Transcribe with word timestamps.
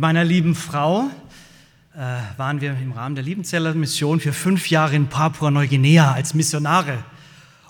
Mit 0.00 0.06
meiner 0.06 0.24
lieben 0.24 0.54
Frau 0.54 1.10
äh, 1.94 1.98
waren 2.38 2.62
wir 2.62 2.70
im 2.70 2.92
Rahmen 2.92 3.16
der 3.16 3.22
Liebenzeller 3.22 3.74
Mission 3.74 4.18
für 4.18 4.32
fünf 4.32 4.70
Jahre 4.70 4.96
in 4.96 5.08
Papua-Neuguinea 5.08 6.12
als 6.12 6.32
Missionare. 6.32 7.04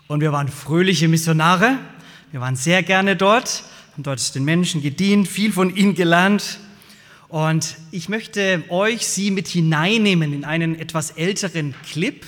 Und 0.06 0.20
wir 0.20 0.30
waren 0.30 0.46
fröhliche 0.46 1.08
Missionare. 1.08 1.76
Wir 2.30 2.40
waren 2.40 2.54
sehr 2.54 2.84
gerne 2.84 3.16
dort, 3.16 3.64
haben 3.94 4.04
dort 4.04 4.32
den 4.36 4.44
Menschen 4.44 4.80
gedient, 4.80 5.26
viel 5.26 5.52
von 5.52 5.74
ihnen 5.74 5.96
gelernt. 5.96 6.60
Und 7.26 7.74
ich 7.90 8.08
möchte 8.08 8.62
euch, 8.68 9.08
Sie 9.08 9.32
mit 9.32 9.48
hineinnehmen 9.48 10.32
in 10.32 10.44
einen 10.44 10.78
etwas 10.78 11.10
älteren 11.10 11.74
Clip, 11.82 12.24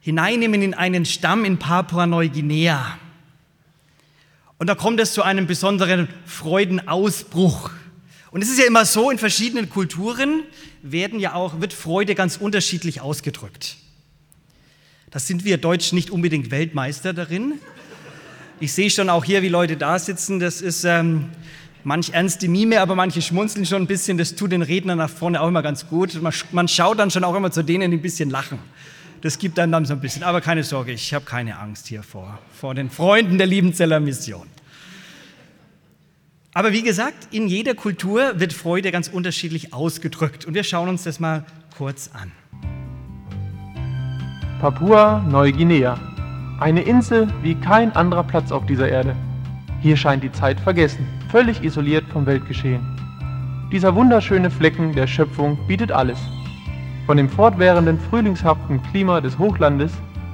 hineinnehmen 0.00 0.60
in 0.60 0.74
einen 0.74 1.04
Stamm 1.04 1.44
in 1.44 1.56
Papua-Neuguinea. 1.60 2.98
Und 4.58 4.66
da 4.66 4.74
kommt 4.74 4.98
es 4.98 5.12
zu 5.12 5.22
einem 5.22 5.46
besonderen 5.46 6.08
Freudenausbruch. 6.26 7.70
Und 8.32 8.40
es 8.40 8.48
ist 8.48 8.58
ja 8.58 8.64
immer 8.64 8.86
so, 8.86 9.10
in 9.10 9.18
verschiedenen 9.18 9.68
Kulturen 9.68 10.42
werden 10.82 11.20
ja 11.20 11.34
auch, 11.34 11.60
wird 11.60 11.74
Freude 11.74 12.14
ganz 12.14 12.38
unterschiedlich 12.38 13.02
ausgedrückt. 13.02 13.76
Das 15.10 15.26
sind 15.26 15.44
wir 15.44 15.58
Deutschen 15.58 15.96
nicht 15.96 16.10
unbedingt 16.10 16.50
Weltmeister 16.50 17.12
darin. 17.12 17.54
Ich 18.58 18.72
sehe 18.72 18.88
schon 18.88 19.10
auch 19.10 19.24
hier, 19.24 19.42
wie 19.42 19.48
Leute 19.48 19.76
da 19.76 19.98
sitzen. 19.98 20.40
Das 20.40 20.62
ist 20.62 20.84
ähm, 20.84 21.28
manch 21.84 22.14
ernste 22.14 22.48
Mime, 22.48 22.80
aber 22.80 22.94
manche 22.94 23.20
schmunzeln 23.20 23.66
schon 23.66 23.82
ein 23.82 23.86
bisschen. 23.86 24.16
Das 24.16 24.34
tut 24.34 24.52
den 24.52 24.62
Rednern 24.62 24.96
nach 24.96 25.10
vorne 25.10 25.38
auch 25.38 25.48
immer 25.48 25.62
ganz 25.62 25.86
gut. 25.86 26.20
Man, 26.22 26.32
man 26.52 26.68
schaut 26.68 26.98
dann 26.98 27.10
schon 27.10 27.24
auch 27.24 27.34
immer 27.34 27.50
zu 27.50 27.62
denen, 27.62 27.90
die 27.90 27.98
ein 27.98 28.02
bisschen 28.02 28.30
lachen. 28.30 28.58
Das 29.20 29.38
gibt 29.38 29.58
einem 29.58 29.72
dann 29.72 29.84
so 29.84 29.92
ein 29.92 30.00
bisschen. 30.00 30.22
Aber 30.22 30.40
keine 30.40 30.64
Sorge, 30.64 30.92
ich 30.92 31.12
habe 31.12 31.26
keine 31.26 31.58
Angst 31.58 31.86
hier 31.86 32.02
vor, 32.02 32.38
vor 32.58 32.74
den 32.74 32.88
Freunden 32.88 33.36
der 33.36 33.46
Liebenzeller 33.46 34.00
Mission. 34.00 34.46
Aber 36.54 36.72
wie 36.72 36.82
gesagt, 36.82 37.28
in 37.30 37.48
jeder 37.48 37.74
Kultur 37.74 38.38
wird 38.38 38.52
Freude 38.52 38.92
ganz 38.92 39.08
unterschiedlich 39.08 39.72
ausgedrückt. 39.72 40.44
Und 40.44 40.52
wir 40.54 40.64
schauen 40.64 40.90
uns 40.90 41.02
das 41.02 41.18
mal 41.18 41.46
kurz 41.78 42.10
an. 42.12 42.30
Papua-Neuguinea. 44.60 45.98
Eine 46.60 46.82
Insel 46.82 47.28
wie 47.42 47.54
kein 47.54 47.96
anderer 47.96 48.22
Platz 48.22 48.52
auf 48.52 48.66
dieser 48.66 48.88
Erde. 48.88 49.16
Hier 49.80 49.96
scheint 49.96 50.22
die 50.22 50.30
Zeit 50.30 50.60
vergessen, 50.60 51.06
völlig 51.30 51.64
isoliert 51.64 52.04
vom 52.12 52.26
Weltgeschehen. 52.26 52.86
Dieser 53.72 53.94
wunderschöne 53.94 54.50
Flecken 54.50 54.94
der 54.94 55.06
Schöpfung 55.06 55.58
bietet 55.66 55.90
alles. 55.90 56.18
Von 57.06 57.16
dem 57.16 57.30
fortwährenden 57.30 57.98
frühlingshaften 57.98 58.80
Klima 58.90 59.22
des 59.22 59.38
Hochlandes 59.38 59.92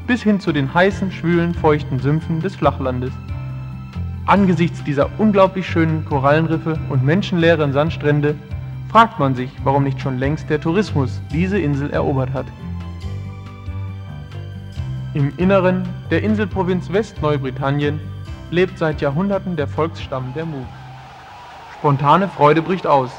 bis 0.09 0.23
hin 0.23 0.41
zu 0.41 0.53
den 0.53 0.75
heißen, 0.75 1.13
schwülen, 1.13 1.55
feuchten 1.55 2.01
Sümpfen 2.01 2.41
des 2.41 2.57
Flachlandes. 2.57 3.13
Angesichts 4.29 4.85
dieser 4.85 5.09
unglaublich 5.17 5.67
schönen 5.67 6.05
Korallenriffe 6.05 6.79
und 6.91 7.03
menschenleeren 7.03 7.73
Sandstrände 7.73 8.35
fragt 8.91 9.19
man 9.19 9.35
sich, 9.35 9.51
warum 9.65 9.85
nicht 9.85 10.03
schon 10.03 10.19
längst 10.19 10.51
der 10.51 10.61
Tourismus 10.61 11.23
diese 11.33 11.59
Insel 11.59 11.89
erobert 11.89 12.35
hat. 12.35 12.45
Im 15.15 15.33
Inneren 15.39 15.89
der 16.11 16.23
Inselprovinz 16.23 16.93
Westneubritannien 16.93 18.01
lebt 18.51 18.77
seit 18.77 19.01
Jahrhunderten 19.01 19.57
der 19.57 19.67
Volksstamm 19.67 20.35
der 20.35 20.45
Mu. 20.45 20.63
Spontane 21.79 22.29
Freude 22.29 22.61
bricht 22.61 22.87
aus. 22.87 23.11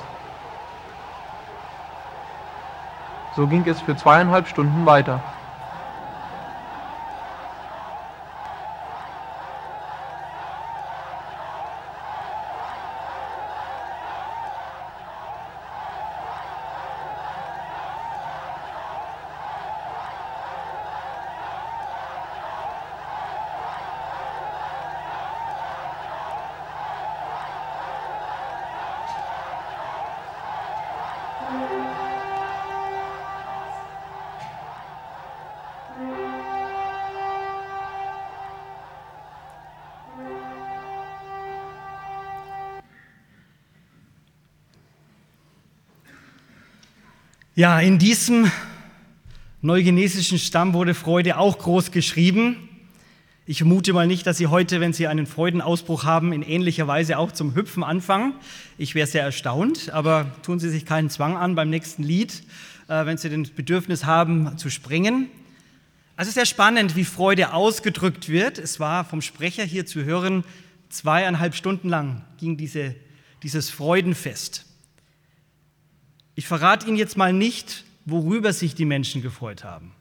So 3.35 3.47
ging 3.47 3.65
es 3.65 3.81
für 3.81 3.95
zweieinhalb 3.95 4.47
Stunden 4.47 4.85
weiter. 4.85 5.23
Ja, 47.59 47.81
in 47.81 47.99
diesem 47.99 48.49
neugenesischen 49.61 50.39
Stamm 50.39 50.73
wurde 50.73 50.93
Freude 50.93 51.37
auch 51.37 51.57
groß 51.57 51.91
geschrieben. 51.91 52.69
Ich 53.45 53.57
vermute 53.57 53.91
mal 53.91 54.07
nicht, 54.07 54.25
dass 54.25 54.37
Sie 54.37 54.47
heute, 54.47 54.79
wenn 54.79 54.93
Sie 54.93 55.07
einen 55.07 55.25
Freudenausbruch 55.25 56.05
haben, 56.05 56.31
in 56.31 56.41
ähnlicher 56.41 56.87
Weise 56.87 57.17
auch 57.17 57.33
zum 57.33 57.55
Hüpfen 57.55 57.83
anfangen. 57.83 58.31
Ich 58.77 58.95
wäre 58.95 59.07
sehr 59.07 59.23
erstaunt, 59.23 59.89
aber 59.89 60.31
tun 60.41 60.61
Sie 60.61 60.69
sich 60.69 60.85
keinen 60.85 61.09
Zwang 61.09 61.35
an 61.35 61.55
beim 61.55 61.69
nächsten 61.69 62.01
Lied, 62.01 62.43
äh, 62.87 63.05
wenn 63.05 63.17
Sie 63.17 63.27
den 63.27 63.43
Bedürfnis 63.53 64.05
haben 64.05 64.57
zu 64.57 64.69
springen. 64.69 65.27
Also 66.15 66.31
sehr 66.31 66.45
spannend, 66.45 66.95
wie 66.95 67.03
Freude 67.03 67.51
ausgedrückt 67.51 68.29
wird. 68.29 68.57
Es 68.57 68.79
war 68.79 69.03
vom 69.03 69.21
Sprecher 69.21 69.65
hier 69.65 69.85
zu 69.85 70.05
hören, 70.05 70.45
zweieinhalb 70.87 71.53
Stunden 71.53 71.89
lang 71.89 72.21
ging 72.37 72.55
diese, 72.55 72.95
dieses 73.43 73.69
Freudenfest. 73.69 74.68
Ich 76.39 76.47
verrate 76.47 76.87
Ihnen 76.87 76.95
jetzt 76.95 77.17
mal 77.17 77.33
nicht, 77.33 77.83
worüber 78.05 78.53
sich 78.53 78.73
die 78.73 78.85
Menschen 78.85 79.21
gefreut 79.21 79.65
haben. 79.65 79.91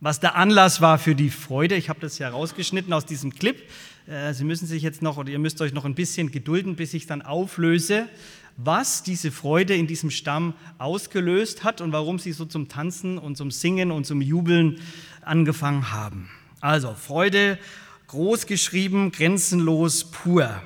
Was 0.00 0.18
der 0.18 0.34
Anlass 0.34 0.80
war 0.80 0.98
für 0.98 1.14
die 1.14 1.28
Freude, 1.28 1.74
ich 1.74 1.90
habe 1.90 2.00
das 2.00 2.18
ja 2.18 2.30
rausgeschnitten 2.30 2.90
aus 2.90 3.04
diesem 3.04 3.34
Clip. 3.34 3.62
Äh, 4.06 4.32
Sie 4.32 4.44
müssen 4.44 4.66
sich 4.66 4.82
jetzt 4.82 5.02
noch, 5.02 5.18
oder 5.18 5.28
ihr 5.28 5.38
müsst 5.38 5.60
euch 5.60 5.74
noch 5.74 5.84
ein 5.84 5.94
bisschen 5.94 6.30
gedulden, 6.30 6.74
bis 6.74 6.94
ich 6.94 7.06
dann 7.06 7.20
auflöse, 7.20 8.08
was 8.56 9.02
diese 9.02 9.30
Freude 9.30 9.74
in 9.74 9.86
diesem 9.86 10.10
Stamm 10.10 10.54
ausgelöst 10.78 11.64
hat 11.64 11.82
und 11.82 11.92
warum 11.92 12.18
sie 12.18 12.32
so 12.32 12.46
zum 12.46 12.70
Tanzen 12.70 13.18
und 13.18 13.36
zum 13.36 13.50
Singen 13.50 13.90
und 13.90 14.06
zum 14.06 14.22
Jubeln 14.22 14.80
angefangen 15.20 15.92
haben. 15.92 16.30
Also 16.62 16.94
Freude, 16.94 17.58
groß 18.06 18.46
geschrieben, 18.46 19.12
grenzenlos, 19.12 20.04
pur. 20.12 20.62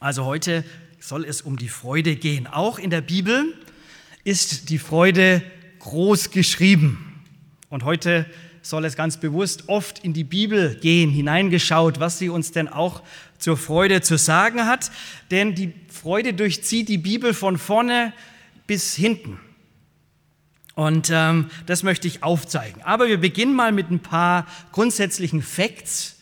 Also 0.00 0.24
heute 0.24 0.64
soll 0.98 1.24
es 1.24 1.40
um 1.40 1.56
die 1.56 1.68
Freude 1.68 2.16
gehen. 2.16 2.48
Auch 2.48 2.80
in 2.80 2.90
der 2.90 3.00
Bibel 3.00 3.54
ist 4.26 4.70
die 4.70 4.78
Freude 4.78 5.40
groß 5.78 6.32
geschrieben. 6.32 7.22
Und 7.68 7.84
heute 7.84 8.26
soll 8.60 8.84
es 8.84 8.96
ganz 8.96 9.18
bewusst 9.18 9.68
oft 9.68 10.00
in 10.00 10.14
die 10.14 10.24
Bibel 10.24 10.74
gehen, 10.74 11.10
hineingeschaut, 11.10 12.00
was 12.00 12.18
sie 12.18 12.28
uns 12.28 12.50
denn 12.50 12.66
auch 12.66 13.04
zur 13.38 13.56
Freude 13.56 14.00
zu 14.00 14.18
sagen 14.18 14.66
hat. 14.66 14.90
Denn 15.30 15.54
die 15.54 15.72
Freude 15.88 16.34
durchzieht 16.34 16.88
die 16.88 16.98
Bibel 16.98 17.34
von 17.34 17.56
vorne 17.56 18.12
bis 18.66 18.96
hinten. 18.96 19.38
Und 20.74 21.08
ähm, 21.12 21.48
das 21.66 21.84
möchte 21.84 22.08
ich 22.08 22.24
aufzeigen. 22.24 22.82
Aber 22.82 23.06
wir 23.06 23.20
beginnen 23.20 23.54
mal 23.54 23.70
mit 23.70 23.92
ein 23.92 24.00
paar 24.00 24.48
grundsätzlichen 24.72 25.40
Facts 25.40 26.16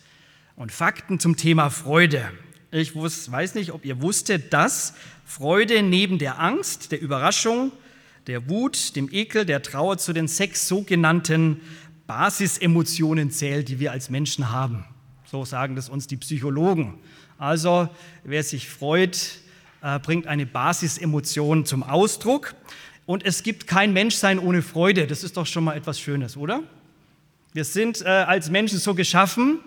und 0.56 0.72
Fakten 0.72 1.20
zum 1.20 1.38
Thema 1.38 1.70
Freude. 1.70 2.30
Ich 2.70 2.94
weiß 2.94 3.54
nicht, 3.54 3.72
ob 3.72 3.86
ihr 3.86 4.02
wusstet, 4.02 4.52
dass 4.52 4.92
Freude 5.24 5.82
neben 5.82 6.18
der 6.18 6.38
Angst, 6.38 6.92
der 6.92 7.00
Überraschung, 7.00 7.72
der 8.26 8.48
Wut, 8.48 8.96
dem 8.96 9.08
Ekel, 9.12 9.44
der 9.44 9.62
Trauer 9.62 9.98
zu 9.98 10.12
den 10.12 10.28
sechs 10.28 10.66
sogenannten 10.68 11.60
Basisemotionen 12.06 13.30
zählt, 13.30 13.68
die 13.68 13.78
wir 13.78 13.92
als 13.92 14.10
Menschen 14.10 14.50
haben. 14.50 14.84
So 15.24 15.44
sagen 15.44 15.76
das 15.76 15.88
uns 15.88 16.06
die 16.06 16.16
Psychologen. 16.16 16.98
Also 17.38 17.88
wer 18.24 18.42
sich 18.42 18.68
freut, 18.68 19.38
äh, 19.82 19.98
bringt 19.98 20.26
eine 20.26 20.46
Basisemotion 20.46 21.66
zum 21.66 21.82
Ausdruck. 21.82 22.54
Und 23.06 23.24
es 23.24 23.42
gibt 23.42 23.66
kein 23.66 23.92
Menschsein 23.92 24.38
ohne 24.38 24.62
Freude. 24.62 25.06
Das 25.06 25.24
ist 25.24 25.36
doch 25.36 25.46
schon 25.46 25.64
mal 25.64 25.76
etwas 25.76 26.00
Schönes, 26.00 26.36
oder? 26.36 26.62
Wir 27.52 27.64
sind 27.64 28.00
äh, 28.00 28.08
als 28.08 28.50
Menschen 28.50 28.78
so 28.78 28.94
geschaffen, 28.94 29.58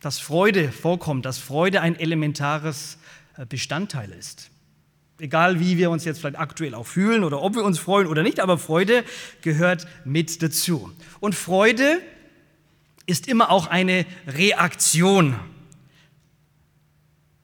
dass 0.00 0.18
Freude 0.18 0.70
vorkommt, 0.72 1.24
dass 1.24 1.38
Freude 1.38 1.80
ein 1.80 1.98
elementares 1.98 2.98
äh, 3.36 3.46
Bestandteil 3.46 4.10
ist. 4.10 4.50
Egal 5.18 5.60
wie 5.60 5.78
wir 5.78 5.90
uns 5.90 6.04
jetzt 6.04 6.20
vielleicht 6.20 6.38
aktuell 6.38 6.74
auch 6.74 6.86
fühlen 6.86 7.22
oder 7.22 7.40
ob 7.40 7.54
wir 7.54 7.64
uns 7.64 7.78
freuen 7.78 8.08
oder 8.08 8.22
nicht, 8.22 8.40
aber 8.40 8.58
Freude 8.58 9.04
gehört 9.42 9.86
mit 10.04 10.42
dazu. 10.42 10.90
Und 11.20 11.34
Freude 11.34 12.00
ist 13.06 13.28
immer 13.28 13.50
auch 13.50 13.68
eine 13.68 14.06
Reaktion. 14.26 15.36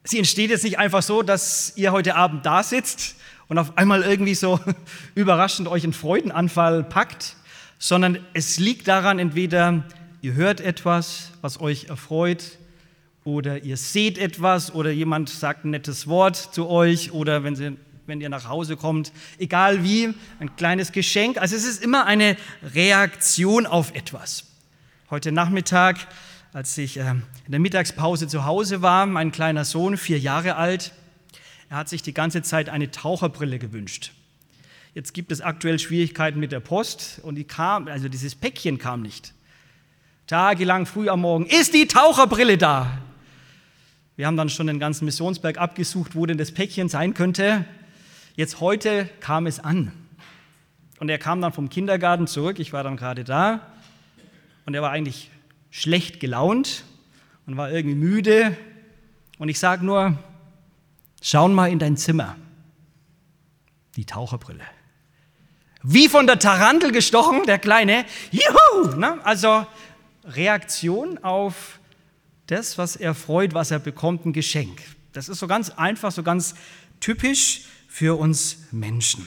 Sie 0.02 0.18
entsteht 0.18 0.50
jetzt 0.50 0.64
nicht 0.64 0.78
einfach 0.78 1.02
so, 1.02 1.22
dass 1.22 1.74
ihr 1.76 1.92
heute 1.92 2.16
Abend 2.16 2.44
da 2.44 2.62
sitzt 2.62 3.16
und 3.46 3.58
auf 3.58 3.78
einmal 3.78 4.02
irgendwie 4.02 4.34
so 4.34 4.58
überraschend 5.14 5.68
euch 5.68 5.84
einen 5.84 5.92
Freudenanfall 5.92 6.82
packt, 6.82 7.36
sondern 7.78 8.18
es 8.32 8.58
liegt 8.58 8.88
daran, 8.88 9.18
entweder 9.18 9.84
ihr 10.22 10.34
hört 10.34 10.60
etwas, 10.60 11.30
was 11.40 11.60
euch 11.60 11.84
erfreut, 11.84 12.58
oder 13.24 13.62
ihr 13.62 13.76
seht 13.76 14.18
etwas 14.18 14.74
oder 14.74 14.90
jemand 14.90 15.28
sagt 15.28 15.64
ein 15.64 15.70
nettes 15.70 16.06
Wort 16.06 16.36
zu 16.36 16.68
euch 16.68 17.12
oder 17.12 17.44
wenn, 17.44 17.54
sie, 17.54 17.76
wenn 18.06 18.20
ihr 18.20 18.28
nach 18.28 18.48
Hause 18.48 18.76
kommt, 18.76 19.12
egal 19.38 19.84
wie, 19.84 20.14
ein 20.38 20.56
kleines 20.56 20.92
Geschenk. 20.92 21.38
Also 21.38 21.56
es 21.56 21.66
ist 21.66 21.82
immer 21.82 22.06
eine 22.06 22.36
Reaktion 22.74 23.66
auf 23.66 23.94
etwas. 23.94 24.44
Heute 25.10 25.32
Nachmittag, 25.32 26.06
als 26.52 26.76
ich 26.78 26.96
äh, 26.96 27.10
in 27.10 27.50
der 27.50 27.60
Mittagspause 27.60 28.26
zu 28.26 28.44
Hause 28.44 28.80
war, 28.80 29.06
mein 29.06 29.32
kleiner 29.32 29.64
Sohn, 29.64 29.96
vier 29.96 30.18
Jahre 30.18 30.56
alt, 30.56 30.92
er 31.68 31.76
hat 31.76 31.88
sich 31.88 32.02
die 32.02 32.14
ganze 32.14 32.42
Zeit 32.42 32.68
eine 32.68 32.90
Taucherbrille 32.90 33.58
gewünscht. 33.58 34.12
Jetzt 34.94 35.14
gibt 35.14 35.30
es 35.30 35.40
aktuell 35.40 35.78
Schwierigkeiten 35.78 36.40
mit 36.40 36.50
der 36.52 36.58
Post 36.58 37.20
und 37.22 37.36
die 37.36 37.44
kam, 37.44 37.86
also 37.86 38.08
dieses 38.08 38.34
Päckchen 38.34 38.78
kam 38.78 39.02
nicht. 39.02 39.34
Tagelang 40.26 40.86
früh 40.86 41.08
am 41.08 41.20
Morgen, 41.20 41.46
ist 41.46 41.74
die 41.74 41.86
Taucherbrille 41.86 42.58
da? 42.58 42.98
Wir 44.20 44.26
haben 44.26 44.36
dann 44.36 44.50
schon 44.50 44.66
den 44.66 44.78
ganzen 44.78 45.06
Missionsberg 45.06 45.56
abgesucht, 45.56 46.14
wo 46.14 46.26
denn 46.26 46.36
das 46.36 46.52
Päckchen 46.52 46.90
sein 46.90 47.14
könnte. 47.14 47.64
Jetzt 48.36 48.60
heute 48.60 49.08
kam 49.20 49.46
es 49.46 49.60
an. 49.60 49.92
Und 50.98 51.08
er 51.08 51.16
kam 51.16 51.40
dann 51.40 51.54
vom 51.54 51.70
Kindergarten 51.70 52.26
zurück, 52.26 52.58
ich 52.58 52.74
war 52.74 52.84
dann 52.84 52.98
gerade 52.98 53.24
da, 53.24 53.66
und 54.66 54.74
er 54.74 54.82
war 54.82 54.90
eigentlich 54.90 55.30
schlecht 55.70 56.20
gelaunt 56.20 56.84
und 57.46 57.56
war 57.56 57.70
irgendwie 57.70 57.96
müde. 57.96 58.54
Und 59.38 59.48
ich 59.48 59.58
sage 59.58 59.86
nur, 59.86 60.18
schau 61.22 61.48
mal 61.48 61.70
in 61.72 61.78
dein 61.78 61.96
Zimmer. 61.96 62.36
Die 63.96 64.04
Taucherbrille. 64.04 64.64
Wie 65.82 66.08
von 66.08 66.26
der 66.26 66.38
Tarantel 66.38 66.92
gestochen, 66.92 67.46
der 67.46 67.58
Kleine. 67.58 68.04
Juhu! 68.32 68.96
Ne? 68.96 69.18
Also 69.24 69.66
Reaktion 70.24 71.16
auf 71.24 71.79
das, 72.50 72.78
was 72.78 72.96
er 72.96 73.14
freut, 73.14 73.54
was 73.54 73.70
er 73.70 73.78
bekommt, 73.78 74.26
ein 74.26 74.32
Geschenk. 74.32 74.80
Das 75.12 75.28
ist 75.28 75.38
so 75.38 75.46
ganz 75.46 75.70
einfach, 75.70 76.12
so 76.12 76.22
ganz 76.22 76.54
typisch 77.00 77.62
für 77.88 78.18
uns 78.18 78.58
Menschen. 78.70 79.26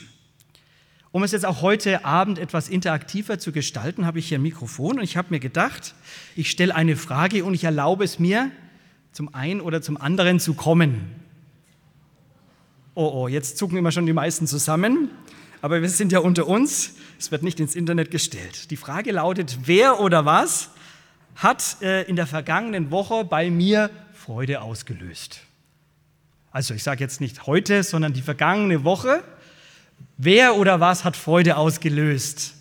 Um 1.11 1.23
es 1.23 1.31
jetzt 1.31 1.45
auch 1.45 1.61
heute 1.61 2.05
Abend 2.05 2.39
etwas 2.39 2.69
interaktiver 2.69 3.37
zu 3.37 3.51
gestalten, 3.51 4.05
habe 4.05 4.19
ich 4.19 4.29
hier 4.29 4.39
ein 4.39 4.41
Mikrofon 4.41 4.97
und 4.97 5.03
ich 5.03 5.15
habe 5.15 5.27
mir 5.29 5.39
gedacht, 5.39 5.93
ich 6.35 6.49
stelle 6.49 6.73
eine 6.73 6.95
Frage 6.95 7.43
und 7.43 7.53
ich 7.53 7.63
erlaube 7.63 8.03
es 8.03 8.17
mir, 8.17 8.49
zum 9.11 9.33
einen 9.35 9.61
oder 9.61 9.81
zum 9.81 9.95
anderen 9.97 10.39
zu 10.39 10.55
kommen. 10.55 11.13
Oh, 12.95 13.11
oh, 13.13 13.27
jetzt 13.27 13.57
zucken 13.57 13.77
immer 13.77 13.91
schon 13.91 14.07
die 14.07 14.13
meisten 14.13 14.47
zusammen, 14.47 15.11
aber 15.61 15.81
wir 15.81 15.89
sind 15.89 16.11
ja 16.11 16.19
unter 16.19 16.47
uns, 16.47 16.95
es 17.19 17.31
wird 17.31 17.43
nicht 17.43 17.59
ins 17.59 17.75
Internet 17.75 18.09
gestellt. 18.09 18.71
Die 18.71 18.77
Frage 18.77 19.11
lautet, 19.11 19.59
wer 19.65 19.99
oder 19.99 20.25
was 20.25 20.71
hat 21.35 21.77
äh, 21.81 22.03
in 22.03 22.15
der 22.15 22.27
vergangenen 22.27 22.91
Woche 22.91 23.25
bei 23.25 23.49
mir 23.49 23.89
Freude 24.13 24.61
ausgelöst. 24.61 25.41
Also 26.51 26.73
ich 26.73 26.83
sage 26.83 27.03
jetzt 27.03 27.19
nicht 27.19 27.47
heute, 27.47 27.83
sondern 27.83 28.13
die 28.13 28.21
vergangene 28.21 28.83
Woche. 28.83 29.23
Wer 30.17 30.55
oder 30.55 30.79
was 30.79 31.03
hat 31.03 31.17
Freude 31.17 31.57
ausgelöst? 31.57 32.53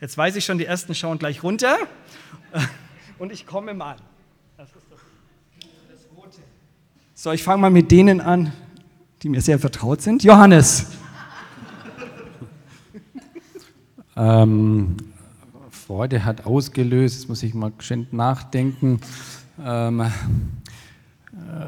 Jetzt 0.00 0.16
weiß 0.16 0.36
ich 0.36 0.44
schon, 0.44 0.58
die 0.58 0.66
ersten 0.66 0.94
schauen 0.94 1.18
gleich 1.18 1.42
runter. 1.42 1.76
Und 3.18 3.32
ich 3.32 3.46
komme 3.46 3.74
mal. 3.74 3.96
Das 4.56 4.68
ist 4.68 4.86
das 4.90 5.00
Rote. 6.16 6.38
So, 7.14 7.32
ich 7.32 7.42
fange 7.42 7.62
mal 7.62 7.70
mit 7.70 7.90
denen 7.90 8.20
an, 8.20 8.52
die 9.22 9.28
mir 9.28 9.40
sehr 9.40 9.58
vertraut 9.58 10.02
sind. 10.02 10.22
Johannes. 10.22 10.86
ähm, 14.16 14.96
Freude 15.88 16.24
hat 16.26 16.44
ausgelöst, 16.44 17.20
jetzt 17.20 17.28
muss 17.30 17.42
ich 17.42 17.54
mal 17.54 17.72
geschwind 17.74 18.12
nachdenken. 18.12 19.00
Ähm, 19.58 20.00
äh, 20.00 20.10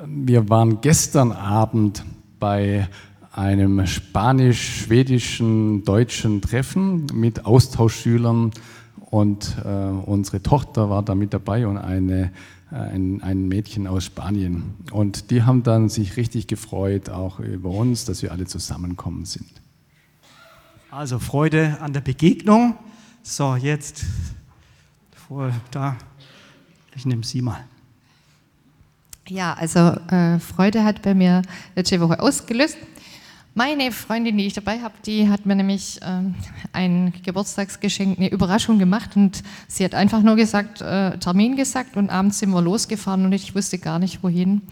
wir 0.07 0.51
waren 0.51 0.83
gestern 0.83 1.33
Abend 1.33 2.05
bei 2.39 2.87
einem 3.33 3.87
spanisch-schwedischen 3.87 5.85
deutschen 5.87 6.43
Treffen 6.43 7.07
mit 7.15 7.47
Austauschschülern 7.47 8.51
und 9.07 9.57
äh, 9.65 9.69
unsere 9.69 10.43
Tochter 10.43 10.91
war 10.91 11.03
da 11.03 11.15
mit 11.15 11.33
dabei 11.33 11.67
und 11.67 11.79
eine, 11.79 12.31
äh, 12.71 12.75
ein, 12.75 13.23
ein 13.23 13.49
Mädchen 13.49 13.87
aus 13.87 14.05
Spanien. 14.05 14.75
Und 14.93 15.31
die 15.31 15.45
haben 15.45 15.63
dann 15.63 15.89
sich 15.89 16.19
richtig 16.19 16.47
gefreut, 16.47 17.09
auch 17.09 17.41
über 17.41 17.71
uns, 17.71 18.05
dass 18.05 18.21
wir 18.21 18.33
alle 18.33 18.45
zusammenkommen 18.45 19.25
sind. 19.25 19.49
Also 20.91 21.19
Freude 21.19 21.79
an 21.81 21.95
der 21.95 22.03
Begegnung 22.03 22.75
so, 23.23 23.57
jetzt 23.57 24.05
vor 25.29 25.53
da. 25.71 25.97
Ich 26.95 27.07
nehme 27.07 27.25
Sie 27.25 27.43
mal. 27.43 27.65
Ja, 29.29 29.55
also 29.55 29.79
äh, 30.11 30.39
Freude 30.41 30.83
hat 30.83 31.03
bei 31.03 31.15
mir 31.15 31.43
letzte 31.77 32.01
Woche 32.01 32.19
ausgelöst. 32.19 32.77
Meine 33.55 33.93
Freundin, 33.93 34.39
die 34.39 34.47
ich 34.47 34.55
dabei 34.55 34.81
habe, 34.81 34.95
die 35.05 35.29
hat 35.29 35.45
mir 35.45 35.55
nämlich 35.55 36.01
äh, 36.03 36.23
ein 36.73 37.13
Geburtstagsgeschenk, 37.25 38.19
eine 38.19 38.31
Überraschung 38.31 38.79
gemacht 38.79 39.17
und 39.17 39.43
sie 39.69 39.85
hat 39.85 39.95
einfach 39.95 40.23
nur 40.23 40.37
gesagt, 40.37 40.81
äh, 40.81 41.19
Termin 41.19 41.57
gesagt 41.57 41.97
und 41.97 42.11
abends 42.11 42.39
sind 42.39 42.51
wir 42.51 42.63
losgefahren 42.63 43.25
und 43.25 43.33
ich 43.33 43.55
wusste 43.55 43.79
gar 43.79 43.99
nicht 43.99 44.23
wohin. 44.23 44.63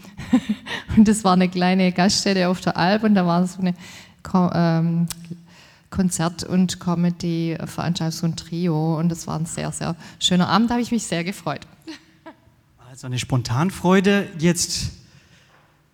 und 0.97 1.07
das 1.07 1.23
war 1.23 1.33
eine 1.33 1.49
kleine 1.49 1.91
Gaststätte 1.91 2.47
auf 2.47 2.61
der 2.61 2.77
Alp 2.77 3.03
und 3.03 3.15
da 3.15 3.25
war 3.25 3.45
so 3.47 3.59
eine 3.59 3.73
ähm, 4.53 5.07
Konzert- 5.89 6.43
und 6.43 6.79
Comedy-Veranstaltung, 6.79 8.17
so 8.17 8.25
ein 8.27 8.35
Trio. 8.35 8.97
Und 8.99 9.11
es 9.11 9.27
war 9.27 9.39
ein 9.39 9.45
sehr, 9.45 9.71
sehr 9.71 9.95
schöner 10.19 10.49
Abend, 10.49 10.69
da 10.69 10.75
habe 10.75 10.81
ich 10.81 10.91
mich 10.91 11.03
sehr 11.03 11.23
gefreut. 11.23 11.61
Also 12.89 13.07
eine 13.07 13.19
Spontanfreude. 13.19 14.27
Jetzt 14.39 14.91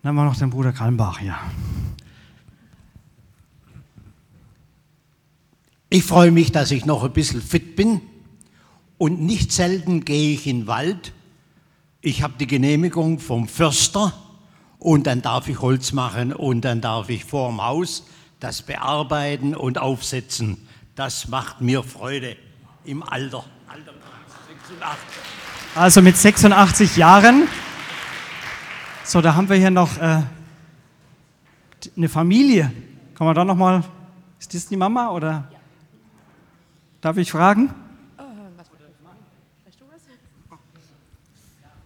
haben 0.02 0.14
wir 0.14 0.24
noch 0.24 0.36
den 0.36 0.50
Bruder 0.50 0.72
Kalmbach 0.72 1.18
hier. 1.18 1.36
Ich 5.88 6.04
freue 6.04 6.30
mich, 6.30 6.52
dass 6.52 6.70
ich 6.70 6.84
noch 6.84 7.04
ein 7.04 7.12
bisschen 7.12 7.40
fit 7.40 7.76
bin 7.76 8.00
und 8.98 9.20
nicht 9.20 9.52
selten 9.52 10.04
gehe 10.04 10.34
ich 10.34 10.46
in 10.46 10.60
den 10.60 10.66
Wald. 10.66 11.12
Ich 12.00 12.22
habe 12.22 12.34
die 12.38 12.46
Genehmigung 12.46 13.18
vom 13.18 13.46
Förster 13.46 14.12
und 14.78 15.06
dann 15.06 15.22
darf 15.22 15.48
ich 15.48 15.60
Holz 15.60 15.92
machen 15.92 16.32
und 16.32 16.62
dann 16.64 16.80
darf 16.80 17.08
ich 17.08 17.24
vor 17.24 17.50
dem 17.50 17.62
Haus 17.62 18.04
das 18.40 18.62
Bearbeiten 18.62 19.54
und 19.54 19.78
Aufsetzen, 19.78 20.68
das 20.94 21.28
macht 21.28 21.60
mir 21.60 21.82
Freude 21.82 22.36
im 22.84 23.02
Alter. 23.02 23.44
Alter 23.66 23.92
86. 24.68 25.08
Also 25.74 26.02
mit 26.02 26.16
86 26.16 26.96
Jahren. 26.96 27.48
So, 29.04 29.20
da 29.20 29.34
haben 29.34 29.48
wir 29.48 29.56
hier 29.56 29.70
noch 29.70 29.98
äh, 29.98 30.22
eine 31.96 32.08
Familie. 32.08 32.72
Kann 33.14 33.26
man 33.26 33.36
da 33.36 33.44
noch 33.44 33.56
mal? 33.56 33.84
Ist 34.38 34.52
das 34.52 34.66
die 34.66 34.76
Mama 34.76 35.10
oder? 35.10 35.48
Ja. 35.50 35.58
Darf 37.00 37.16
ich 37.16 37.30
fragen? 37.30 37.74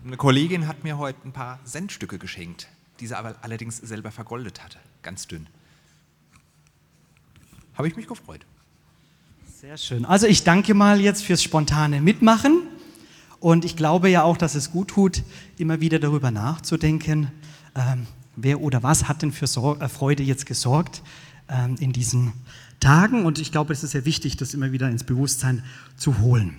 Eine 0.02 0.16
Kollegin 0.16 0.66
hat 0.66 0.83
mir 0.83 0.97
heute 0.97 1.28
ein 1.28 1.33
paar 1.33 1.61
Centstücke 1.64 2.19
geschenkt, 2.19 2.69
die 3.00 3.07
sie 3.07 3.16
aber 3.16 3.35
allerdings 3.42 3.76
selber 3.76 4.11
vergoldet 4.11 4.64
hatte, 4.64 4.78
ganz 5.02 5.26
dünn 5.26 5.47
habe 7.81 7.89
ich 7.89 7.97
mich 7.97 8.07
gefreut. 8.07 8.45
Sehr 9.59 9.79
schön. 9.79 10.05
Also 10.05 10.27
ich 10.27 10.45
danke 10.45 10.75
mal 10.75 11.01
jetzt 11.01 11.25
fürs 11.25 11.43
spontane 11.43 12.03
Mitmachen 12.03 12.61
und 13.39 13.65
ich 13.65 13.75
glaube 13.75 14.11
ja 14.11 14.23
auch, 14.23 14.37
dass 14.37 14.55
es 14.55 14.71
gut 14.71 14.89
tut, 14.89 15.23
immer 15.57 15.81
wieder 15.81 15.99
darüber 15.99 16.31
nachzudenken, 16.31 17.31
ähm, 17.75 18.07
wer 18.37 18.61
oder 18.61 18.83
was 18.83 19.09
hat 19.09 19.23
denn 19.23 19.33
für 19.33 19.47
Sor 19.47 19.81
äh, 19.81 19.89
Freude 19.89 20.23
jetzt 20.23 20.45
gesorgt 20.45 21.01
ähm, 21.49 21.77
in 21.81 21.95
diesen 21.95 22.35
Tagen 22.81 23.25
und 23.25 23.39
ich 23.39 23.51
glaube, 23.51 23.73
es 23.73 23.83
ist 23.83 23.93
sehr 23.93 24.05
wichtig, 24.05 24.37
das 24.37 24.53
immer 24.53 24.73
wieder 24.73 24.91
ins 24.91 25.05
Bewusstsein 25.05 25.65
zu 25.97 26.19
holen. 26.19 26.59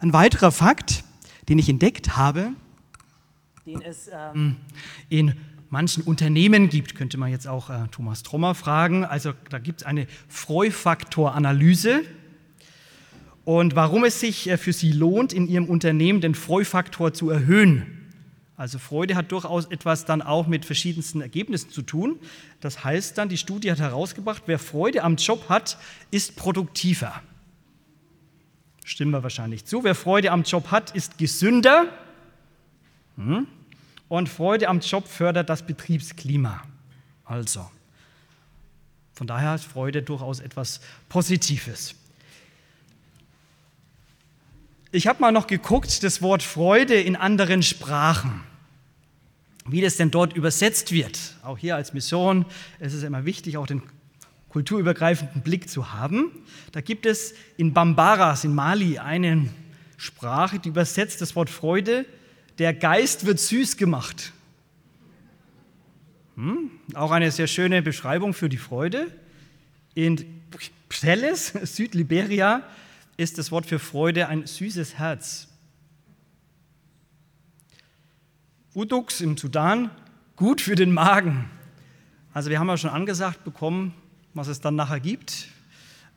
Ein 0.00 0.14
weiterer 0.14 0.52
Fakt, 0.52 1.04
den 1.50 1.58
ich 1.58 1.68
entdeckt 1.68 2.16
habe, 2.16 2.54
den 3.66 3.82
es 3.82 4.08
ähm, 4.10 4.56
in 5.10 5.34
manchen 5.72 6.02
Unternehmen 6.02 6.68
gibt, 6.68 6.94
könnte 6.94 7.16
man 7.16 7.30
jetzt 7.30 7.48
auch 7.48 7.70
äh, 7.70 7.88
Thomas 7.90 8.22
Trommer 8.22 8.54
fragen. 8.54 9.06
Also 9.06 9.32
da 9.48 9.58
gibt 9.58 9.80
es 9.80 9.86
eine 9.86 10.06
Freufaktoranalyse 10.28 12.02
und 13.46 13.74
warum 13.74 14.04
es 14.04 14.20
sich 14.20 14.50
äh, 14.50 14.58
für 14.58 14.74
Sie 14.74 14.92
lohnt, 14.92 15.32
in 15.32 15.48
Ihrem 15.48 15.64
Unternehmen 15.64 16.20
den 16.20 16.34
Freufaktor 16.34 17.14
zu 17.14 17.30
erhöhen. 17.30 17.86
Also 18.54 18.78
Freude 18.78 19.16
hat 19.16 19.32
durchaus 19.32 19.64
etwas 19.64 20.04
dann 20.04 20.20
auch 20.20 20.46
mit 20.46 20.66
verschiedensten 20.66 21.22
Ergebnissen 21.22 21.70
zu 21.70 21.80
tun. 21.80 22.18
Das 22.60 22.84
heißt 22.84 23.16
dann, 23.16 23.30
die 23.30 23.38
Studie 23.38 23.72
hat 23.72 23.80
herausgebracht, 23.80 24.42
wer 24.44 24.58
Freude 24.58 25.02
am 25.02 25.16
Job 25.16 25.48
hat, 25.48 25.78
ist 26.10 26.36
produktiver. 26.36 27.22
Stimmen 28.84 29.12
wir 29.12 29.22
wahrscheinlich 29.22 29.64
zu. 29.64 29.84
Wer 29.84 29.94
Freude 29.94 30.32
am 30.32 30.42
Job 30.42 30.70
hat, 30.70 30.94
ist 30.94 31.16
gesünder. 31.16 31.86
Hm? 33.16 33.46
Und 34.08 34.28
Freude 34.28 34.68
am 34.68 34.80
Job 34.80 35.08
fördert 35.08 35.48
das 35.48 35.66
Betriebsklima. 35.66 36.62
Also, 37.24 37.70
von 39.14 39.26
daher 39.26 39.54
ist 39.54 39.64
Freude 39.64 40.02
durchaus 40.02 40.40
etwas 40.40 40.80
Positives. 41.08 41.94
Ich 44.90 45.06
habe 45.06 45.20
mal 45.20 45.32
noch 45.32 45.46
geguckt, 45.46 46.02
das 46.02 46.20
Wort 46.20 46.42
Freude 46.42 47.00
in 47.00 47.16
anderen 47.16 47.62
Sprachen, 47.62 48.42
wie 49.64 49.80
das 49.80 49.96
denn 49.96 50.10
dort 50.10 50.34
übersetzt 50.34 50.92
wird. 50.92 51.18
Auch 51.42 51.56
hier 51.56 51.76
als 51.76 51.94
Mission 51.94 52.44
ist 52.78 52.92
es 52.92 53.02
immer 53.02 53.24
wichtig, 53.24 53.56
auch 53.56 53.66
den 53.66 53.82
kulturübergreifenden 54.50 55.40
Blick 55.40 55.70
zu 55.70 55.94
haben. 55.94 56.30
Da 56.72 56.82
gibt 56.82 57.06
es 57.06 57.32
in 57.56 57.72
Bambaras 57.72 58.44
in 58.44 58.54
Mali 58.54 58.98
eine 58.98 59.48
Sprache, 59.96 60.58
die 60.58 60.68
übersetzt 60.68 61.22
das 61.22 61.34
Wort 61.36 61.48
Freude, 61.48 62.04
der 62.58 62.74
Geist 62.74 63.26
wird 63.26 63.40
süß 63.40 63.76
gemacht. 63.76 64.32
Hm? 66.36 66.70
Auch 66.94 67.10
eine 67.10 67.30
sehr 67.30 67.46
schöne 67.46 67.82
Beschreibung 67.82 68.34
für 68.34 68.48
die 68.48 68.56
Freude. 68.56 69.06
In 69.94 70.42
Pseles, 70.88 71.48
Südliberia, 71.62 72.62
ist 73.16 73.38
das 73.38 73.50
Wort 73.50 73.66
für 73.66 73.78
Freude 73.78 74.28
ein 74.28 74.46
süßes 74.46 74.98
Herz. 74.98 75.48
Udux 78.74 79.20
im 79.20 79.36
Sudan, 79.36 79.90
gut 80.36 80.60
für 80.60 80.74
den 80.74 80.92
Magen. 80.92 81.50
Also 82.32 82.48
wir 82.48 82.58
haben 82.58 82.68
ja 82.68 82.78
schon 82.78 82.90
angesagt 82.90 83.44
bekommen, 83.44 83.94
was 84.32 84.48
es 84.48 84.60
dann 84.60 84.76
nachher 84.76 85.00
gibt. 85.00 85.48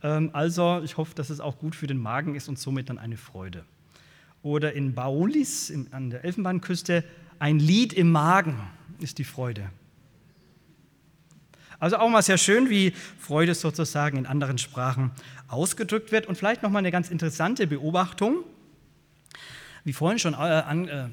Ähm, 0.02 0.30
also 0.32 0.82
ich 0.84 0.96
hoffe, 0.96 1.14
dass 1.16 1.30
es 1.30 1.42
auch 1.42 1.58
gut 1.58 1.76
für 1.76 1.88
den 1.88 1.98
Magen 1.98 2.36
ist 2.36 2.48
und 2.48 2.58
somit 2.58 2.90
dann 2.90 2.98
eine 2.98 3.18
Freude. 3.18 3.66
Oder 4.46 4.74
in 4.74 4.94
Baolis 4.94 5.74
an 5.90 6.12
der 6.12 6.24
Elfenbeinküste, 6.24 7.04
ein 7.40 7.58
Lied 7.58 7.94
im 7.94 8.12
Magen 8.12 8.60
ist 9.00 9.18
die 9.18 9.24
Freude. 9.24 9.72
Also 11.80 11.98
auch 11.98 12.08
mal 12.10 12.22
sehr 12.22 12.38
schön, 12.38 12.70
wie 12.70 12.94
Freude 13.18 13.56
sozusagen 13.56 14.20
in 14.20 14.28
anderen 14.28 14.60
Sprachen 14.60 15.10
ausgedrückt 15.48 16.12
wird. 16.12 16.28
Und 16.28 16.38
vielleicht 16.38 16.62
nochmal 16.62 16.82
eine 16.82 16.92
ganz 16.92 17.10
interessante 17.10 17.66
Beobachtung. 17.66 18.44
Wie 19.84 19.94
vorhin 19.94 20.20
schon 20.20 20.36
äh, 20.36 20.60
äh, 20.60 21.10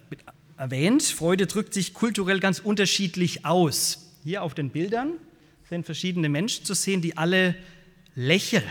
erwähnt, 0.59 1.03
Freude 1.03 1.47
drückt 1.47 1.73
sich 1.73 1.95
kulturell 1.95 2.39
ganz 2.39 2.59
unterschiedlich 2.59 3.47
aus. 3.47 4.12
Hier 4.25 4.43
auf 4.43 4.53
den 4.53 4.69
Bildern 4.69 5.12
sind 5.71 5.87
verschiedene 5.87 6.29
Menschen 6.29 6.67
zu 6.67 6.75
sehen, 6.75 7.01
die 7.01 7.17
alle 7.17 7.55
lächeln. 8.15 8.65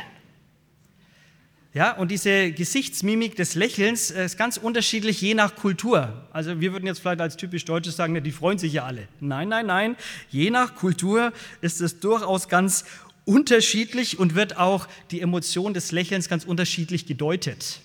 Ja, 1.74 1.94
und 1.94 2.12
diese 2.12 2.52
Gesichtsmimik 2.52 3.38
des 3.38 3.56
Lächelns 3.56 4.12
äh, 4.12 4.26
ist 4.26 4.38
ganz 4.38 4.58
unterschiedlich 4.58 5.22
je 5.22 5.34
nach 5.34 5.56
Kultur. 5.56 6.28
Also 6.34 6.60
wir 6.60 6.74
würden 6.74 6.86
jetzt 6.86 7.00
vielleicht 7.00 7.22
als 7.22 7.38
typisch 7.38 7.64
Deutsche 7.64 7.92
sagen, 7.92 8.22
die 8.22 8.32
freuen 8.34 8.58
sich 8.58 8.74
ja 8.74 8.84
alle. 8.84 9.08
Nein, 9.22 9.48
nein, 9.48 9.68
nein. 9.68 9.96
Je 10.30 10.50
nach 10.50 10.76
Kultur 10.76 11.32
ist 11.62 11.80
es 11.80 12.02
durchaus 12.02 12.50
ganz 12.50 12.84
unterschiedlich 13.24 14.20
und 14.20 14.36
wird 14.36 14.58
auch 14.58 14.86
die 15.12 15.22
Emotion 15.22 15.74
des 15.74 15.94
Lächelns 15.94 16.28
ganz 16.28 16.44
unterschiedlich 16.44 17.06
gedeutet. 17.06 17.80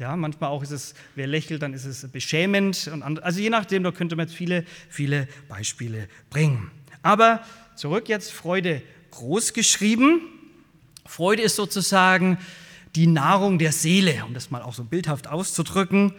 Ja, 0.00 0.16
manchmal 0.16 0.50
auch 0.50 0.64
ist 0.64 0.72
es, 0.72 0.94
wer 1.14 1.28
lächelt, 1.28 1.62
dann 1.62 1.74
ist 1.74 1.84
es 1.84 2.10
beschämend. 2.10 2.90
Und 2.92 3.22
also 3.22 3.38
je 3.38 3.50
nachdem, 3.50 3.84
da 3.84 3.92
könnte 3.92 4.16
man 4.16 4.26
jetzt 4.26 4.36
viele, 4.36 4.64
viele 4.88 5.28
Beispiele 5.48 6.08
bringen. 6.30 6.72
Aber 7.02 7.44
zurück 7.76 8.08
jetzt, 8.08 8.32
Freude 8.32 8.82
groß 9.12 9.52
geschrieben. 9.52 10.22
Freude 11.06 11.42
ist 11.42 11.54
sozusagen 11.54 12.38
die 12.94 13.06
Nahrung 13.06 13.58
der 13.58 13.72
Seele, 13.72 14.24
um 14.24 14.34
das 14.34 14.50
mal 14.50 14.62
auch 14.62 14.74
so 14.74 14.84
bildhaft 14.84 15.26
auszudrücken. 15.26 16.14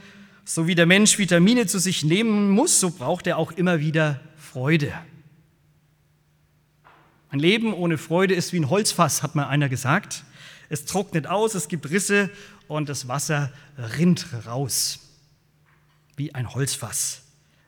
So 0.46 0.68
wie 0.68 0.76
der 0.76 0.86
Mensch 0.86 1.18
Vitamine 1.18 1.68
zu 1.68 1.80
sich 1.80 2.04
nehmen 2.04 2.50
muss, 2.50 2.80
so 2.80 2.90
braucht 2.90 3.28
er 3.28 3.38
auch 3.38 3.52
immer 3.52 3.80
wieder 3.80 4.20
Freude. 4.38 4.94
Ein 7.30 7.40
Leben 7.40 7.74
ohne 7.74 7.98
Freude 7.98 8.36
ist 8.36 8.54
wie 8.54 8.60
ein 8.60 8.70
Holzfass, 8.70 9.24
hat 9.24 9.36
mal 9.36 9.48
einer 9.48 9.70
gesagt. 9.70 10.24
Es 10.70 10.86
trocknet 10.86 11.28
aus, 11.28 11.56
es 11.56 11.68
gibt 11.68 11.90
Risse 11.90 12.30
und 12.68 12.90
das 12.90 13.08
Wasser 13.08 13.52
rinnt 13.98 14.28
raus. 14.46 15.00
Wie 16.16 16.36
ein 16.36 16.54
Holzfass. 16.54 17.24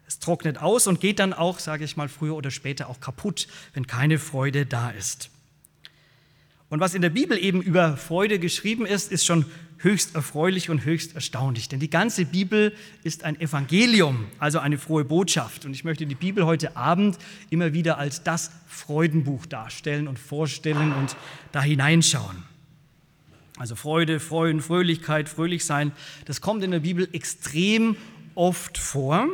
Es 0.07 0.19
trocknet 0.19 0.59
aus 0.59 0.87
und 0.87 0.99
geht 0.99 1.19
dann 1.19 1.33
auch, 1.33 1.59
sage 1.59 1.83
ich 1.83 1.97
mal, 1.97 2.09
früher 2.09 2.35
oder 2.35 2.51
später 2.51 2.89
auch 2.89 2.99
kaputt, 2.99 3.47
wenn 3.73 3.87
keine 3.87 4.19
Freude 4.19 4.65
da 4.65 4.91
ist. 4.91 5.31
Und 6.75 6.81
was 6.81 6.93
in 6.93 7.01
der 7.01 7.09
Bibel 7.09 7.41
eben 7.41 7.61
über 7.61 7.95
Freude 7.95 8.37
geschrieben 8.37 8.85
ist, 8.85 9.09
ist 9.09 9.25
schon 9.25 9.45
höchst 9.77 10.13
erfreulich 10.13 10.69
und 10.69 10.83
höchst 10.83 11.15
erstaunlich. 11.15 11.69
Denn 11.69 11.79
die 11.79 11.89
ganze 11.89 12.25
Bibel 12.25 12.73
ist 13.01 13.23
ein 13.23 13.39
Evangelium, 13.39 14.25
also 14.39 14.59
eine 14.59 14.77
frohe 14.77 15.05
Botschaft. 15.05 15.63
Und 15.63 15.73
ich 15.73 15.85
möchte 15.85 16.05
die 16.05 16.15
Bibel 16.15 16.45
heute 16.45 16.75
Abend 16.75 17.17
immer 17.49 17.71
wieder 17.71 17.97
als 17.97 18.23
das 18.23 18.51
Freudenbuch 18.67 19.45
darstellen 19.45 20.09
und 20.09 20.19
vorstellen 20.19 20.91
und 20.91 21.15
da 21.53 21.61
hineinschauen. 21.61 22.43
Also 23.57 23.77
Freude, 23.77 24.19
Freuen, 24.19 24.59
Fröhlichkeit, 24.59 25.29
fröhlich 25.29 25.63
sein, 25.63 25.93
das 26.25 26.41
kommt 26.41 26.61
in 26.61 26.71
der 26.71 26.81
Bibel 26.81 27.07
extrem 27.13 27.95
oft 28.35 28.77
vor. 28.77 29.29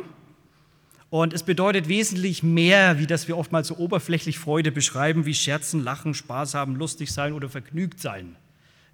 Und 1.12 1.34
es 1.34 1.42
bedeutet 1.42 1.88
wesentlich 1.88 2.42
mehr, 2.42 2.98
wie 2.98 3.06
das 3.06 3.28
wir 3.28 3.36
oftmals 3.36 3.68
so 3.68 3.76
oberflächlich 3.76 4.38
Freude 4.38 4.72
beschreiben, 4.72 5.26
wie 5.26 5.34
Scherzen, 5.34 5.84
Lachen, 5.84 6.14
Spaß 6.14 6.54
haben, 6.54 6.74
lustig 6.74 7.12
sein 7.12 7.34
oder 7.34 7.50
vergnügt 7.50 8.00
sein. 8.00 8.34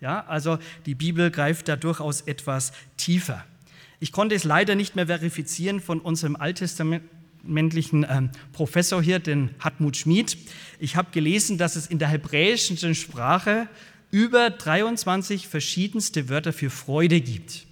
Ja, 0.00 0.24
also 0.26 0.58
die 0.84 0.96
Bibel 0.96 1.30
greift 1.30 1.68
da 1.68 1.76
durchaus 1.76 2.22
etwas 2.22 2.72
tiefer. 2.96 3.44
Ich 4.00 4.10
konnte 4.10 4.34
es 4.34 4.42
leider 4.42 4.74
nicht 4.74 4.96
mehr 4.96 5.06
verifizieren 5.06 5.78
von 5.80 6.00
unserem 6.00 6.34
alttestamentlichen 6.34 8.04
ähm, 8.10 8.30
Professor 8.52 9.00
hier, 9.00 9.20
den 9.20 9.50
Hartmut 9.60 9.96
Schmid. 9.96 10.36
Ich 10.80 10.96
habe 10.96 11.12
gelesen, 11.12 11.56
dass 11.56 11.76
es 11.76 11.86
in 11.86 12.00
der 12.00 12.08
hebräischen 12.08 12.96
Sprache 12.96 13.68
über 14.10 14.50
23 14.50 15.46
verschiedenste 15.46 16.28
Wörter 16.28 16.52
für 16.52 16.70
Freude 16.70 17.20
gibt 17.20 17.67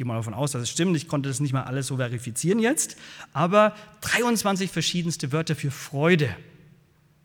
gehe 0.00 0.06
mal 0.06 0.16
davon 0.16 0.32
aus, 0.32 0.52
dass 0.52 0.62
es 0.62 0.70
stimmt. 0.70 0.96
Ich 0.96 1.08
konnte 1.08 1.28
das 1.28 1.40
nicht 1.40 1.52
mal 1.52 1.64
alles 1.64 1.88
so 1.88 1.98
verifizieren 1.98 2.58
jetzt. 2.58 2.96
Aber 3.34 3.76
23 4.00 4.70
verschiedenste 4.70 5.30
Wörter 5.30 5.54
für 5.54 5.70
Freude. 5.70 6.34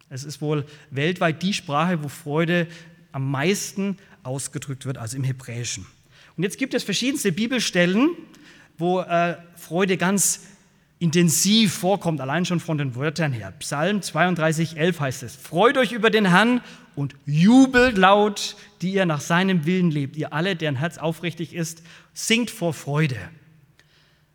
Es 0.10 0.26
ist 0.26 0.42
wohl 0.42 0.66
weltweit 0.92 1.42
die 1.42 1.54
Sprache, 1.54 2.04
wo 2.04 2.10
Freude 2.10 2.68
am 3.14 3.32
meisten 3.32 3.96
ausgedrückt 4.24 4.86
wird, 4.86 4.98
also 4.98 5.16
im 5.16 5.24
Hebräischen. 5.24 5.86
Und 6.36 6.44
jetzt 6.44 6.58
gibt 6.58 6.74
es 6.74 6.84
verschiedenste 6.84 7.32
Bibelstellen, 7.32 8.10
wo 8.78 9.00
äh, 9.00 9.38
Freude 9.56 9.96
ganz 9.96 10.42
intensiv 11.00 11.74
vorkommt, 11.74 12.22
allein 12.22 12.46
schon 12.46 12.60
von 12.60 12.78
den 12.78 12.96
Wörtern 12.96 13.34
her. 13.34 13.54
Psalm 13.60 14.02
32, 14.02 14.78
11 14.78 15.00
heißt 15.00 15.24
es, 15.24 15.36
Freut 15.36 15.78
euch 15.78 15.92
über 15.92 16.10
den 16.10 16.26
Herrn 16.26 16.62
und 16.96 17.16
jubelt 17.26 17.98
laut, 17.98 18.56
die 18.82 18.94
ihr 18.94 19.06
nach 19.06 19.22
seinem 19.22 19.66
Willen 19.66 19.92
lebt. 19.92 20.16
Ihr 20.16 20.34
alle, 20.34 20.56
deren 20.56 20.76
Herz 20.76 20.98
aufrichtig 20.98 21.54
ist, 21.54 21.84
singt 22.14 22.50
vor 22.50 22.74
Freude. 22.74 23.18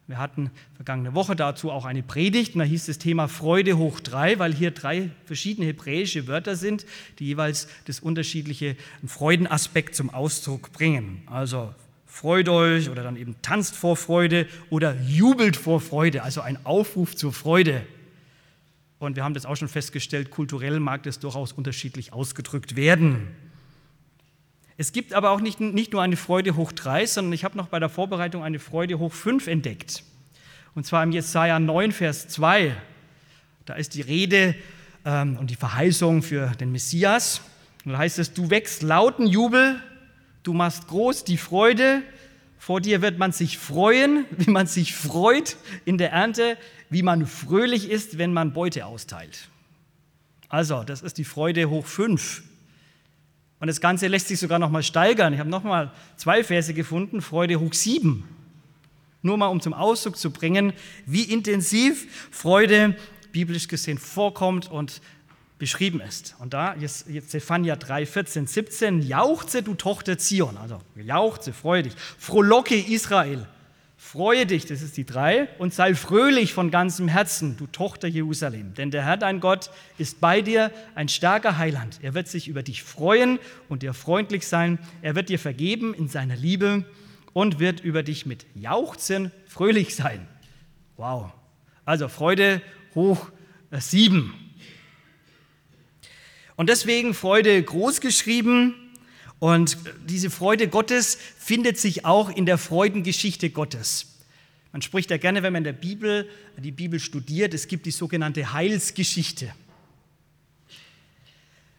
Wir 0.07 0.19
hatten 0.19 0.51
vergangene 0.75 1.15
Woche 1.15 1.37
dazu 1.37 1.71
auch 1.71 1.85
eine 1.85 2.03
Predigt, 2.03 2.55
und 2.55 2.59
da 2.59 2.65
hieß 2.65 2.87
das 2.87 2.99
Thema 2.99 3.29
Freude 3.29 3.79
hoch 3.79 4.01
drei, 4.01 4.41
weil 4.41 4.53
hier 4.53 4.73
drei 4.73 5.11
verschiedene 5.25 5.69
hebräische 5.69 6.27
Wörter 6.27 6.57
sind, 6.57 6.85
die 7.21 7.27
jeweils 7.27 7.69
das 7.85 8.01
unterschiedliche 8.01 8.77
Freudenaspekt 9.07 9.95
zum 9.95 10.11
Ausdruck 10.11 10.73
bringen. 10.73 11.23
Also 11.27 11.73
freut 12.11 12.49
euch 12.49 12.91
oder 12.91 13.03
dann 13.03 13.17
eben 13.17 13.37
tanzt 13.41 13.77
vor 13.77 13.97
Freude 13.97 14.47
oder 14.69 14.97
jubelt 15.01 15.57
vor 15.57 15.81
Freude, 15.81 16.23
also 16.23 16.41
ein 16.41 16.59
Aufruf 16.67 17.15
zur 17.15 17.33
Freude. 17.33 17.83
Und 18.99 19.17
wir 19.17 19.25
haben 19.25 19.33
das 19.33 19.47
auch 19.47 19.57
schon 19.57 19.69
festgestellt, 19.69 20.31
kulturell 20.31 20.81
mag 20.81 21.05
das 21.05 21.21
durchaus 21.21 21.53
unterschiedlich 21.53 22.13
ausgedrückt 22.13 22.77
werden. 22.77 23.29
Es 24.77 24.93
gibt 24.93 25.15
aber 25.15 25.31
auch 25.31 25.41
nicht, 25.41 25.61
nicht 25.61 25.93
nur 25.93 26.03
eine 26.03 26.17
Freude 26.17 26.57
hoch 26.57 26.73
drei, 26.73 27.07
sondern 27.07 27.33
ich 27.33 27.45
habe 27.45 27.57
noch 27.57 27.69
bei 27.69 27.79
der 27.79 27.89
Vorbereitung 27.89 28.43
eine 28.43 28.59
Freude 28.59 28.99
hoch 28.99 29.13
fünf 29.13 29.47
entdeckt. 29.47 30.03
Und 30.75 30.87
zwar 30.87 31.03
im 31.03 31.13
Jesaja 31.13 31.59
9, 31.59 31.93
Vers 31.93 32.29
2. 32.29 32.75
Da 33.67 33.75
ist 33.75 33.95
die 33.95 34.01
Rede 34.01 34.55
ähm, 35.05 35.37
und 35.37 35.51
die 35.51 35.57
Verheißung 35.57 36.23
für 36.23 36.49
den 36.57 36.73
Messias. 36.73 37.41
Und 37.85 37.93
da 37.93 37.99
heißt 37.99 38.19
es: 38.19 38.35
Du 38.35 38.51
wächst 38.51 38.83
lauten 38.83 39.27
Jubel, 39.27 39.81
du 40.43 40.53
machst 40.53 40.89
groß 40.89 41.25
die 41.25 41.37
Freude, 41.37 42.03
vor 42.59 42.81
dir 42.81 43.01
wird 43.01 43.19
man 43.19 43.33
sich 43.33 43.59
freuen, 43.59 44.27
wie 44.37 44.51
man 44.51 44.67
sich 44.67 44.95
freut 44.95 45.57
in 45.85 45.99
der 45.99 46.13
Ernte, 46.13 46.59
wie 46.91 47.03
man 47.03 47.27
fröhlich 47.27 47.91
ist, 47.91 48.19
wenn 48.19 48.33
man 48.33 48.53
Beute 48.53 48.87
austeilt. 48.87 49.49
Also, 50.49 50.83
das 50.83 51.03
ist 51.03 51.19
die 51.19 51.25
Freude 51.25 51.71
hoch 51.71 51.87
fünf. 51.87 52.43
Und 53.61 53.69
das 53.69 53.81
Ganze 53.81 54.09
lässt 54.09 54.29
sich 54.29 54.41
sogar 54.41 54.59
noch 54.59 54.71
mal 54.71 54.83
steigern. 54.83 55.33
Ich 55.33 55.39
habe 55.39 55.51
noch 55.51 55.63
mal 55.63 55.93
zwei 56.17 56.43
Verse 56.43 56.75
gefunden, 56.75 57.23
Freude 57.23 57.61
hoch 57.61 57.75
sieben. 57.75 58.29
Nur 59.23 59.37
mal 59.37 59.47
um 59.47 59.61
zum 59.61 59.75
Ausdruck 59.75 60.17
zu 60.17 60.31
bringen, 60.31 60.73
wie 61.07 61.25
intensiv 61.25 62.29
Freude 62.31 62.97
biblisch 63.33 63.69
gesehen 63.69 63.99
vorkommt 63.99 64.71
und 64.71 65.01
beschrieben 65.61 66.01
ist. 66.01 66.35
Und 66.41 66.55
da, 66.55 66.75
jetzt, 66.75 67.07
Zephania 67.31 67.77
3, 67.77 68.07
14, 68.07 68.47
17, 68.49 69.03
jauchze 69.03 69.63
du 69.63 69.75
Tochter 69.75 70.19
Zion, 70.19 70.57
also 70.57 70.81
jauchze, 70.97 71.53
freue 71.53 71.85
dich, 71.85 71.93
frohlocke 72.19 72.75
Israel, 72.75 73.47
freue 73.97 74.47
dich, 74.47 74.65
das 74.65 74.81
ist 74.81 74.97
die 74.97 75.05
drei, 75.05 75.49
und 75.59 75.75
sei 75.75 75.95
fröhlich 75.95 76.55
von 76.55 76.71
ganzem 76.71 77.07
Herzen, 77.07 77.59
du 77.59 77.67
Tochter 77.67 78.09
Jerusalem. 78.09 78.73
Denn 78.75 78.91
der 78.91 79.05
Herr 79.05 79.19
dein 79.19 79.39
Gott 79.39 79.71
ist 79.99 80.19
bei 80.21 80.41
dir 80.41 80.73
ein 80.95 81.09
starker 81.09 81.59
Heiland. 81.59 82.01
Er 82.03 82.15
wird 82.15 82.27
sich 82.27 82.49
über 82.49 82.63
dich 82.63 82.83
freuen 82.83 83.39
und 83.69 83.83
dir 83.83 83.93
freundlich 83.93 84.49
sein. 84.49 84.79
Er 85.03 85.15
wird 85.15 85.29
dir 85.29 85.39
vergeben 85.39 85.93
in 85.93 86.09
seiner 86.09 86.37
Liebe 86.37 86.85
und 87.35 87.61
wird 87.61 87.81
über 87.81 88.03
dich 88.03 88.25
mit 88.25 88.47
Jauchzen 88.55 89.31
fröhlich 89.47 89.95
sein. 89.95 90.27
Wow. 90.97 91.33
Also 91.85 92.09
Freude 92.09 92.63
hoch 92.95 93.31
äh, 93.71 93.81
sieben. 93.81 94.50
Und 96.61 96.69
deswegen 96.69 97.15
Freude 97.15 97.63
groß 97.63 98.03
geschrieben. 98.03 98.75
Und 99.39 99.79
diese 100.07 100.29
Freude 100.29 100.69
Gottes 100.69 101.17
findet 101.39 101.79
sich 101.79 102.05
auch 102.05 102.29
in 102.29 102.45
der 102.45 102.59
Freudengeschichte 102.59 103.49
Gottes. 103.49 104.19
Man 104.71 104.83
spricht 104.83 105.11
ja 105.11 105.17
gerne, 105.17 105.43
wenn 105.43 105.55
man 105.55 105.61
in 105.61 105.65
der 105.65 105.73
Bibel 105.73 106.29
die 106.59 106.71
Bibel 106.71 107.01
studiert, 107.01 107.55
es 107.55 107.67
gibt 107.67 107.87
die 107.87 107.91
sogenannte 107.91 108.53
Heilsgeschichte. 108.53 109.51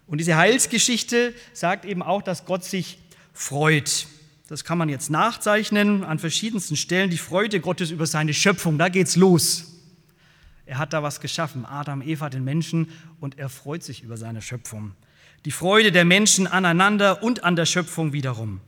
Und 0.07 0.17
diese 0.17 0.35
Heilsgeschichte 0.35 1.35
sagt 1.53 1.85
eben 1.85 2.01
auch, 2.01 2.23
dass 2.23 2.47
Gott 2.47 2.63
sich 2.63 2.97
freut. 3.33 4.07
Das 4.47 4.63
kann 4.63 4.79
man 4.79 4.89
jetzt 4.89 5.11
nachzeichnen 5.11 6.03
an 6.03 6.17
verschiedensten 6.17 6.75
Stellen. 6.75 7.11
Die 7.11 7.19
Freude 7.19 7.59
Gottes 7.59 7.91
über 7.91 8.07
seine 8.07 8.33
Schöpfung, 8.33 8.79
da 8.79 8.89
geht's 8.89 9.15
los. 9.15 9.71
Er 10.72 10.78
hat 10.78 10.94
da 10.94 11.04
was 11.04 11.20
geschaffen, 11.20 11.66
Adam, 11.66 12.01
Eva, 12.01 12.30
den 12.30 12.46
Menschen, 12.46 12.88
und 13.20 13.38
er 13.38 13.50
freut 13.50 13.84
sich 13.84 14.04
über 14.04 14.16
seine 14.16 14.42
Schöpfung. 14.42 14.94
Die 15.44 15.51
Freude 15.51 15.92
der 15.92 16.06
Menschen 16.06 16.48
aneinander 16.48 17.24
und 17.24 17.44
an 17.44 17.58
der 17.58 17.66
Schöpfung 17.66 18.13
wiederum. 18.13 18.62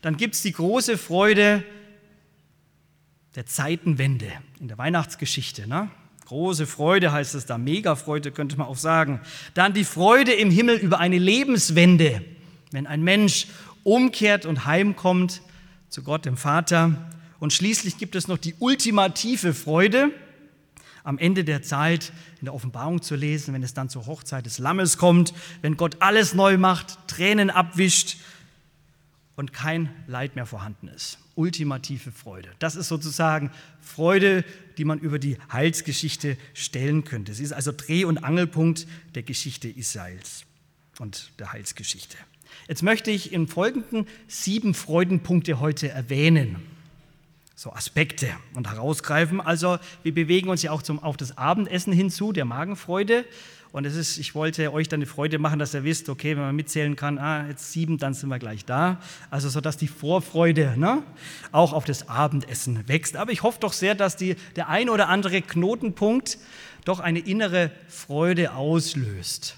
Dann 0.00 0.16
gibt 0.16 0.36
es 0.36 0.42
die 0.42 0.52
große 0.52 0.96
Freude 0.96 1.64
der 3.34 3.46
Zeitenwende 3.46 4.30
in 4.60 4.68
der 4.68 4.78
Weihnachtsgeschichte. 4.78 5.66
Ne? 5.66 5.90
Große 6.26 6.68
Freude 6.68 7.10
heißt 7.10 7.34
es 7.34 7.46
da, 7.46 7.58
Megafreude 7.58 8.30
könnte 8.30 8.56
man 8.56 8.68
auch 8.68 8.76
sagen. 8.76 9.20
Dann 9.54 9.72
die 9.72 9.82
Freude 9.82 10.32
im 10.32 10.52
Himmel 10.52 10.76
über 10.76 11.00
eine 11.00 11.18
Lebenswende, 11.18 12.24
wenn 12.70 12.86
ein 12.86 13.02
Mensch 13.02 13.48
umkehrt 13.82 14.46
und 14.46 14.66
heimkommt 14.66 15.42
zu 15.88 16.04
Gott, 16.04 16.26
dem 16.26 16.36
Vater. 16.36 17.10
Und 17.40 17.52
schließlich 17.52 17.98
gibt 17.98 18.14
es 18.14 18.28
noch 18.28 18.38
die 18.38 18.54
ultimative 18.60 19.52
Freude, 19.52 20.12
am 21.04 21.18
Ende 21.18 21.44
der 21.44 21.62
Zeit 21.62 22.12
in 22.40 22.46
der 22.46 22.54
Offenbarung 22.54 23.02
zu 23.02 23.14
lesen, 23.14 23.54
wenn 23.54 23.62
es 23.62 23.74
dann 23.74 23.88
zur 23.88 24.06
Hochzeit 24.06 24.46
des 24.46 24.58
Lammes 24.58 24.96
kommt, 24.96 25.34
wenn 25.62 25.76
Gott 25.76 25.98
alles 26.00 26.34
neu 26.34 26.56
macht, 26.56 26.98
Tränen 27.06 27.50
abwischt 27.50 28.16
und 29.36 29.52
kein 29.52 29.90
Leid 30.06 30.34
mehr 30.34 30.46
vorhanden 30.46 30.88
ist. 30.88 31.18
Ultimative 31.34 32.10
Freude. 32.10 32.50
Das 32.58 32.74
ist 32.74 32.88
sozusagen 32.88 33.50
Freude, 33.80 34.44
die 34.78 34.84
man 34.84 34.98
über 34.98 35.18
die 35.18 35.36
Heilsgeschichte 35.52 36.36
stellen 36.54 37.04
könnte. 37.04 37.34
Sie 37.34 37.44
ist 37.44 37.52
also 37.52 37.72
Dreh- 37.72 38.04
und 38.04 38.18
Angelpunkt 38.18 38.86
der 39.14 39.24
Geschichte 39.24 39.68
Israels 39.68 40.44
und 40.98 41.32
der 41.38 41.52
Heilsgeschichte. 41.52 42.16
Jetzt 42.68 42.82
möchte 42.82 43.10
ich 43.10 43.32
im 43.32 43.48
Folgenden 43.48 44.06
sieben 44.28 44.74
Freudenpunkte 44.74 45.60
heute 45.60 45.88
erwähnen. 45.88 46.73
So 47.56 47.72
Aspekte 47.72 48.28
und 48.54 48.70
herausgreifen. 48.70 49.40
Also 49.40 49.78
wir 50.02 50.12
bewegen 50.12 50.48
uns 50.48 50.62
ja 50.62 50.72
auch 50.72 50.82
zum, 50.82 50.98
auf 50.98 51.16
das 51.16 51.38
Abendessen 51.38 51.92
hinzu, 51.92 52.32
der 52.32 52.44
Magenfreude. 52.44 53.24
Und 53.74 53.86
es 53.86 53.96
ist, 53.96 54.18
ich 54.18 54.36
wollte 54.36 54.72
euch 54.72 54.88
dann 54.88 54.98
eine 54.98 55.06
Freude 55.06 55.40
machen, 55.40 55.58
dass 55.58 55.74
ihr 55.74 55.82
wisst, 55.82 56.08
okay, 56.08 56.36
wenn 56.36 56.44
man 56.44 56.54
mitzählen 56.54 56.94
kann, 56.94 57.18
ah, 57.18 57.48
jetzt 57.48 57.72
sieben, 57.72 57.98
dann 57.98 58.14
sind 58.14 58.28
wir 58.28 58.38
gleich 58.38 58.64
da. 58.64 59.00
Also 59.30 59.48
so, 59.48 59.60
dass 59.60 59.76
die 59.76 59.88
Vorfreude 59.88 60.74
ne, 60.76 61.02
auch 61.50 61.72
auf 61.72 61.84
das 61.84 62.08
Abendessen 62.08 62.86
wächst. 62.86 63.16
Aber 63.16 63.32
ich 63.32 63.42
hoffe 63.42 63.58
doch 63.58 63.72
sehr, 63.72 63.96
dass 63.96 64.16
die, 64.16 64.36
der 64.54 64.68
ein 64.68 64.88
oder 64.88 65.08
andere 65.08 65.42
Knotenpunkt 65.42 66.38
doch 66.84 67.00
eine 67.00 67.18
innere 67.18 67.72
Freude 67.88 68.52
auslöst. 68.52 69.56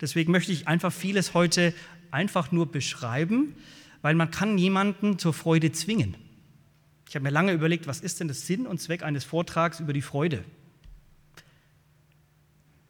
Deswegen 0.00 0.32
möchte 0.32 0.52
ich 0.52 0.66
einfach 0.66 0.92
vieles 0.92 1.34
heute 1.34 1.74
einfach 2.10 2.52
nur 2.52 2.72
beschreiben, 2.72 3.54
weil 4.00 4.14
man 4.14 4.30
kann 4.30 4.54
niemanden 4.54 5.18
zur 5.18 5.34
Freude 5.34 5.72
zwingen. 5.72 6.16
Ich 7.10 7.16
habe 7.16 7.24
mir 7.24 7.30
lange 7.30 7.50
überlegt, 7.50 7.88
was 7.88 7.98
ist 7.98 8.20
denn 8.20 8.28
der 8.28 8.36
Sinn 8.36 8.68
und 8.68 8.80
Zweck 8.80 9.02
eines 9.02 9.24
Vortrags 9.24 9.80
über 9.80 9.92
die 9.92 10.00
Freude? 10.00 10.44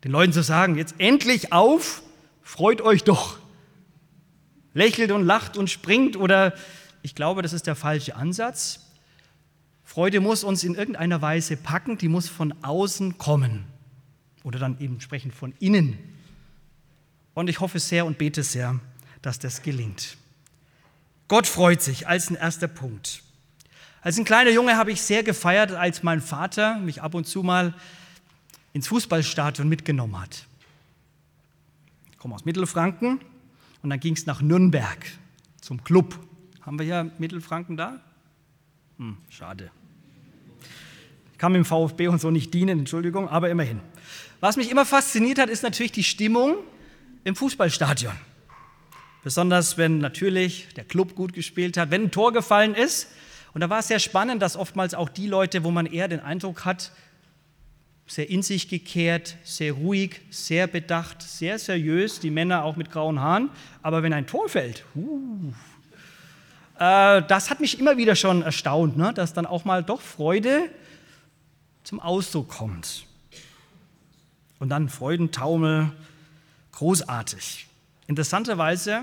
Den 0.05 0.13
Leuten 0.13 0.35
zu 0.35 0.43
sagen, 0.43 0.77
jetzt 0.77 0.97
endlich 0.99 1.55
auf, 1.55 2.03
freut 2.43 2.83
euch 2.83 3.03
doch. 3.03 3.39
Lächelt 4.75 5.11
und 5.11 5.25
lacht 5.25 5.57
und 5.57 5.71
springt 5.71 6.19
oder 6.19 6.53
ich 7.01 7.15
glaube, 7.15 7.41
das 7.41 7.55
ist 7.55 7.67
der 7.67 7.75
falsche 7.75 8.15
Ansatz. 8.15 8.91
Freude 9.85 10.21
muss 10.21 10.45
uns 10.45 10.65
in 10.65 10.75
irgendeiner 10.75 11.23
Weise 11.23 11.57
packen, 11.57 11.97
die 11.97 12.09
muss 12.09 12.29
von 12.29 12.53
außen 12.63 13.17
kommen 13.17 13.65
oder 14.45 14.59
dann 14.59 14.79
eben 14.81 14.97
entsprechend 14.97 15.35
von 15.35 15.55
innen. 15.61 15.99
Und 17.33 17.49
ich 17.49 17.61
hoffe 17.61 17.79
sehr 17.79 18.05
und 18.05 18.19
bete 18.19 18.43
sehr, 18.43 18.81
dass 19.23 19.39
das 19.39 19.63
gelingt. 19.63 20.19
Gott 21.27 21.47
freut 21.47 21.81
sich 21.81 22.07
als 22.07 22.29
ein 22.29 22.37
erster 22.37 22.69
Punkt. 22.69 23.23
Als 24.03 24.19
ein 24.19 24.25
kleiner 24.25 24.51
Junge 24.51 24.77
habe 24.77 24.93
ich 24.93 25.03
sehr 25.03 25.23
gefeiert, 25.23 25.73
als 25.73 26.03
mein 26.03 26.23
Vater 26.23 26.79
mich 26.79 27.03
ab 27.03 27.15
und 27.15 27.27
zu 27.27 27.43
mal 27.43 27.75
ins 28.73 28.89
Fußballstadion 28.89 29.69
mitgenommen 29.69 30.19
hat. 30.19 30.47
Ich 32.11 32.19
komme 32.19 32.35
aus 32.35 32.45
Mittelfranken 32.45 33.21
und 33.83 33.91
dann 33.91 34.01
ging 34.01 34.15
es 34.15 34.25
nach 34.25 34.41
Nürnberg 34.41 34.99
zum 35.61 35.85
Club. 35.85 36.19
Haben 36.63 36.79
wir 36.79 36.87
ja 36.87 37.07
Mittelfranken 37.19 37.77
da? 37.77 38.01
Hm, 38.99 39.19
schade. 39.29 39.71
Ich 41.33 41.39
kann 41.39 41.53
mit 41.53 41.59
dem 41.59 41.65
VfB 41.65 42.09
und 42.09 42.21
so 42.21 42.31
nicht 42.31 42.55
dienen, 42.55 42.81
Entschuldigung, 42.81 43.29
aber 43.29 43.51
immerhin. 43.51 43.81
Was 44.41 44.57
mich 44.57 44.71
immer 44.71 44.87
fasziniert 44.87 45.39
hat, 45.39 45.51
ist 45.51 45.63
natürlich 45.63 45.93
die 45.93 46.05
Stimmung 46.05 46.57
im 47.25 47.37
Fußballstadion. 47.37 48.13
Besonders 49.23 49.77
wenn 49.77 49.99
natürlich 49.99 50.69
der 50.77 50.85
Club 50.85 51.15
gut 51.15 51.35
gespielt 51.35 51.77
hat, 51.77 51.91
wenn 51.91 52.05
ein 52.05 52.11
Tor 52.11 52.33
gefallen 52.33 52.75
ist. 52.75 53.09
Und 53.53 53.61
da 53.61 53.71
war 53.71 53.81
es 53.81 53.89
sehr 53.89 53.99
spannend, 53.99 54.43
dass 54.43 54.57
oftmals 54.57 54.95
auch 54.95 55.09
die 55.09 55.27
Leute, 55.27 55.65
wo 55.65 55.71
man 55.71 55.87
eher 55.87 56.09
den 56.09 56.21
Eindruck 56.21 56.65
hat, 56.65 56.93
sehr 58.07 58.29
in 58.29 58.43
sich 58.43 58.69
gekehrt, 58.69 59.37
sehr 59.45 59.73
ruhig, 59.73 60.21
sehr 60.31 60.67
bedacht, 60.67 61.23
sehr 61.23 61.59
seriös, 61.59 62.19
die 62.19 62.31
Männer 62.31 62.65
auch 62.65 62.77
mit 62.77 62.91
grauen 62.91 63.21
Haaren. 63.21 63.51
Aber 63.83 64.03
wenn 64.03 64.13
ein 64.13 64.27
Tor 64.27 64.49
fällt, 64.49 64.85
uh, 64.97 65.53
das 66.77 67.51
hat 67.51 67.61
mich 67.61 67.79
immer 67.79 67.97
wieder 67.97 68.17
schon 68.17 68.43
erstaunt, 68.43 68.97
ne? 68.97 69.13
dass 69.15 69.33
dann 69.33 69.47
auch 69.47 69.65
mal 69.65 69.85
doch 69.85 70.01
Freude 70.01 70.71
zum 71.85 72.01
Ausdruck 72.01 72.49
kommt. 72.49 73.07
Und 74.59 74.71
dann 74.71 74.89
Freudentaumel, 74.89 75.93
großartig. 76.73 77.67
Interessanterweise 78.09 79.03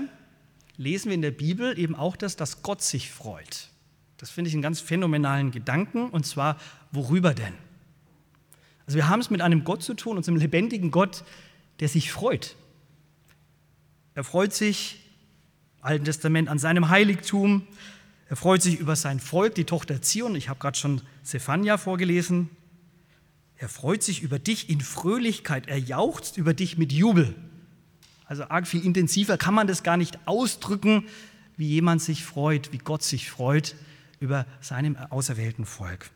lesen 0.76 1.08
wir 1.08 1.14
in 1.14 1.22
der 1.22 1.30
Bibel 1.30 1.78
eben 1.78 1.94
auch 1.94 2.16
das, 2.16 2.36
dass 2.36 2.62
Gott 2.62 2.82
sich 2.82 3.10
freut. 3.10 3.67
Das 4.18 4.30
finde 4.30 4.48
ich 4.48 4.54
einen 4.54 4.62
ganz 4.62 4.80
phänomenalen 4.80 5.52
Gedanken. 5.52 6.10
Und 6.10 6.26
zwar, 6.26 6.58
worüber 6.90 7.34
denn? 7.34 7.54
Also 8.84 8.96
wir 8.96 9.08
haben 9.08 9.20
es 9.20 9.30
mit 9.30 9.40
einem 9.40 9.64
Gott 9.64 9.82
zu 9.82 9.94
tun, 9.94 10.16
unserem 10.16 10.36
lebendigen 10.36 10.90
Gott, 10.90 11.24
der 11.80 11.88
sich 11.88 12.10
freut. 12.10 12.56
Er 14.14 14.24
freut 14.24 14.52
sich 14.52 15.00
Alten 15.80 16.04
Testament 16.04 16.48
an 16.48 16.58
seinem 16.58 16.88
Heiligtum. 16.88 17.62
Er 18.28 18.36
freut 18.36 18.60
sich 18.60 18.78
über 18.80 18.96
sein 18.96 19.20
Volk, 19.20 19.54
die 19.54 19.64
Tochter 19.64 20.02
Zion. 20.02 20.34
Ich 20.34 20.48
habe 20.48 20.58
gerade 20.58 20.76
schon 20.76 21.00
Zephania 21.22 21.78
vorgelesen. 21.78 22.50
Er 23.56 23.68
freut 23.68 24.02
sich 24.02 24.22
über 24.22 24.40
dich 24.40 24.68
in 24.68 24.80
Fröhlichkeit. 24.80 25.68
Er 25.68 25.78
jauchzt 25.78 26.36
über 26.36 26.54
dich 26.54 26.76
mit 26.76 26.92
Jubel. 26.92 27.36
Also 28.24 28.44
arg 28.44 28.66
viel 28.66 28.84
intensiver 28.84 29.38
kann 29.38 29.54
man 29.54 29.68
das 29.68 29.84
gar 29.84 29.96
nicht 29.96 30.18
ausdrücken, 30.26 31.04
wie 31.56 31.68
jemand 31.68 32.02
sich 32.02 32.24
freut, 32.24 32.72
wie 32.72 32.78
Gott 32.78 33.04
sich 33.04 33.30
freut 33.30 33.76
über 34.20 34.46
seinem 34.60 34.96
auserwählten 34.96 35.64
Volk. 35.64 36.10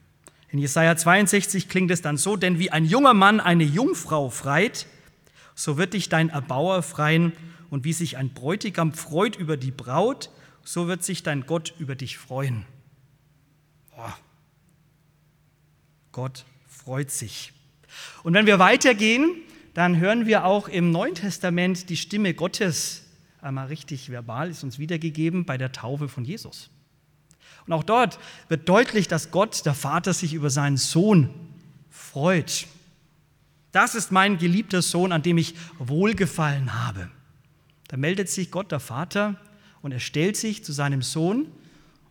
In 0.48 0.58
Jesaja 0.58 0.96
62 0.96 1.68
klingt 1.68 1.90
es 1.90 2.02
dann 2.02 2.16
so: 2.16 2.36
Denn 2.36 2.58
wie 2.58 2.70
ein 2.70 2.84
junger 2.84 3.14
Mann 3.14 3.40
eine 3.40 3.64
Jungfrau 3.64 4.28
freit, 4.28 4.86
so 5.54 5.78
wird 5.78 5.94
dich 5.94 6.08
dein 6.08 6.28
Erbauer 6.28 6.82
freien, 6.82 7.32
und 7.72 7.84
wie 7.84 7.94
sich 7.94 8.18
ein 8.18 8.34
Bräutigam 8.34 8.92
freut 8.92 9.34
über 9.34 9.56
die 9.56 9.70
Braut, 9.70 10.28
so 10.62 10.88
wird 10.88 11.02
sich 11.02 11.22
dein 11.22 11.46
Gott 11.46 11.72
über 11.78 11.94
dich 11.94 12.18
freuen. 12.18 12.66
Boah. 13.96 14.14
Gott 16.12 16.44
freut 16.68 17.10
sich. 17.10 17.54
Und 18.24 18.34
wenn 18.34 18.44
wir 18.44 18.58
weitergehen, 18.58 19.36
dann 19.72 19.98
hören 19.98 20.26
wir 20.26 20.44
auch 20.44 20.68
im 20.68 20.90
Neuen 20.90 21.14
Testament 21.14 21.88
die 21.88 21.96
Stimme 21.96 22.34
Gottes, 22.34 23.06
einmal 23.40 23.68
richtig 23.68 24.10
verbal, 24.10 24.50
ist 24.50 24.62
uns 24.64 24.78
wiedergegeben 24.78 25.46
bei 25.46 25.56
der 25.56 25.72
Taufe 25.72 26.10
von 26.10 26.26
Jesus. 26.26 26.68
Und 27.66 27.72
auch 27.72 27.84
dort 27.84 28.18
wird 28.48 28.68
deutlich, 28.68 29.08
dass 29.08 29.30
Gott, 29.30 29.64
der 29.66 29.74
Vater, 29.74 30.12
sich 30.12 30.34
über 30.34 30.50
seinen 30.50 30.76
Sohn 30.76 31.30
freut. 31.90 32.66
Das 33.70 33.94
ist 33.94 34.12
mein 34.12 34.38
geliebter 34.38 34.82
Sohn, 34.82 35.12
an 35.12 35.22
dem 35.22 35.38
ich 35.38 35.54
wohlgefallen 35.78 36.74
habe. 36.74 37.08
Da 37.88 37.96
meldet 37.96 38.28
sich 38.28 38.50
Gott, 38.50 38.72
der 38.72 38.80
Vater, 38.80 39.36
und 39.82 39.92
er 39.92 40.00
stellt 40.00 40.36
sich 40.36 40.64
zu 40.64 40.72
seinem 40.72 41.02
Sohn 41.02 41.46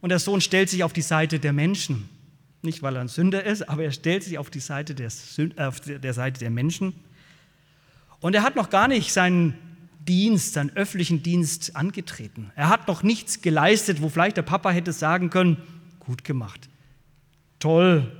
und 0.02 0.10
der 0.10 0.20
Sohn 0.20 0.42
stellt 0.42 0.70
sich 0.70 0.84
auf 0.84 0.94
die 0.94 1.02
Seite 1.02 1.40
der 1.40 1.54
Menschen. 1.54 2.10
Nicht, 2.62 2.84
weil 2.84 2.96
er 2.96 3.02
ein 3.02 3.08
Sünder 3.08 3.44
ist, 3.44 3.68
aber 3.68 3.84
er 3.84 3.92
stellt 3.92 4.24
sich 4.24 4.38
auf 4.38 4.50
die 4.50 4.60
Seite 4.60 4.94
der, 4.94 5.10
äh, 5.38 5.64
auf 5.64 5.80
der 5.80 6.14
Seite 6.14 6.40
der 6.40 6.50
Menschen. 6.52 6.94
Und 8.20 8.36
er 8.36 8.44
hat 8.44 8.56
noch 8.56 8.70
gar 8.70 8.88
nicht 8.88 9.14
seinen 9.14 9.58
Dienst, 10.08 10.54
seinen 10.54 10.72
öffentlichen 10.72 11.24
Dienst 11.24 11.76
angetreten. 11.76 12.52
Er 12.56 12.70
hat 12.70 12.88
noch 12.88 13.04
nichts 13.04 13.42
geleistet, 13.42 14.02
wo 14.02 14.10
vielleicht 14.10 14.38
der 14.38 14.42
Papa 14.42 14.72
hätte 14.72 14.94
sagen 14.94 15.30
können, 15.30 15.58
gut 16.00 16.24
gemacht, 16.24 16.70
toll, 17.60 18.12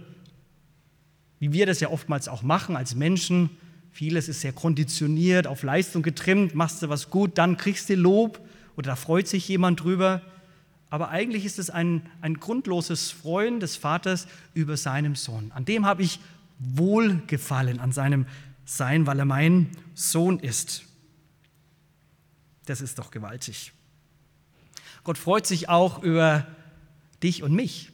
wie 1.40 1.52
wir 1.52 1.66
das 1.66 1.80
ja 1.80 1.90
oftmals 1.90 2.28
auch 2.28 2.44
machen 2.44 2.76
als 2.76 2.94
Menschen. 2.94 3.50
Vieles 3.92 4.30
ist 4.30 4.42
sehr 4.42 4.54
konditioniert, 4.54 5.48
auf 5.48 5.64
Leistung 5.64 6.04
getrimmt, 6.04 6.54
machst 6.54 6.84
du 6.84 6.90
was 6.90 7.10
gut, 7.10 7.38
dann 7.38 7.58
kriegst 7.58 7.90
du 7.90 7.96
Lob 7.96 8.40
oder 8.78 8.92
da 8.92 8.96
freut 8.96 9.28
sich 9.28 9.48
jemand 9.48 9.82
drüber. 9.82 10.22
Aber 10.92 11.10
eigentlich 11.10 11.46
ist 11.46 11.58
es 11.58 11.70
ein, 11.70 12.04
ein 12.22 12.36
grundloses 12.36 13.12
Freuen 13.12 13.60
des 13.60 13.76
Vaters 13.76 14.28
über 14.54 14.78
seinem 14.78 15.16
Sohn. 15.16 15.52
An 15.56 15.66
dem 15.66 15.86
habe 15.86 16.04
ich 16.04 16.20
Wohlgefallen, 16.60 17.80
an 17.80 17.92
seinem 17.92 18.28
Sein, 18.66 19.08
weil 19.08 19.18
er 19.18 19.26
mein 19.26 19.70
Sohn 19.96 20.38
ist. 20.38 20.84
Das 22.66 22.82
ist 22.82 23.00
doch 23.00 23.12
gewaltig. 23.12 23.74
Gott 25.04 25.18
freut 25.18 25.48
sich 25.48 25.70
auch 25.70 26.04
über 26.04 26.48
dich 27.24 27.44
und 27.44 27.54
mich. 27.54 27.92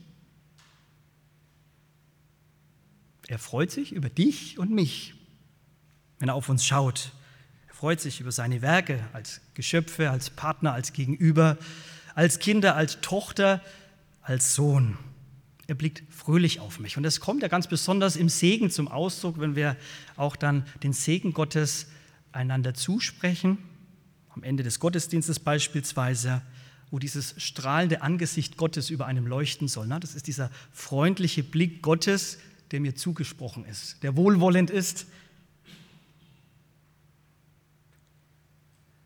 Er 3.27 3.39
freut 3.39 3.71
sich 3.71 3.91
über 3.91 4.09
dich 4.09 4.57
und 4.57 4.71
mich, 4.71 5.13
wenn 6.19 6.29
er 6.29 6.35
auf 6.35 6.49
uns 6.49 6.65
schaut. 6.65 7.11
Er 7.67 7.73
freut 7.73 7.99
sich 7.99 8.21
über 8.21 8.31
seine 8.31 8.61
Werke 8.61 9.05
als 9.13 9.41
Geschöpfe, 9.53 10.09
als 10.09 10.29
Partner, 10.29 10.73
als 10.73 10.93
Gegenüber, 10.93 11.57
als 12.15 12.39
Kinder, 12.39 12.75
als 12.75 13.01
Tochter, 13.01 13.61
als 14.21 14.55
Sohn. 14.55 14.97
Er 15.67 15.75
blickt 15.75 16.03
fröhlich 16.09 16.61
auf 16.61 16.79
mich. 16.79 16.95
Und 16.95 17.03
das 17.03 17.19
kommt 17.19 17.41
ja 17.41 17.49
ganz 17.49 17.67
besonders 17.67 18.15
im 18.15 18.29
Segen 18.29 18.71
zum 18.71 18.87
Ausdruck, 18.87 19.39
wenn 19.39 19.55
wir 19.55 19.75
auch 20.15 20.37
dann 20.37 20.65
den 20.81 20.93
Segen 20.93 21.33
Gottes 21.33 21.87
einander 22.31 22.73
zusprechen. 22.73 23.57
Am 24.37 24.43
Ende 24.43 24.61
des 24.61 24.79
Gottesdienstes 24.79 25.39
beispielsweise, 25.39 26.43
wo 26.91 26.99
dieses 26.99 27.33
strahlende 27.41 28.03
Angesicht 28.03 28.55
Gottes 28.55 28.91
über 28.91 29.07
einem 29.07 29.25
leuchten 29.25 29.67
soll. 29.67 29.87
Das 29.99 30.13
ist 30.13 30.27
dieser 30.27 30.51
freundliche 30.71 31.41
Blick 31.41 31.81
Gottes, 31.81 32.37
der 32.69 32.79
mir 32.79 32.93
zugesprochen 32.93 33.65
ist, 33.65 34.03
der 34.03 34.15
wohlwollend 34.15 34.69
ist. 34.69 35.07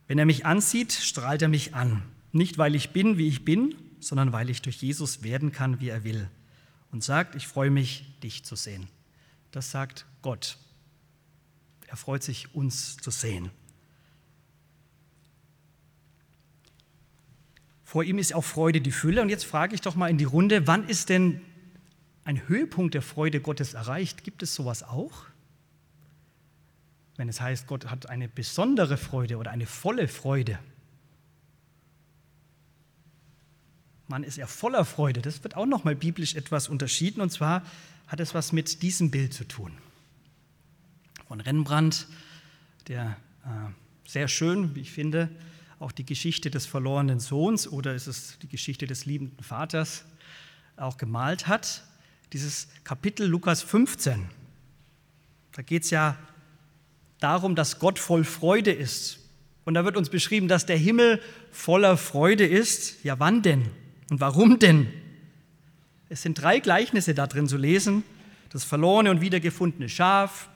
Wenn 0.09 0.19
er 0.19 0.25
mich 0.25 0.45
ansieht, 0.45 0.91
strahlt 0.91 1.41
er 1.41 1.47
mich 1.47 1.75
an. 1.75 2.03
Nicht, 2.33 2.57
weil 2.57 2.75
ich 2.75 2.89
bin, 2.89 3.17
wie 3.17 3.29
ich 3.29 3.45
bin, 3.45 3.73
sondern 4.01 4.33
weil 4.33 4.49
ich 4.49 4.61
durch 4.61 4.81
Jesus 4.81 5.23
werden 5.23 5.53
kann, 5.53 5.79
wie 5.79 5.87
er 5.87 6.03
will. 6.03 6.29
Und 6.91 7.05
sagt, 7.05 7.35
ich 7.35 7.47
freue 7.47 7.71
mich, 7.71 8.19
dich 8.21 8.43
zu 8.43 8.57
sehen. 8.57 8.89
Das 9.51 9.71
sagt 9.71 10.05
Gott. 10.21 10.57
Er 11.87 11.95
freut 11.95 12.21
sich, 12.21 12.53
uns 12.53 12.97
zu 12.97 13.11
sehen. 13.11 13.49
Vor 17.91 18.06
ihm 18.06 18.19
ist 18.19 18.34
auch 18.34 18.45
Freude 18.45 18.80
die 18.80 18.93
Fülle. 18.93 19.21
Und 19.21 19.27
jetzt 19.27 19.43
frage 19.43 19.75
ich 19.75 19.82
doch 19.82 19.95
mal 19.95 20.10
in 20.10 20.17
die 20.17 20.23
Runde, 20.23 20.65
wann 20.65 20.88
ist 20.88 21.10
denn 21.10 21.41
ein 22.23 22.47
Höhepunkt 22.47 22.93
der 22.93 23.01
Freude 23.01 23.41
Gottes 23.41 23.73
erreicht? 23.73 24.23
Gibt 24.23 24.41
es 24.43 24.56
sowas 24.56 24.82
auch? 24.82 25.25
Wenn 27.17 27.27
es 27.27 27.41
heißt, 27.41 27.67
Gott 27.67 27.91
hat 27.91 28.08
eine 28.08 28.30
besondere 28.30 28.95
Freude 28.95 29.36
oder 29.36 29.51
eine 29.51 29.65
volle 29.65 30.08
Freude. 30.08 30.58
Mann 34.08 34.23
ist 34.23 34.38
er 34.38 34.47
voller 34.47 34.86
Freude. 34.86 35.21
Das 35.21 35.43
wird 35.43 35.58
auch 35.58 35.65
nochmal 35.65 35.97
biblisch 35.97 36.36
etwas 36.36 36.69
unterschieden. 36.69 37.19
Und 37.19 37.34
zwar 37.34 37.62
hat 38.08 38.21
es 38.21 38.34
was 38.34 38.54
mit 38.54 38.84
diesem 38.84 39.12
Bild 39.12 39.34
zu 39.34 39.45
tun. 39.45 39.73
Von 41.27 41.41
Rembrandt, 41.41 42.08
der 42.88 43.17
äh, 43.43 43.49
sehr 44.08 44.30
schön, 44.30 44.75
wie 44.75 44.80
ich 44.80 44.91
finde, 44.93 45.30
auch 45.81 45.91
die 45.91 46.05
Geschichte 46.05 46.51
des 46.51 46.67
verlorenen 46.67 47.19
Sohns 47.19 47.67
oder 47.67 47.95
ist 47.95 48.07
es 48.07 48.37
die 48.39 48.47
Geschichte 48.47 48.85
des 48.85 49.05
liebenden 49.05 49.43
Vaters 49.43 50.05
auch 50.77 50.97
gemalt 50.97 51.47
hat. 51.47 51.83
Dieses 52.33 52.67
Kapitel 52.83 53.25
Lukas 53.25 53.63
15. 53.63 54.29
Da 55.53 55.61
geht 55.63 55.83
es 55.83 55.89
ja 55.89 56.17
darum, 57.19 57.55
dass 57.55 57.79
Gott 57.79 57.97
voll 57.97 58.23
Freude 58.23 58.71
ist. 58.71 59.19
Und 59.65 59.73
da 59.73 59.83
wird 59.83 59.97
uns 59.97 60.09
beschrieben, 60.09 60.47
dass 60.47 60.65
der 60.65 60.77
Himmel 60.77 61.19
voller 61.51 61.97
Freude 61.97 62.45
ist. 62.45 63.03
Ja, 63.03 63.19
wann 63.19 63.41
denn? 63.41 63.67
Und 64.09 64.19
warum 64.19 64.59
denn? 64.59 64.87
Es 66.09 66.21
sind 66.21 66.41
drei 66.41 66.59
Gleichnisse 66.59 67.15
da 67.15 67.25
drin 67.25 67.47
zu 67.47 67.57
lesen. 67.57 68.03
Das 68.49 68.63
verlorene 68.63 69.09
und 69.09 69.21
wiedergefundene 69.21 69.89
Schaf, 69.89 70.49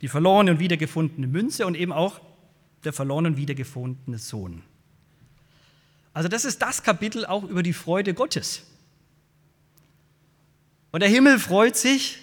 die 0.00 0.08
verlorene 0.08 0.52
und 0.52 0.58
wiedergefundene 0.60 1.26
Münze 1.26 1.66
und 1.66 1.74
eben 1.74 1.92
auch 1.92 2.20
der 2.84 2.92
verlorene 2.92 3.28
und 3.28 3.36
wiedergefundene 3.36 4.18
Sohn. 4.18 4.62
Also 6.12 6.28
das 6.28 6.44
ist 6.44 6.62
das 6.62 6.82
Kapitel 6.82 7.26
auch 7.26 7.42
über 7.44 7.62
die 7.62 7.72
Freude 7.72 8.14
Gottes. 8.14 8.62
Und 10.92 11.00
der 11.00 11.08
Himmel 11.08 11.38
freut 11.38 11.76
sich, 11.76 12.18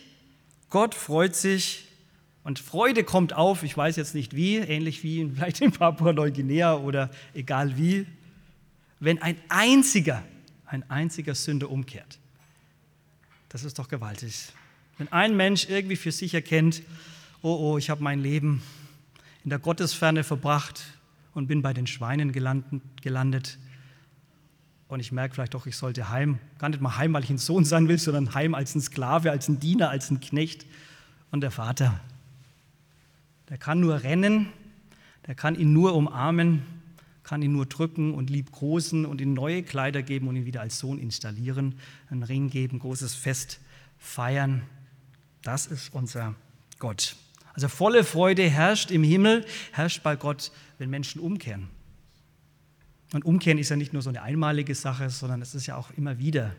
Gott 0.69 0.95
freut 0.95 1.36
sich 1.36 1.88
und 2.43 2.60
Freude 2.60 3.04
kommt 3.04 3.34
auf, 3.34 3.63
ich 3.63 3.76
weiß 3.76 3.97
jetzt 3.97 4.15
nicht 4.15 4.36
wie, 4.36 4.58
ähnlich 4.58 5.04
wie 5.04 5.30
vielleicht 5.36 5.62
in 5.62 5.71
Papua-Neuguinea 5.71 6.76
oder 6.76 7.12
egal 7.34 7.78
wie, 7.78 8.06
wenn 9.00 9.21
ein 9.21 9.36
einziger 9.50 10.24
ein 10.71 10.89
einziger 10.89 11.36
Sünder 11.36 11.69
umkehrt. 11.69 12.17
Das 13.50 13.65
ist 13.65 13.78
doch 13.78 13.89
gewaltig. 13.89 14.47
Wenn 14.97 15.12
ein 15.12 15.36
Mensch 15.36 15.67
irgendwie 15.67 15.97
für 15.97 16.13
sich 16.13 16.34
erkennt, 16.34 16.82
oh 17.41 17.74
oh, 17.74 17.78
ich 17.78 17.89
habe 17.89 18.02
mein 18.02 18.21
Leben 18.21 18.63
in 19.43 19.49
der 19.49 19.60
Gottesferne 19.60 20.23
verbracht 20.23 20.84
und 21.34 21.47
bin 21.47 21.62
bei 21.62 21.73
den 21.73 21.88
Schweinen 21.88 22.32
gelandet, 22.32 23.58
und 24.88 24.99
ich 24.99 25.13
merke 25.13 25.36
vielleicht 25.36 25.54
doch, 25.54 25.67
ich 25.67 25.77
sollte 25.77 26.10
heim, 26.10 26.38
gar 26.58 26.67
nicht 26.67 26.82
mal 26.82 26.97
heim, 26.97 27.13
weil 27.13 27.23
ich 27.23 27.30
ein 27.30 27.38
Sohn 27.38 27.63
sein 27.63 27.88
will, 27.88 27.97
sondern 27.97 28.34
heim 28.34 28.54
als 28.54 28.75
ein 28.75 28.82
Sklave, 28.82 29.32
als 29.32 29.47
ein 29.47 29.58
Diener, 29.58 29.89
als 29.89 30.12
ein 30.12 30.19
Knecht. 30.19 30.65
Und 31.32 31.39
der 31.39 31.51
Vater, 31.51 31.97
der 33.47 33.58
kann 33.58 33.80
nur 33.80 34.04
rennen, 34.04 34.47
der 35.27 35.36
kann 35.36 35.56
ihn 35.56 35.71
nur 35.71 35.95
umarmen 35.95 36.63
kann 37.32 37.41
ihn 37.41 37.54
nur 37.54 37.65
drücken 37.65 38.13
und 38.13 38.30
liebkosen 38.30 39.06
und 39.06 39.21
ihm 39.21 39.34
neue 39.34 39.63
Kleider 39.63 40.01
geben 40.01 40.27
und 40.27 40.36
ihn 40.36 40.45
wieder 40.45 40.60
als 40.60 40.80
Sohn 40.80 40.99
installieren, 40.99 41.75
einen 42.10 42.23
Ring 42.23 42.49
geben, 42.49 42.80
großes 42.80 43.15
Fest 43.15 43.62
feiern. 43.97 44.63
Das 45.41 45.65
ist 45.65 45.93
unser 45.93 46.36
Gott. 46.80 47.15
Also 47.53 47.67
volle 47.67 48.03
Freude 48.03 48.49
herrscht 48.49 48.91
im 48.91 49.03
Himmel, 49.03 49.45
herrscht 49.71 50.03
bei 50.03 50.15
Gott, 50.15 50.51
wenn 50.77 50.89
Menschen 50.89 51.21
umkehren. 51.21 51.69
Und 53.13 53.25
umkehren 53.25 53.57
ist 53.57 53.69
ja 53.69 53.75
nicht 53.75 53.91
nur 53.91 54.01
so 54.01 54.09
eine 54.09 54.21
einmalige 54.21 54.73
Sache, 54.73 55.09
sondern 55.09 55.41
es 55.41 55.53
ist 55.53 55.65
ja 55.65 55.75
auch 55.75 55.91
immer 55.91 56.17
wieder, 56.17 56.55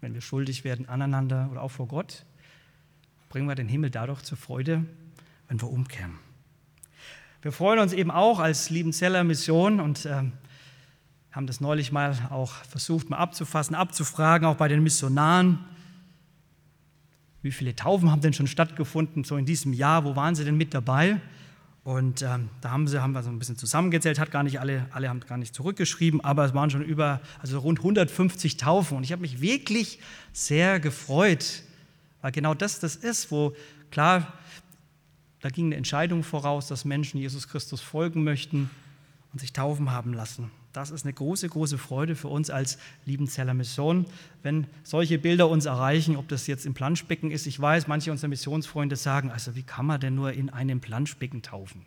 wenn 0.00 0.14
wir 0.14 0.20
schuldig 0.20 0.64
werden 0.64 0.88
aneinander 0.88 1.48
oder 1.52 1.62
auch 1.62 1.70
vor 1.70 1.86
Gott, 1.86 2.24
bringen 3.28 3.48
wir 3.48 3.54
den 3.54 3.68
Himmel 3.68 3.90
dadurch 3.90 4.22
zur 4.22 4.36
Freude, 4.36 4.84
wenn 5.48 5.60
wir 5.60 5.70
umkehren. 5.70 6.18
Wir 7.42 7.52
freuen 7.52 7.78
uns 7.78 7.92
eben 7.92 8.10
auch 8.10 8.40
als 8.40 8.70
Liebenzeller 8.70 9.22
Mission 9.22 9.78
und 9.78 10.04
äh, 10.06 10.22
haben 11.30 11.46
das 11.46 11.60
neulich 11.60 11.92
mal 11.92 12.16
auch 12.30 12.50
versucht, 12.64 13.10
mal 13.10 13.18
abzufassen, 13.18 13.76
abzufragen, 13.76 14.48
auch 14.48 14.56
bei 14.56 14.68
den 14.68 14.82
Missionaren. 14.82 15.64
Wie 17.46 17.52
viele 17.52 17.76
Taufen 17.76 18.10
haben 18.10 18.20
denn 18.20 18.32
schon 18.32 18.48
stattgefunden, 18.48 19.22
so 19.22 19.36
in 19.36 19.46
diesem 19.46 19.72
Jahr? 19.72 20.04
Wo 20.04 20.16
waren 20.16 20.34
sie 20.34 20.44
denn 20.44 20.56
mit 20.56 20.74
dabei? 20.74 21.20
Und 21.84 22.22
ähm, 22.22 22.48
da 22.60 22.72
haben, 22.72 22.88
sie, 22.88 23.00
haben 23.00 23.12
wir 23.12 23.22
so 23.22 23.30
ein 23.30 23.38
bisschen 23.38 23.56
zusammengezählt, 23.56 24.18
hat 24.18 24.32
gar 24.32 24.42
nicht 24.42 24.58
alle, 24.58 24.86
alle 24.90 25.08
haben 25.08 25.20
gar 25.20 25.38
nicht 25.38 25.54
zurückgeschrieben, 25.54 26.20
aber 26.20 26.44
es 26.44 26.54
waren 26.54 26.70
schon 26.70 26.82
über, 26.82 27.20
also 27.38 27.60
rund 27.60 27.78
150 27.78 28.56
Taufen. 28.56 28.96
Und 28.96 29.04
ich 29.04 29.12
habe 29.12 29.22
mich 29.22 29.40
wirklich 29.40 30.00
sehr 30.32 30.80
gefreut, 30.80 31.62
weil 32.20 32.32
genau 32.32 32.52
das 32.54 32.80
das 32.80 32.96
ist, 32.96 33.30
wo 33.30 33.54
klar 33.92 34.32
da 35.40 35.48
ging 35.48 35.66
eine 35.66 35.76
Entscheidung 35.76 36.24
voraus, 36.24 36.66
dass 36.66 36.84
Menschen 36.84 37.20
Jesus 37.20 37.46
Christus 37.46 37.80
folgen 37.80 38.24
möchten 38.24 38.68
und 39.32 39.38
sich 39.38 39.52
taufen 39.52 39.92
haben 39.92 40.12
lassen. 40.12 40.50
Das 40.76 40.90
ist 40.90 41.06
eine 41.06 41.14
große, 41.14 41.48
große 41.48 41.78
Freude 41.78 42.14
für 42.14 42.28
uns 42.28 42.50
als 42.50 42.76
Liebenzeller 43.06 43.54
Mission, 43.54 44.04
wenn 44.42 44.66
solche 44.82 45.18
Bilder 45.18 45.48
uns 45.48 45.64
erreichen, 45.64 46.16
ob 46.16 46.28
das 46.28 46.46
jetzt 46.46 46.66
im 46.66 46.74
Planschbecken 46.74 47.30
ist. 47.30 47.46
Ich 47.46 47.58
weiß, 47.58 47.86
manche 47.86 48.10
unserer 48.10 48.28
Missionsfreunde 48.28 48.94
sagen, 48.96 49.30
also 49.30 49.56
wie 49.56 49.62
kann 49.62 49.86
man 49.86 50.00
denn 50.00 50.14
nur 50.14 50.34
in 50.34 50.50
einem 50.50 50.80
Planschbecken 50.80 51.40
taufen? 51.40 51.86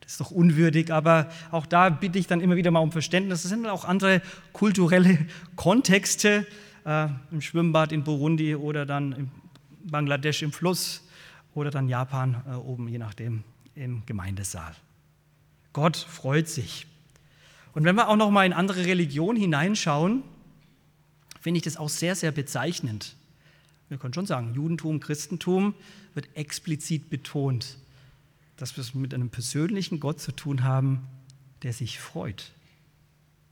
Das 0.00 0.10
ist 0.10 0.20
doch 0.20 0.32
unwürdig, 0.32 0.92
aber 0.92 1.30
auch 1.52 1.64
da 1.64 1.90
bitte 1.90 2.18
ich 2.18 2.26
dann 2.26 2.40
immer 2.40 2.56
wieder 2.56 2.72
mal 2.72 2.80
um 2.80 2.90
Verständnis. 2.90 3.42
Das 3.42 3.50
sind 3.50 3.66
auch 3.66 3.84
andere 3.84 4.20
kulturelle 4.52 5.16
Kontexte 5.54 6.44
äh, 6.84 7.06
im 7.30 7.40
Schwimmbad 7.40 7.92
in 7.92 8.02
Burundi 8.02 8.56
oder 8.56 8.84
dann 8.84 9.12
in 9.12 9.30
Bangladesch 9.84 10.42
im 10.42 10.50
Fluss 10.50 11.06
oder 11.54 11.70
dann 11.70 11.88
Japan 11.88 12.42
äh, 12.48 12.54
oben, 12.56 12.88
je 12.88 12.98
nachdem, 12.98 13.44
im 13.76 14.02
Gemeindesaal. 14.06 14.74
Gott 15.72 15.96
freut 15.96 16.48
sich. 16.48 16.88
Und 17.74 17.84
wenn 17.84 17.94
wir 17.94 18.08
auch 18.08 18.16
noch 18.16 18.30
mal 18.30 18.44
in 18.44 18.52
andere 18.52 18.84
Religionen 18.84 19.38
hineinschauen, 19.38 20.22
finde 21.40 21.58
ich 21.58 21.64
das 21.64 21.76
auch 21.76 21.88
sehr, 21.88 22.14
sehr 22.14 22.32
bezeichnend. 22.32 23.16
Wir 23.88 23.98
können 23.98 24.14
schon 24.14 24.26
sagen, 24.26 24.54
Judentum, 24.54 25.00
Christentum 25.00 25.74
wird 26.14 26.28
explizit 26.36 27.10
betont, 27.10 27.78
dass 28.56 28.76
wir 28.76 28.82
es 28.82 28.94
mit 28.94 29.12
einem 29.12 29.30
persönlichen 29.30 30.00
Gott 30.00 30.20
zu 30.20 30.32
tun 30.32 30.62
haben, 30.62 31.06
der 31.62 31.72
sich 31.72 31.98
freut. 31.98 32.52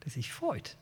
Der 0.05 0.11
sich 0.13 0.33
freut. 0.33 0.77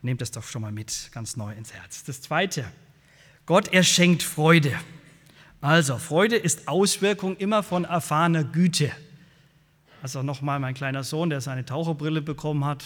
Nehmt 0.00 0.20
das 0.20 0.32
doch 0.32 0.42
schon 0.42 0.62
mal 0.62 0.72
mit, 0.72 1.10
ganz 1.12 1.36
neu 1.36 1.52
ins 1.52 1.72
Herz. 1.72 2.04
Das 2.04 2.20
Zweite, 2.20 2.64
Gott, 3.46 3.68
er 3.68 3.84
schenkt 3.84 4.22
Freude. 4.22 4.76
Also, 5.60 5.98
Freude 5.98 6.36
ist 6.36 6.66
Auswirkung 6.66 7.36
immer 7.36 7.62
von 7.62 7.84
erfahrener 7.84 8.42
Güte. 8.42 8.90
Also 10.02 10.24
nochmal 10.24 10.58
mein 10.58 10.74
kleiner 10.74 11.04
Sohn, 11.04 11.30
der 11.30 11.40
seine 11.40 11.64
Taucherbrille 11.64 12.22
bekommen 12.22 12.64
hat, 12.64 12.84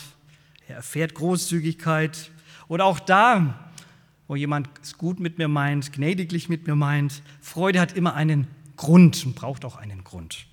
er 0.68 0.76
erfährt 0.76 1.14
Großzügigkeit. 1.14 2.30
Oder 2.68 2.84
auch 2.84 3.00
da, 3.00 3.70
wo 4.28 4.36
jemand 4.36 4.68
es 4.82 4.98
gut 4.98 5.18
mit 5.18 5.38
mir 5.38 5.48
meint, 5.48 5.94
gnädiglich 5.94 6.50
mit 6.50 6.66
mir 6.66 6.76
meint. 6.76 7.22
Freude 7.40 7.80
hat 7.80 7.96
immer 7.96 8.12
einen 8.12 8.46
Grund 8.76 9.24
und 9.24 9.34
braucht 9.34 9.64
auch 9.64 9.76
einen 9.76 10.04
Grund. 10.04 10.44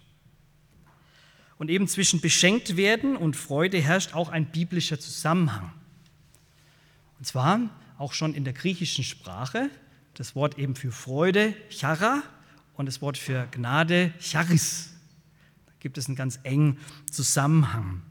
Und 1.57 1.69
eben 1.69 1.89
zwischen 1.89 2.21
beschenkt 2.21 2.77
werden 2.77 3.17
und 3.17 3.35
Freude 3.35 3.81
herrscht 3.81 4.15
auch 4.15 4.29
ein 4.29 4.45
biblischer 4.45 4.97
Zusammenhang. 4.97 5.69
Und 7.19 7.25
zwar 7.25 7.59
auch 7.97 8.13
schon 8.13 8.33
in 8.33 8.45
der 8.45 8.53
griechischen 8.53 9.03
Sprache, 9.03 9.69
das 10.13 10.33
Wort 10.33 10.57
eben 10.57 10.75
für 10.75 10.93
Freude, 10.93 11.53
chara, 11.69 12.23
und 12.75 12.85
das 12.85 13.01
Wort 13.01 13.17
für 13.17 13.47
Gnade, 13.51 14.13
charis. 14.19 14.92
Gibt 15.83 15.97
es 15.97 16.07
einen 16.07 16.15
ganz 16.15 16.39
engen 16.43 16.77
Zusammenhang. 17.11 18.01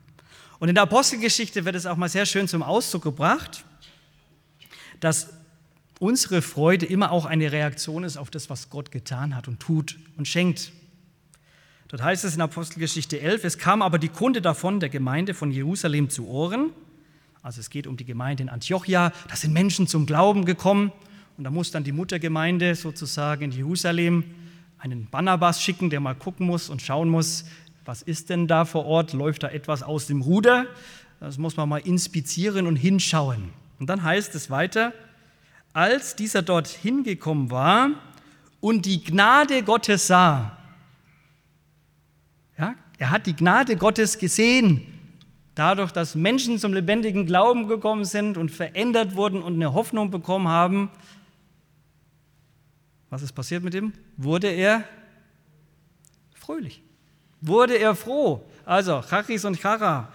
Und 0.59 0.69
in 0.69 0.75
der 0.75 0.83
Apostelgeschichte 0.83 1.65
wird 1.65 1.75
es 1.75 1.87
auch 1.87 1.97
mal 1.97 2.11
sehr 2.11 2.27
schön 2.27 2.47
zum 2.47 2.63
Ausdruck 2.63 3.03
gebracht, 3.03 3.65
dass 5.01 5.31
unsere 5.99 6.43
Freude 6.43 6.85
immer 6.85 7.11
auch 7.11 7.25
eine 7.25 7.51
Reaktion 7.51 8.05
ist 8.05 8.19
auf 8.19 8.31
das, 8.31 8.51
was 8.51 8.69
Gott 8.69 8.91
getan 8.91 9.35
hat 9.35 9.49
und 9.49 9.59
tut 9.59 9.99
und 10.19 10.29
schenkt. 10.29 10.71
Dort 11.89 12.03
heißt 12.03 12.25
es 12.25 12.35
in 12.35 12.43
Apostelgeschichte 12.43 13.19
11, 13.21 13.45
es 13.45 13.57
kam 13.57 13.81
aber 13.81 13.99
die 13.99 14.11
Kunde 14.11 14.43
davon 14.43 14.79
der 14.79 14.91
Gemeinde 14.91 15.33
von 15.33 15.51
Jerusalem 15.51 16.11
zu 16.11 16.29
Ohren. 16.29 16.73
Also 17.43 17.61
es 17.61 17.71
geht 17.71 17.87
um 17.87 17.97
die 17.97 18.05
Gemeinde 18.05 18.43
in 18.43 18.49
Antiochia. 18.51 19.15
Da 19.31 19.35
sind 19.37 19.55
Menschen 19.55 19.87
zum 19.87 20.05
Glauben 20.05 20.45
gekommen. 20.45 20.93
Und 21.39 21.45
da 21.45 21.51
muss 21.51 21.71
dann 21.71 21.85
die 21.85 21.93
Muttergemeinde 21.93 22.75
sozusagen 22.75 23.45
in 23.45 23.51
Jerusalem 23.51 24.25
einen 24.83 25.07
Barnabas 25.07 25.63
schicken, 25.63 25.91
der 25.91 26.01
mal 26.01 26.15
gucken 26.17 26.45
muss 26.45 26.69
und 26.69 26.83
schauen 26.83 27.09
muss, 27.09 27.45
was 27.85 28.03
ist 28.03 28.31
denn 28.31 28.47
da 28.47 28.65
vor 28.65 28.87
Ort? 28.87 29.13
Läuft 29.13 29.43
da 29.43 29.49
etwas 29.49 29.83
aus 29.83 30.07
dem 30.07 30.23
Ruder? 30.23 30.67
Das 31.21 31.39
muss 31.39 31.57
man 31.57 31.69
mal 31.69 31.79
inspizieren 31.79 32.67
und 32.67 32.77
hinschauen. 32.77 33.51
Und 33.79 33.89
dann 33.89 34.03
heißt 34.03 34.35
es 34.35 34.51
weiter, 34.51 34.93
als 35.73 36.17
dieser 36.17 36.43
dort 36.43 36.69
hingekommen 36.69 37.51
war 37.51 37.91
und 38.61 38.87
die 38.87 39.03
Gnade 39.03 39.63
Gottes 39.63 40.07
sah, 40.07 40.57
ja, 42.59 42.75
er 42.99 43.11
hat 43.11 43.27
die 43.27 43.35
Gnade 43.35 43.77
Gottes 43.77 44.19
gesehen, 44.19 44.87
dadurch, 45.55 45.93
dass 45.93 46.15
Menschen 46.15 46.59
zum 46.59 46.73
lebendigen 46.73 47.27
Glauben 47.27 47.69
gekommen 47.69 48.05
sind 48.05 48.37
und 48.37 48.51
verändert 48.51 49.17
wurden 49.17 49.43
und 49.43 49.55
eine 49.55 49.73
Hoffnung 49.75 50.11
bekommen 50.11 50.49
haben. 50.49 50.91
Was 53.11 53.23
ist 53.23 53.33
passiert 53.33 53.63
mit 53.63 53.75
ihm? 53.75 53.93
Wurde 54.17 54.49
er 54.49 54.85
fröhlich, 56.35 56.83
wurde 57.43 57.77
er 57.77 57.95
froh. 57.95 58.49
Also 58.65 59.03
Chachis 59.03 59.45
und 59.45 59.61
Chara. 59.61 60.11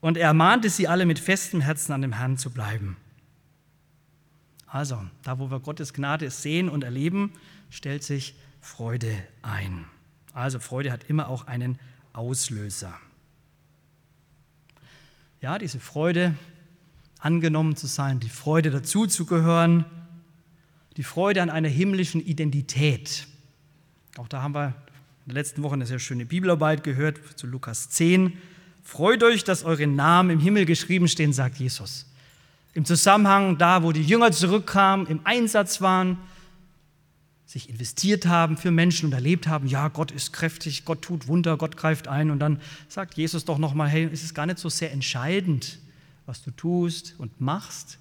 Und 0.00 0.16
er 0.16 0.28
ermahnte 0.28 0.68
sie 0.68 0.86
alle 0.86 1.06
mit 1.06 1.18
festem 1.18 1.60
Herzen 1.60 1.92
an 1.92 2.02
dem 2.02 2.12
Herrn 2.12 2.36
zu 2.36 2.50
bleiben. 2.50 2.96
Also, 4.66 5.02
da 5.22 5.38
wo 5.38 5.50
wir 5.50 5.60
Gottes 5.60 5.94
Gnade 5.94 6.30
sehen 6.30 6.68
und 6.68 6.84
erleben, 6.84 7.32
stellt 7.70 8.04
sich 8.04 8.34
Freude 8.60 9.10
ein. 9.40 9.86
Also 10.34 10.58
Freude 10.58 10.92
hat 10.92 11.04
immer 11.08 11.28
auch 11.28 11.46
einen 11.46 11.78
Auslöser. 12.12 12.94
Ja, 15.40 15.58
diese 15.58 15.80
Freude, 15.80 16.34
angenommen 17.18 17.76
zu 17.76 17.86
sein, 17.86 18.20
die 18.20 18.28
Freude 18.28 18.70
dazuzugehören, 18.70 19.84
die 20.96 21.02
Freude 21.02 21.42
an 21.42 21.50
einer 21.50 21.68
himmlischen 21.68 22.20
Identität. 22.20 23.26
Auch 24.16 24.28
da 24.28 24.42
haben 24.42 24.54
wir 24.54 24.74
in 25.28 25.34
der 25.34 25.42
letzten 25.42 25.62
Woche 25.62 25.74
eine 25.74 25.84
sehr 25.84 25.98
schöne 25.98 26.24
Bibelarbeit 26.24 26.82
gehört 26.82 27.20
zu 27.36 27.46
Lukas 27.46 27.90
10. 27.90 28.38
Freut 28.82 29.22
euch, 29.22 29.44
dass 29.44 29.62
eure 29.62 29.86
Namen 29.86 30.30
im 30.30 30.40
Himmel 30.40 30.64
geschrieben 30.64 31.06
stehen, 31.06 31.34
sagt 31.34 31.58
Jesus 31.58 32.06
im 32.72 32.84
Zusammenhang 32.84 33.58
da, 33.58 33.82
wo 33.82 33.92
die 33.92 34.02
Jünger 34.02 34.30
zurückkamen, 34.32 35.06
im 35.08 35.20
Einsatz 35.24 35.80
waren, 35.80 36.16
sich 37.44 37.68
investiert 37.68 38.26
haben 38.26 38.56
für 38.56 38.70
Menschen 38.70 39.06
und 39.06 39.12
erlebt 39.12 39.48
haben, 39.48 39.66
ja, 39.66 39.88
Gott 39.88 40.12
ist 40.12 40.32
kräftig, 40.32 40.84
Gott 40.84 41.02
tut 41.02 41.26
Wunder, 41.26 41.56
Gott 41.56 41.76
greift 41.76 42.06
ein 42.06 42.30
und 42.30 42.38
dann 42.38 42.60
sagt 42.88 43.14
Jesus 43.14 43.44
doch 43.44 43.58
nochmal, 43.58 43.88
hey, 43.88 44.08
es 44.12 44.22
ist 44.22 44.32
gar 44.32 44.46
nicht 44.46 44.60
so 44.60 44.68
sehr 44.68 44.92
entscheidend, 44.92 45.78
was 46.24 46.42
du 46.42 46.52
tust 46.52 47.16
und 47.18 47.40
machst. 47.40 47.98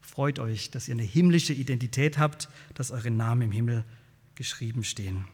Freut 0.00 0.38
euch, 0.38 0.70
dass 0.70 0.86
ihr 0.86 0.94
eine 0.94 1.02
himmlische 1.02 1.54
Identität 1.54 2.18
habt, 2.18 2.48
dass 2.74 2.90
eure 2.90 3.10
Namen 3.10 3.42
im 3.42 3.52
Himmel 3.52 3.84
geschrieben 4.34 4.84
stehen. 4.84 5.24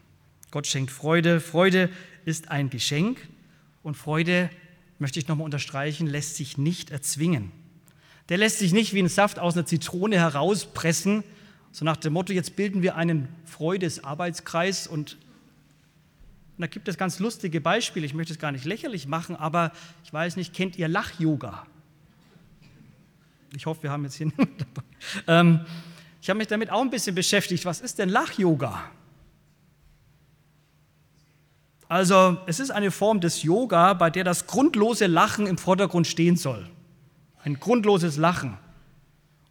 Gott 0.51 0.67
schenkt 0.67 0.91
Freude. 0.91 1.39
Freude 1.39 1.89
ist 2.25 2.49
ein 2.49 2.69
Geschenk 2.69 3.19
und 3.83 3.95
Freude, 3.95 4.49
möchte 4.99 5.19
ich 5.19 5.27
nochmal 5.27 5.45
unterstreichen, 5.45 6.07
lässt 6.07 6.35
sich 6.35 6.57
nicht 6.57 6.89
erzwingen. 6.89 7.51
Der 8.29 8.37
lässt 8.37 8.59
sich 8.59 8.73
nicht 8.73 8.93
wie 8.93 8.99
ein 8.99 9.09
Saft 9.09 9.39
aus 9.39 9.55
einer 9.55 9.65
Zitrone 9.65 10.17
herauspressen, 10.17 11.23
so 11.71 11.85
nach 11.85 11.97
dem 11.97 12.13
Motto, 12.13 12.33
jetzt 12.33 12.55
bilden 12.55 12.81
wir 12.81 12.95
einen 12.95 13.27
Freudesarbeitskreis 13.45 14.87
und, 14.87 15.13
und 15.13 16.61
da 16.61 16.67
gibt 16.67 16.87
es 16.87 16.97
ganz 16.97 17.19
lustige 17.19 17.61
Beispiele. 17.61 18.05
Ich 18.05 18.13
möchte 18.13 18.33
es 18.33 18.39
gar 18.39 18.51
nicht 18.51 18.65
lächerlich 18.65 19.05
machen, 19.05 19.35
aber 19.35 19.71
ich 20.03 20.11
weiß 20.11 20.37
nicht, 20.37 20.53
kennt 20.53 20.77
ihr 20.77 20.87
Lach-Yoga? 20.87 21.67
Ich 23.55 23.65
hoffe, 23.65 23.83
wir 23.83 23.91
haben 23.91 24.03
jetzt 24.05 24.15
hier 24.15 24.31
dabei. 24.37 24.87
Ähm, 25.27 25.65
ich 26.21 26.29
habe 26.29 26.39
mich 26.39 26.47
damit 26.47 26.71
auch 26.71 26.81
ein 26.81 26.89
bisschen 26.89 27.15
beschäftigt. 27.15 27.63
Was 27.65 27.79
ist 27.79 27.99
denn 27.99 28.09
Lach-Yoga? 28.09 28.89
Also, 31.89 32.37
es 32.47 32.59
ist 32.59 32.71
eine 32.71 32.91
Form 32.91 33.21
des 33.21 33.43
Yoga, 33.43 33.93
bei 33.93 34.09
der 34.09 34.23
das 34.23 34.47
grundlose 34.47 35.07
Lachen 35.07 35.47
im 35.47 35.57
Vordergrund 35.57 36.07
stehen 36.07 36.35
soll 36.35 36.69
ein 37.47 37.59
grundloses 37.59 38.17
Lachen. 38.17 38.57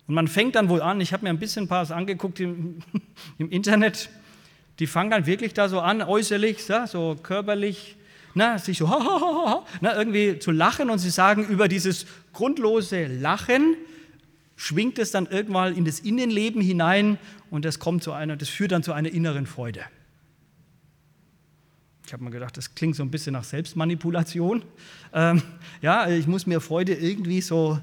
Und 0.06 0.14
man 0.14 0.28
fängt 0.28 0.54
dann 0.54 0.68
wohl 0.68 0.82
an, 0.82 1.00
ich 1.00 1.12
habe 1.12 1.24
mir 1.24 1.30
ein 1.30 1.38
bisschen 1.38 1.64
ein 1.64 1.68
paar 1.68 1.90
angeguckt 1.90 2.38
im, 2.40 2.82
im, 3.38 3.50
Internet, 3.50 4.10
die 4.78 4.86
fangen 4.86 5.10
dann 5.10 5.26
wirklich 5.26 5.54
da 5.54 5.68
so 5.68 5.80
an, 5.80 6.02
äußerlich, 6.02 6.64
so 6.64 7.16
körperlich, 7.22 7.96
na, 8.34 8.58
sich 8.58 8.78
so 8.78 8.86
na, 9.80 9.96
irgendwie 9.96 10.38
zu 10.38 10.50
lachen 10.50 10.90
und 10.90 10.98
sie 10.98 11.10
sagen, 11.10 11.44
über 11.46 11.68
dieses 11.68 12.06
grundlose 12.34 13.06
Lachen 13.06 13.76
schwingt 14.56 14.98
es 14.98 15.10
dann 15.10 15.26
irgendwann 15.26 15.74
in 15.74 15.86
das 15.86 16.00
Innenleben 16.00 16.60
hinein 16.60 17.18
und 17.50 17.64
das 17.64 17.78
kommt 17.78 18.02
zu 18.02 18.12
einer, 18.12 18.36
das 18.36 18.50
führt 18.50 18.72
dann 18.72 18.82
zu 18.82 18.92
einer 18.92 19.10
inneren 19.10 19.46
Freude. 19.46 19.80
Ich 22.06 22.12
habe 22.12 22.22
mir 22.22 22.30
gedacht, 22.30 22.56
das 22.56 22.72
klingt 22.72 22.94
so 22.94 23.02
ein 23.02 23.10
bisschen 23.10 23.32
nach 23.32 23.42
Selbstmanipulation. 23.42 24.62
Ähm, 25.12 25.42
ja, 25.82 26.08
ich 26.08 26.28
muss 26.28 26.46
mir 26.46 26.60
Freude 26.60 26.94
irgendwie 26.94 27.40
so, 27.40 27.80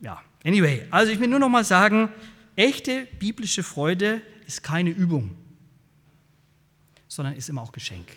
ja. 0.00 0.18
Anyway, 0.42 0.86
also 0.90 1.12
ich 1.12 1.20
will 1.20 1.28
nur 1.28 1.38
noch 1.38 1.50
mal 1.50 1.62
sagen, 1.62 2.08
echte 2.56 3.06
biblische 3.18 3.62
Freude 3.62 4.22
ist 4.46 4.62
keine 4.62 4.88
Übung, 4.88 5.36
sondern 7.06 7.34
ist 7.34 7.50
immer 7.50 7.60
auch 7.60 7.72
Geschenk. 7.72 8.08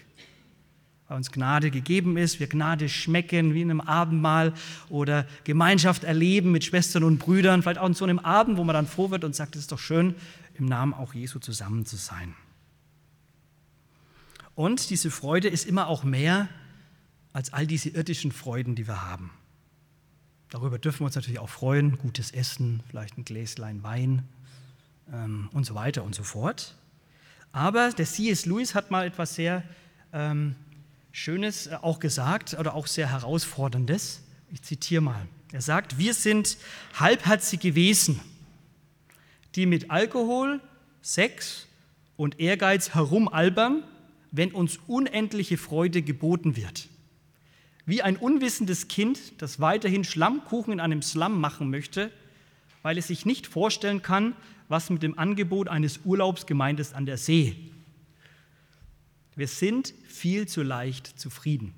Weil 1.10 1.17
uns 1.17 1.29
Gnade 1.29 1.71
gegeben 1.71 2.15
ist, 2.15 2.39
wir 2.39 2.47
Gnade 2.47 2.88
schmecken 2.88 3.53
wie 3.53 3.63
in 3.63 3.69
einem 3.69 3.82
Abendmahl 3.82 4.53
oder 4.88 5.27
Gemeinschaft 5.43 6.06
erleben 6.06 6.53
mit 6.53 6.63
Schwestern 6.63 7.03
und 7.03 7.17
Brüdern, 7.17 7.63
vielleicht 7.63 7.79
auch 7.79 7.88
in 7.88 7.93
so 7.93 8.06
einem 8.06 8.19
Abend, 8.19 8.58
wo 8.58 8.63
man 8.63 8.75
dann 8.75 8.88
froh 8.88 9.12
wird 9.12 9.25
und 9.25 9.36
sagt, 9.36 9.58
es 9.58 9.63
ist 9.63 9.73
doch 9.73 9.79
schön, 9.79 10.15
im 10.53 10.67
Namen 10.67 10.93
auch 10.93 11.13
Jesu 11.13 11.39
zusammen 11.39 11.86
zu 11.86 11.97
sein. 11.97 12.34
Und 14.56 14.89
diese 14.89 15.10
Freude 15.10 15.48
ist 15.48 15.66
immer 15.66 15.88
auch 15.88 16.04
mehr 16.04 16.48
als 17.34 17.54
all 17.54 17.66
diese 17.66 17.89
irdischen 17.89 18.32
Freuden, 18.32 18.76
die 18.76 18.88
wir 18.88 19.02
haben. 19.02 19.32
Darüber 20.50 20.78
dürfen 20.78 21.00
wir 21.02 21.06
uns 21.06 21.16
natürlich 21.16 21.39
auch 21.39 21.50
freuen, 21.50 21.98
gutes 21.98 22.30
Essen, 22.32 22.84
vielleicht 22.88 23.18
ein 23.18 23.26
Gläslein 23.26 23.82
Wein 23.82 24.24
ähm, 25.12 25.50
und 25.52 25.66
so 25.66 25.74
weiter 25.74 26.04
und 26.04 26.13
so 26.13 26.22
fort. 26.22 26.76
Aber 27.52 27.89
der 27.92 28.06
C.S. 28.06 28.46
Lewis 28.46 28.76
hat 28.76 28.92
mal 28.92 29.06
etwas 29.08 29.34
sehr 29.34 29.63
ähm, 30.12 30.56
Schönes 31.12 31.68
äh, 31.68 31.78
auch 31.82 32.00
gesagt 32.00 32.54
oder 32.54 32.76
auch 32.76 32.86
sehr 32.86 33.10
herausforderndes. 33.10 34.22
Ich 34.52 34.62
zitiere 34.62 35.02
mal. 35.02 35.28
Er 35.52 35.62
sagt, 35.62 35.98
wir 35.98 36.13
sind 36.13 36.58
halbherzige 37.00 37.74
Wesen, 37.74 38.20
die 39.56 39.66
mit 39.66 39.89
Alkohol, 39.89 40.62
Sex 41.02 41.68
und 42.16 42.39
Ehrgeiz 42.39 42.94
herumalbern, 42.94 43.84
wenn 44.34 44.52
uns 44.52 44.80
unendliche 44.88 45.58
Freude 45.58 46.02
geboten 46.02 46.58
wird. 46.58 46.89
Wie 47.86 48.02
ein 48.02 48.17
unwissendes 48.17 48.88
Kind, 48.88 49.41
das 49.41 49.60
weiterhin 49.60 50.04
Schlammkuchen 50.04 50.74
in 50.74 50.80
einem 50.80 51.04
Slum 51.04 51.39
machen 51.39 51.69
möchte, 51.69 52.12
weil 52.82 52.98
es 52.98 53.08
sich 53.08 53.26
nicht 53.26 53.46
vorstellen 53.46 54.02
kann, 54.02 54.36
was 54.69 54.89
mit 54.89 55.04
dem 55.04 55.19
Angebot 55.19 55.69
eines 55.69 56.00
Urlaubs 56.04 56.48
gemeint 56.48 56.80
ist 56.80 56.96
an 56.96 57.06
der 57.06 57.17
See. 57.17 57.56
Wir 59.36 59.48
sind 59.48 59.93
viel 60.08 60.48
zu 60.48 60.63
leicht 60.63 61.08
zufrieden. 61.19 61.76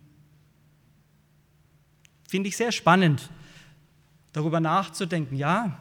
Finde 2.28 2.48
ich 2.48 2.56
sehr 2.56 2.72
spannend, 2.72 3.30
darüber 4.32 4.62
nachzudenken, 4.62 5.36
ja, 5.36 5.78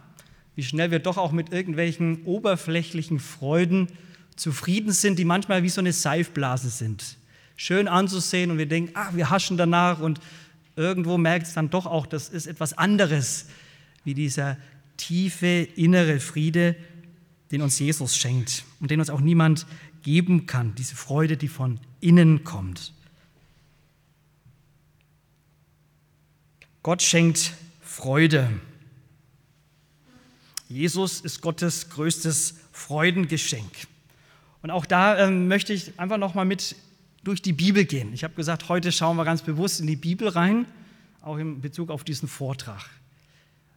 wie 0.56 0.64
schnell 0.64 0.90
wir 0.90 0.98
doch 0.98 1.18
auch 1.18 1.32
mit 1.32 1.52
irgendwelchen 1.52 2.24
oberflächlichen 2.24 3.20
Freuden 3.20 3.88
zufrieden 4.36 4.92
sind, 4.92 5.18
die 5.18 5.24
manchmal 5.24 5.62
wie 5.62 5.68
so 5.68 5.80
eine 5.80 5.92
Seifblase 5.92 6.70
sind. 6.70 7.16
Schön 7.56 7.88
anzusehen 7.88 8.50
und 8.50 8.58
wir 8.58 8.66
denken, 8.66 8.92
ah, 8.94 9.10
wir 9.12 9.30
haschen 9.30 9.56
danach 9.56 10.00
und 10.00 10.20
irgendwo 10.76 11.18
merkt 11.18 11.46
es 11.46 11.54
dann 11.54 11.70
doch 11.70 11.86
auch, 11.86 12.06
das 12.06 12.28
ist 12.28 12.46
etwas 12.46 12.76
anderes, 12.76 13.46
wie 14.02 14.14
dieser 14.14 14.56
tiefe 14.96 15.68
innere 15.76 16.20
Friede, 16.20 16.76
den 17.50 17.62
uns 17.62 17.78
Jesus 17.78 18.16
schenkt 18.16 18.64
und 18.80 18.90
den 18.90 19.00
uns 19.00 19.10
auch 19.10 19.20
niemand 19.20 19.66
geben 20.02 20.46
kann, 20.46 20.74
diese 20.74 20.96
Freude, 20.96 21.36
die 21.36 21.48
von 21.48 21.80
innen 22.00 22.44
kommt. 22.44 22.92
Gott 26.82 27.02
schenkt 27.02 27.54
Freude. 27.80 28.50
Jesus 30.68 31.20
ist 31.20 31.40
Gottes 31.40 31.88
größtes 31.88 32.56
Freudengeschenk. 32.72 33.70
Und 34.64 34.70
auch 34.70 34.86
da 34.86 35.18
ähm, 35.18 35.46
möchte 35.46 35.74
ich 35.74 36.00
einfach 36.00 36.16
noch 36.16 36.32
mal 36.32 36.46
mit 36.46 36.74
durch 37.22 37.42
die 37.42 37.52
Bibel 37.52 37.84
gehen. 37.84 38.14
Ich 38.14 38.24
habe 38.24 38.32
gesagt, 38.32 38.70
heute 38.70 38.92
schauen 38.92 39.14
wir 39.18 39.26
ganz 39.26 39.42
bewusst 39.42 39.78
in 39.78 39.86
die 39.86 39.94
Bibel 39.94 40.26
rein, 40.26 40.64
auch 41.20 41.36
in 41.36 41.60
Bezug 41.60 41.90
auf 41.90 42.02
diesen 42.02 42.30
Vortrag. 42.30 42.80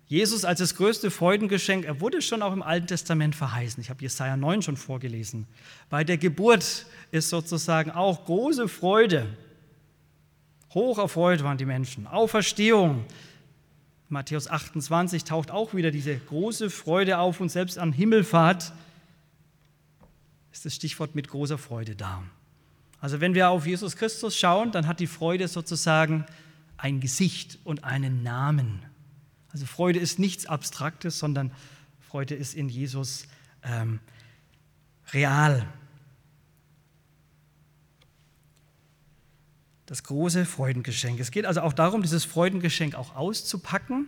Jesus 0.05 0.45
als 0.45 0.59
das 0.59 0.75
größte 0.75 1.11
Freudengeschenk, 1.11 1.83
er 1.83 1.99
wurde 1.99 2.21
schon 2.21 2.41
auch 2.41 2.53
im 2.53 2.63
Alten 2.63 2.87
Testament 2.87 3.35
verheißen. 3.35 3.81
Ich 3.81 3.89
habe 3.89 4.01
Jesaja 4.01 4.37
9 4.37 4.61
schon 4.61 4.77
vorgelesen. 4.77 5.45
Bei 5.89 6.05
der 6.05 6.17
Geburt 6.17 6.85
ist 7.11 7.31
sozusagen 7.31 7.91
auch 7.91 8.23
große 8.23 8.69
Freude. 8.69 9.27
Hoch 10.73 10.99
erfreut 10.99 11.43
waren 11.43 11.57
die 11.57 11.65
Menschen. 11.65 12.07
Auferstehung. 12.07 13.03
Matthäus 14.07 14.47
28 14.47 15.25
taucht 15.25 15.51
auch 15.51 15.73
wieder 15.73 15.91
diese 15.91 16.15
große 16.15 16.69
Freude 16.69 17.17
auf 17.17 17.41
und 17.41 17.49
selbst 17.49 17.77
an 17.77 17.91
Himmelfahrt 17.91 18.71
ist 20.57 20.65
das 20.65 20.73
Stichwort 20.73 21.13
mit 21.13 21.27
großer 21.27 21.59
Freude 21.59 21.95
da. 21.95 22.23
Also 22.99 23.21
wenn 23.21 23.35
wir 23.35 23.49
auf 23.49 23.67
Jesus 23.67 23.95
Christus 23.95 24.35
schauen, 24.35 24.71
dann 24.71 24.87
hat 24.87 24.99
die 24.99 25.05
Freude 25.05 25.47
sozusagen 25.47 26.25
ein 26.77 26.99
Gesicht 26.99 27.59
und 27.63 27.83
einen 27.83 28.23
Namen. 28.23 28.83
Also 29.51 29.67
Freude 29.67 29.99
ist 29.99 30.17
nichts 30.17 30.47
Abstraktes, 30.47 31.19
sondern 31.19 31.51
Freude 31.99 32.33
ist 32.33 32.55
in 32.55 32.69
Jesus 32.69 33.27
ähm, 33.61 33.99
real. 35.13 35.63
Das 39.85 40.01
große 40.01 40.43
Freudengeschenk. 40.45 41.19
Es 41.19 41.29
geht 41.29 41.45
also 41.45 41.61
auch 41.61 41.73
darum, 41.73 42.01
dieses 42.01 42.25
Freudengeschenk 42.25 42.95
auch 42.95 43.15
auszupacken 43.15 44.07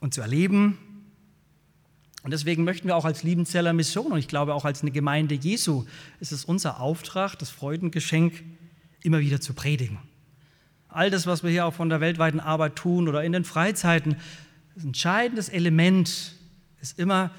und 0.00 0.14
zu 0.14 0.22
erleben. 0.22 0.78
Und 2.26 2.32
deswegen 2.32 2.64
möchten 2.64 2.88
wir 2.88 2.96
auch 2.96 3.04
als 3.04 3.22
Liebenzeller 3.22 3.72
Mission 3.72 4.10
und 4.10 4.18
ich 4.18 4.26
glaube 4.26 4.52
auch 4.52 4.64
als 4.64 4.82
eine 4.82 4.90
Gemeinde 4.90 5.36
Jesu, 5.36 5.84
ist 6.18 6.32
es 6.32 6.44
unser 6.44 6.80
Auftrag, 6.80 7.36
das 7.36 7.50
Freudengeschenk 7.50 8.42
immer 9.04 9.20
wieder 9.20 9.40
zu 9.40 9.54
predigen. 9.54 10.00
All 10.88 11.08
das, 11.08 11.28
was 11.28 11.44
wir 11.44 11.50
hier 11.50 11.66
auch 11.66 11.74
von 11.74 11.88
der 11.88 12.00
weltweiten 12.00 12.40
Arbeit 12.40 12.74
tun 12.74 13.06
oder 13.06 13.22
in 13.22 13.30
den 13.30 13.44
Freizeiten, 13.44 14.16
das 14.74 14.82
entscheidendes 14.82 15.48
Element 15.48 16.34
ist 16.80 16.98
immer 16.98 17.30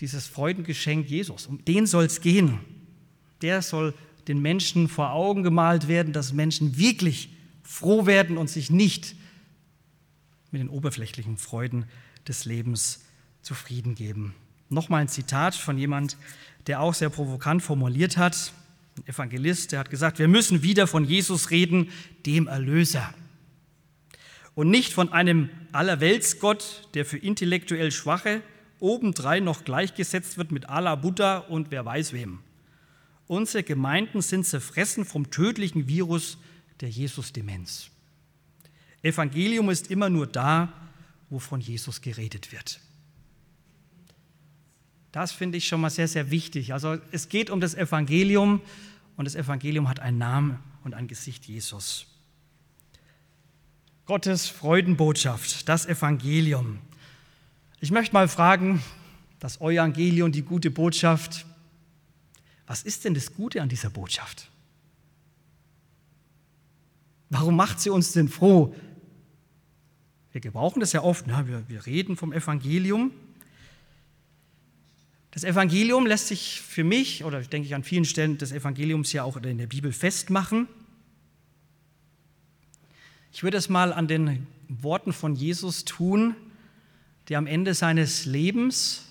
dieses 0.00 0.26
Freudengeschenk 0.26 1.08
Jesus. 1.08 1.46
Um 1.46 1.64
den 1.64 1.86
soll 1.86 2.04
es 2.04 2.20
gehen. 2.20 2.58
Der 3.40 3.62
soll 3.62 3.94
den 4.28 4.42
Menschen 4.42 4.88
vor 4.88 5.12
Augen 5.12 5.42
gemalt 5.42 5.88
werden, 5.88 6.12
dass 6.12 6.34
Menschen 6.34 6.76
wirklich 6.76 7.30
froh 7.62 8.04
werden 8.04 8.36
und 8.36 8.50
sich 8.50 8.68
nicht 8.68 9.16
mit 10.50 10.60
den 10.60 10.68
oberflächlichen 10.68 11.38
Freuden 11.38 11.86
des 12.28 12.44
Lebens 12.44 13.03
zufrieden 13.44 13.94
geben. 13.94 14.34
Nochmal 14.68 15.02
ein 15.02 15.08
Zitat 15.08 15.54
von 15.54 15.78
jemand, 15.78 16.16
der 16.66 16.80
auch 16.80 16.94
sehr 16.94 17.10
provokant 17.10 17.62
formuliert 17.62 18.16
hat, 18.16 18.52
ein 18.96 19.06
Evangelist, 19.06 19.72
der 19.72 19.80
hat 19.80 19.90
gesagt, 19.90 20.18
wir 20.18 20.28
müssen 20.28 20.62
wieder 20.62 20.86
von 20.86 21.04
Jesus 21.04 21.50
reden, 21.50 21.90
dem 22.26 22.46
Erlöser 22.46 23.14
und 24.54 24.70
nicht 24.70 24.92
von 24.92 25.12
einem 25.12 25.50
Allerweltsgott, 25.72 26.88
der 26.94 27.04
für 27.04 27.18
intellektuell 27.18 27.90
Schwache 27.90 28.42
obendrein 28.80 29.44
noch 29.44 29.64
gleichgesetzt 29.64 30.38
wird 30.38 30.52
mit 30.52 30.68
Allah 30.68 30.94
Buddha 30.94 31.38
und 31.38 31.70
wer 31.70 31.84
weiß 31.84 32.12
wem. 32.12 32.40
Unsere 33.26 33.64
Gemeinden 33.64 34.20
sind 34.20 34.46
zerfressen 34.46 35.04
vom 35.04 35.30
tödlichen 35.30 35.88
Virus 35.88 36.38
der 36.80 36.90
Jesus-Demenz. 36.90 37.90
Evangelium 39.02 39.70
ist 39.70 39.90
immer 39.90 40.10
nur 40.10 40.26
da, 40.26 40.72
wo 41.30 41.38
von 41.38 41.60
Jesus 41.60 42.00
geredet 42.00 42.52
wird. 42.52 42.80
Das 45.14 45.30
finde 45.30 45.58
ich 45.58 45.68
schon 45.68 45.80
mal 45.80 45.90
sehr, 45.90 46.08
sehr 46.08 46.32
wichtig. 46.32 46.72
Also 46.72 46.98
es 47.12 47.28
geht 47.28 47.48
um 47.48 47.60
das 47.60 47.76
Evangelium 47.76 48.60
und 49.16 49.26
das 49.26 49.36
Evangelium 49.36 49.88
hat 49.88 50.00
einen 50.00 50.18
Namen 50.18 50.58
und 50.82 50.92
ein 50.92 51.06
Gesicht 51.06 51.44
Jesus. 51.46 52.06
Gottes 54.06 54.48
Freudenbotschaft, 54.48 55.68
das 55.68 55.86
Evangelium. 55.86 56.80
Ich 57.78 57.92
möchte 57.92 58.12
mal 58.12 58.26
fragen, 58.26 58.82
das 59.38 59.60
Evangelium, 59.60 60.32
die 60.32 60.42
gute 60.42 60.72
Botschaft, 60.72 61.46
was 62.66 62.82
ist 62.82 63.04
denn 63.04 63.14
das 63.14 63.32
Gute 63.34 63.62
an 63.62 63.68
dieser 63.68 63.90
Botschaft? 63.90 64.50
Warum 67.30 67.54
macht 67.54 67.78
sie 67.78 67.90
uns 67.90 68.10
denn 68.10 68.28
froh? 68.28 68.74
Wir 70.32 70.40
gebrauchen 70.40 70.80
das 70.80 70.92
ja 70.92 71.04
oft, 71.04 71.28
ne? 71.28 71.44
wir, 71.46 71.68
wir 71.68 71.86
reden 71.86 72.16
vom 72.16 72.32
Evangelium. 72.32 73.12
Das 75.34 75.42
Evangelium 75.42 76.06
lässt 76.06 76.28
sich 76.28 76.60
für 76.60 76.84
mich, 76.84 77.24
oder 77.24 77.40
denke 77.40 77.66
ich 77.66 77.74
an 77.74 77.82
vielen 77.82 78.04
Stellen 78.04 78.38
des 78.38 78.52
Evangeliums 78.52 79.12
ja 79.12 79.24
auch 79.24 79.36
in 79.36 79.58
der 79.58 79.66
Bibel 79.66 79.92
festmachen. 79.92 80.68
Ich 83.32 83.42
würde 83.42 83.56
es 83.56 83.68
mal 83.68 83.92
an 83.92 84.06
den 84.06 84.46
Worten 84.68 85.12
von 85.12 85.34
Jesus 85.34 85.84
tun, 85.84 86.36
der 87.28 87.38
am 87.38 87.48
Ende 87.48 87.74
seines 87.74 88.26
Lebens 88.26 89.06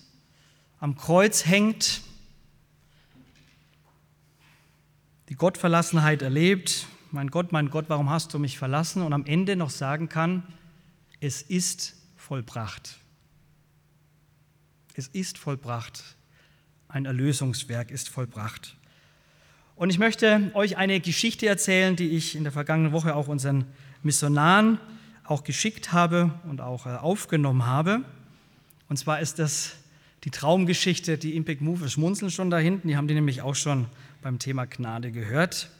am 0.80 0.96
Kreuz 0.96 1.44
hängt, 1.44 2.00
die 5.28 5.34
Gottverlassenheit 5.34 6.22
erlebt, 6.22 6.86
mein 7.10 7.28
Gott, 7.28 7.52
mein 7.52 7.68
Gott, 7.68 7.84
warum 7.88 8.08
hast 8.08 8.32
du 8.32 8.38
mich 8.38 8.56
verlassen? 8.56 9.02
Und 9.02 9.12
am 9.12 9.26
Ende 9.26 9.56
noch 9.56 9.70
sagen 9.70 10.08
kann, 10.08 10.42
es 11.20 11.42
ist 11.42 11.96
vollbracht. 12.16 12.98
Es 14.96 15.08
ist 15.08 15.38
vollbracht. 15.38 16.04
Ein 16.86 17.04
Erlösungswerk 17.04 17.90
ist 17.90 18.08
vollbracht. 18.08 18.76
Und 19.74 19.90
ich 19.90 19.98
möchte 19.98 20.52
euch 20.54 20.76
eine 20.76 21.00
Geschichte 21.00 21.48
erzählen, 21.48 21.96
die 21.96 22.10
ich 22.10 22.36
in 22.36 22.44
der 22.44 22.52
vergangenen 22.52 22.92
Woche 22.92 23.16
auch 23.16 23.26
unseren 23.26 23.64
Missionaren 24.04 24.78
auch 25.24 25.42
geschickt 25.42 25.92
habe 25.92 26.32
und 26.48 26.60
auch 26.60 26.86
äh, 26.86 26.90
aufgenommen 26.90 27.66
habe. 27.66 28.04
Und 28.88 28.96
zwar 28.96 29.18
ist 29.18 29.40
das 29.40 29.72
die 30.22 30.30
Traumgeschichte, 30.30 31.18
die 31.18 31.34
Impact 31.34 31.60
Move 31.60 31.88
schmunzeln 31.88 32.30
schon 32.30 32.50
da 32.50 32.58
hinten, 32.58 32.86
die 32.86 32.96
haben 32.96 33.08
die 33.08 33.14
nämlich 33.14 33.42
auch 33.42 33.56
schon 33.56 33.86
beim 34.22 34.38
Thema 34.38 34.64
Gnade 34.64 35.10
gehört. 35.10 35.70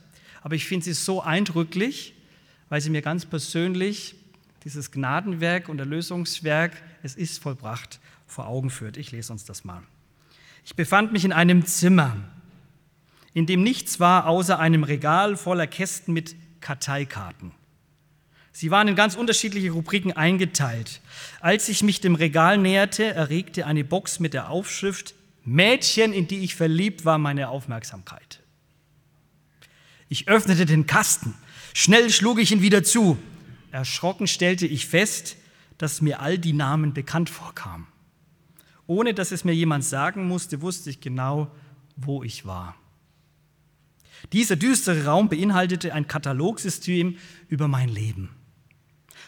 Aber 0.43 0.57
ich 0.57 0.67
finde 0.67 0.87
sie 0.87 0.93
so 0.93 1.23
eindrücklich, 1.23 2.15
weil 2.69 2.81
sie 2.81 2.91
mir 2.91 3.01
ganz 3.01 3.27
persönlich 3.27 4.17
dieses 4.65 4.91
Gnadenwerk 4.91 5.69
und 5.69 5.79
Erlösungswerk, 5.79 6.73
es 7.05 7.15
ist 7.15 7.41
vollbracht, 7.41 8.01
vor 8.27 8.47
Augen 8.47 8.71
führt. 8.71 8.97
Ich 8.97 9.13
lese 9.13 9.33
uns 9.33 9.45
das 9.45 9.65
mal. 9.65 9.83
Ich 10.65 10.77
befand 10.77 11.13
mich 11.13 11.25
in 11.25 11.33
einem 11.33 11.67
Zimmer, 11.67 12.17
in 13.33 13.47
dem 13.47 13.63
nichts 13.63 14.01
war 14.01 14.27
außer 14.27 14.59
einem 14.59 14.85
Regal 14.85 15.37
voller 15.37 15.67
Kästen 15.67 16.15
mit 16.15 16.35
Karteikarten. 16.61 17.53
Sie 18.53 18.71
waren 18.71 18.89
in 18.89 18.95
ganz 18.95 19.17
unterschiedliche 19.17 19.73
Rubriken 19.73 20.13
eingeteilt. 20.13 21.01
Als 21.41 21.69
ich 21.69 21.83
mich 21.83 22.01
dem 22.01 22.15
Regal 22.15 22.57
näherte, 22.57 23.05
erregte 23.05 23.67
eine 23.67 23.85
Box 23.85 24.21
mit 24.21 24.33
der 24.33 24.49
Aufschrift 24.49 25.15
Mädchen, 25.45 26.13
in 26.13 26.29
die 26.29 26.39
ich 26.39 26.55
verliebt 26.55 27.05
war, 27.05 27.19
meine 27.19 27.49
Aufmerksamkeit. 27.49 28.41
Ich 30.09 30.29
öffnete 30.29 30.65
den 30.65 30.87
Kasten, 30.87 31.35
Schnell 31.77 32.09
schlug 32.11 32.39
ich 32.39 32.53
ihn 32.53 32.63
wieder 32.63 32.85
zu. 32.85 33.19
Erschrocken 33.73 34.29
stellte 34.29 34.65
ich 34.65 34.87
fest, 34.87 35.37
dass 35.77 36.01
mir 36.01 36.21
all 36.21 36.39
die 36.39 36.53
Namen 36.53 36.95
bekannt 36.95 37.29
vorkamen. 37.29 37.89
Ohne 38.87 39.15
dass 39.15 39.33
es 39.33 39.45
mir 39.45 39.55
jemand 39.55 39.85
sagen 39.85 40.27
musste, 40.27 40.63
wusste 40.63 40.91
ich 40.91 41.01
genau, 41.01 41.51
wo 41.97 42.23
ich 42.23 42.45
war. 42.45 42.75
Dieser 44.33 44.57
düstere 44.57 45.05
Raum 45.05 45.29
beinhaltete 45.29 45.93
ein 45.93 46.09
Katalogsystem 46.09 47.17
über 47.49 47.69
mein 47.69 47.89
Leben. 47.89 48.31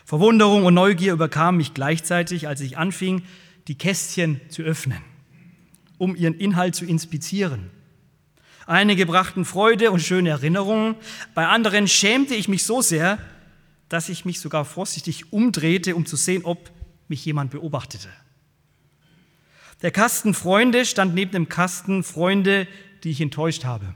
Verwunderung 0.05 0.65
und 0.65 0.75
Neugier 0.75 1.13
überkamen 1.13 1.59
mich 1.59 1.75
gleichzeitig, 1.75 2.49
als 2.49 2.61
ich 2.61 2.79
anfing, 2.79 3.23
die 3.69 3.77
Kästchen 3.77 4.41
zu 4.49 4.63
öffnen, 4.63 5.03
um 5.99 6.15
ihren 6.15 6.35
Inhalt 6.35 6.75
zu 6.75 6.85
inspizieren. 6.85 7.71
Einige 8.67 9.07
brachten 9.07 9.45
Freude 9.45 9.91
und 9.91 10.01
schöne 10.01 10.31
Erinnerungen, 10.31 10.97
bei 11.35 11.47
anderen 11.47 11.89
schämte 11.89 12.35
ich 12.35 12.49
mich 12.49 12.65
so 12.65 12.83
sehr, 12.83 13.19
dass 13.89 14.09
ich 14.09 14.25
mich 14.25 14.41
sogar 14.41 14.65
vorsichtig 14.65 15.33
umdrehte, 15.33 15.95
um 15.95 16.07
zu 16.07 16.17
sehen, 16.17 16.45
ob 16.45 16.71
mich 17.09 17.25
jemand 17.25 17.51
beobachtete. 17.51 18.09
Der 19.83 19.91
Kasten 19.91 20.33
Freunde 20.33 20.87
stand 20.87 21.15
neben 21.15 21.33
dem 21.33 21.49
Kasten 21.49 22.03
Freunde, 22.03 22.67
die 23.05 23.11
ich 23.11 23.21
enttäuscht 23.21 23.65
habe. 23.65 23.95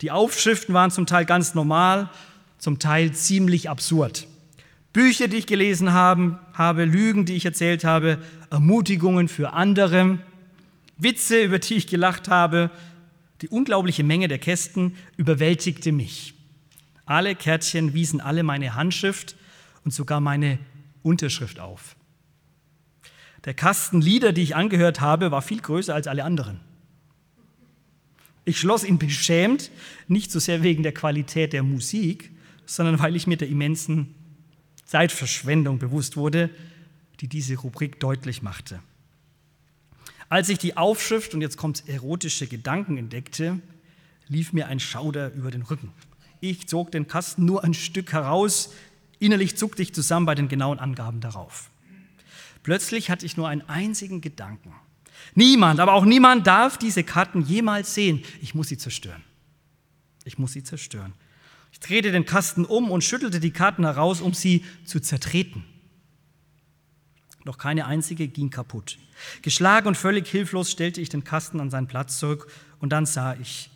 Die 0.00 0.10
Aufschriften 0.10 0.74
waren 0.74 0.90
zum 0.90 1.06
Teil 1.06 1.24
ganz 1.24 1.54
normal, 1.54 2.10
zum 2.58 2.78
Teil 2.78 3.12
ziemlich 3.12 3.70
absurd. 3.70 4.26
Bücher, 4.92 5.28
die 5.28 5.36
ich 5.36 5.46
gelesen 5.46 5.92
habe, 5.92 6.38
habe 6.52 6.84
Lügen, 6.84 7.24
die 7.24 7.34
ich 7.34 7.44
erzählt 7.44 7.84
habe, 7.84 8.18
Ermutigungen 8.50 9.28
für 9.28 9.52
andere, 9.52 10.18
Witze, 10.96 11.42
über 11.42 11.58
die 11.58 11.74
ich 11.74 11.86
gelacht 11.86 12.28
habe. 12.28 12.70
Die 13.42 13.48
unglaubliche 13.48 14.04
Menge 14.04 14.28
der 14.28 14.38
Kästen 14.38 14.96
überwältigte 15.16 15.92
mich. 15.92 16.34
Alle 17.06 17.34
Kärtchen 17.34 17.94
wiesen 17.94 18.20
alle 18.20 18.42
meine 18.42 18.74
Handschrift 18.74 19.36
und 19.84 19.92
sogar 19.92 20.20
meine 20.20 20.58
Unterschrift 21.02 21.60
auf. 21.60 21.96
Der 23.44 23.54
Kasten 23.54 24.00
Lieder, 24.00 24.32
die 24.32 24.42
ich 24.42 24.56
angehört 24.56 25.00
habe, 25.00 25.30
war 25.30 25.42
viel 25.42 25.60
größer 25.60 25.94
als 25.94 26.06
alle 26.06 26.24
anderen. 26.24 26.60
Ich 28.46 28.58
schloss 28.58 28.84
ihn 28.84 28.98
beschämt, 28.98 29.70
nicht 30.08 30.30
so 30.30 30.38
sehr 30.38 30.62
wegen 30.62 30.82
der 30.82 30.92
Qualität 30.92 31.52
der 31.52 31.62
Musik, 31.62 32.30
sondern 32.66 32.98
weil 32.98 33.16
ich 33.16 33.26
mir 33.26 33.36
der 33.36 33.48
immensen 33.48 34.14
Zeitverschwendung 34.84 35.78
bewusst 35.78 36.16
wurde, 36.16 36.50
die 37.20 37.28
diese 37.28 37.56
Rubrik 37.56 38.00
deutlich 38.00 38.42
machte. 38.42 38.80
Als 40.28 40.48
ich 40.48 40.58
die 40.58 40.76
Aufschrift 40.76 41.34
und 41.34 41.42
jetzt 41.42 41.56
kommt 41.56 41.88
erotische 41.88 42.46
Gedanken 42.46 42.96
entdeckte, 42.96 43.60
lief 44.28 44.52
mir 44.52 44.68
ein 44.68 44.80
Schauder 44.80 45.32
über 45.34 45.50
den 45.50 45.62
Rücken. 45.62 45.92
Ich 46.40 46.66
zog 46.66 46.92
den 46.92 47.06
Kasten 47.06 47.44
nur 47.44 47.62
ein 47.64 47.74
Stück 47.74 48.12
heraus, 48.12 48.72
innerlich 49.18 49.56
zuckte 49.56 49.82
ich 49.82 49.94
zusammen 49.94 50.26
bei 50.26 50.34
den 50.34 50.48
genauen 50.48 50.78
Angaben 50.78 51.20
darauf. 51.20 51.70
Plötzlich 52.64 53.10
hatte 53.10 53.26
ich 53.26 53.36
nur 53.36 53.46
einen 53.46 53.62
einzigen 53.68 54.20
Gedanken. 54.20 54.74
Niemand, 55.34 55.78
aber 55.80 55.92
auch 55.92 56.04
niemand 56.04 56.46
darf 56.46 56.78
diese 56.78 57.04
Karten 57.04 57.42
jemals 57.42 57.94
sehen. 57.94 58.24
Ich 58.40 58.54
muss 58.54 58.68
sie 58.68 58.78
zerstören. 58.78 59.22
Ich 60.24 60.38
muss 60.38 60.52
sie 60.52 60.64
zerstören. 60.64 61.12
Ich 61.72 61.78
drehte 61.78 62.10
den 62.10 62.24
Kasten 62.24 62.64
um 62.64 62.90
und 62.90 63.04
schüttelte 63.04 63.38
die 63.38 63.50
Karten 63.50 63.84
heraus, 63.84 64.20
um 64.20 64.32
sie 64.32 64.64
zu 64.86 64.98
zertreten. 64.98 65.64
Doch 67.44 67.58
keine 67.58 67.86
einzige 67.86 68.28
ging 68.28 68.48
kaputt. 68.48 68.98
Geschlagen 69.42 69.88
und 69.88 69.96
völlig 69.96 70.26
hilflos 70.26 70.70
stellte 70.70 71.02
ich 71.02 71.10
den 71.10 71.22
Kasten 71.22 71.60
an 71.60 71.70
seinen 71.70 71.86
Platz 71.86 72.18
zurück 72.18 72.50
und 72.80 72.90
dann 72.90 73.04
sah 73.04 73.34
ich, 73.34 73.70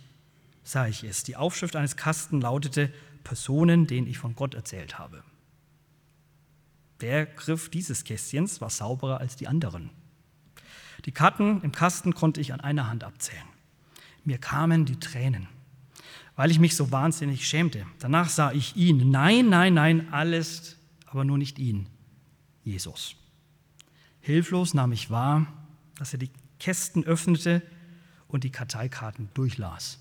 sah 0.64 0.86
ich 0.86 1.04
es. 1.04 1.24
Die 1.24 1.36
Aufschrift 1.36 1.76
eines 1.76 1.96
Kasten 1.96 2.40
lautete 2.40 2.90
Personen, 3.22 3.86
denen 3.86 4.06
ich 4.06 4.16
von 4.16 4.34
Gott 4.34 4.54
erzählt 4.54 4.98
habe. 4.98 5.22
Der 7.00 7.26
Griff 7.26 7.68
dieses 7.68 8.04
Kästchens 8.04 8.60
war 8.60 8.70
sauberer 8.70 9.20
als 9.20 9.36
die 9.36 9.46
anderen. 9.46 9.90
Die 11.04 11.12
Karten 11.12 11.60
im 11.62 11.72
Kasten 11.72 12.14
konnte 12.14 12.40
ich 12.40 12.52
an 12.52 12.60
einer 12.60 12.88
Hand 12.88 13.04
abzählen. 13.04 13.46
Mir 14.24 14.38
kamen 14.38 14.84
die 14.84 14.98
Tränen, 14.98 15.48
weil 16.34 16.50
ich 16.50 16.58
mich 16.58 16.74
so 16.74 16.90
wahnsinnig 16.90 17.46
schämte. 17.46 17.86
Danach 18.00 18.28
sah 18.28 18.52
ich 18.52 18.76
ihn. 18.76 19.10
Nein, 19.10 19.48
nein, 19.48 19.74
nein, 19.74 20.12
alles, 20.12 20.76
aber 21.06 21.24
nur 21.24 21.38
nicht 21.38 21.58
ihn. 21.58 21.86
Jesus. 22.64 23.16
Hilflos 24.20 24.74
nahm 24.74 24.92
ich 24.92 25.10
wahr, 25.10 25.46
dass 25.96 26.12
er 26.12 26.18
die 26.18 26.30
Kästen 26.58 27.04
öffnete 27.04 27.62
und 28.26 28.44
die 28.44 28.50
Karteikarten 28.50 29.30
durchlas. 29.34 30.00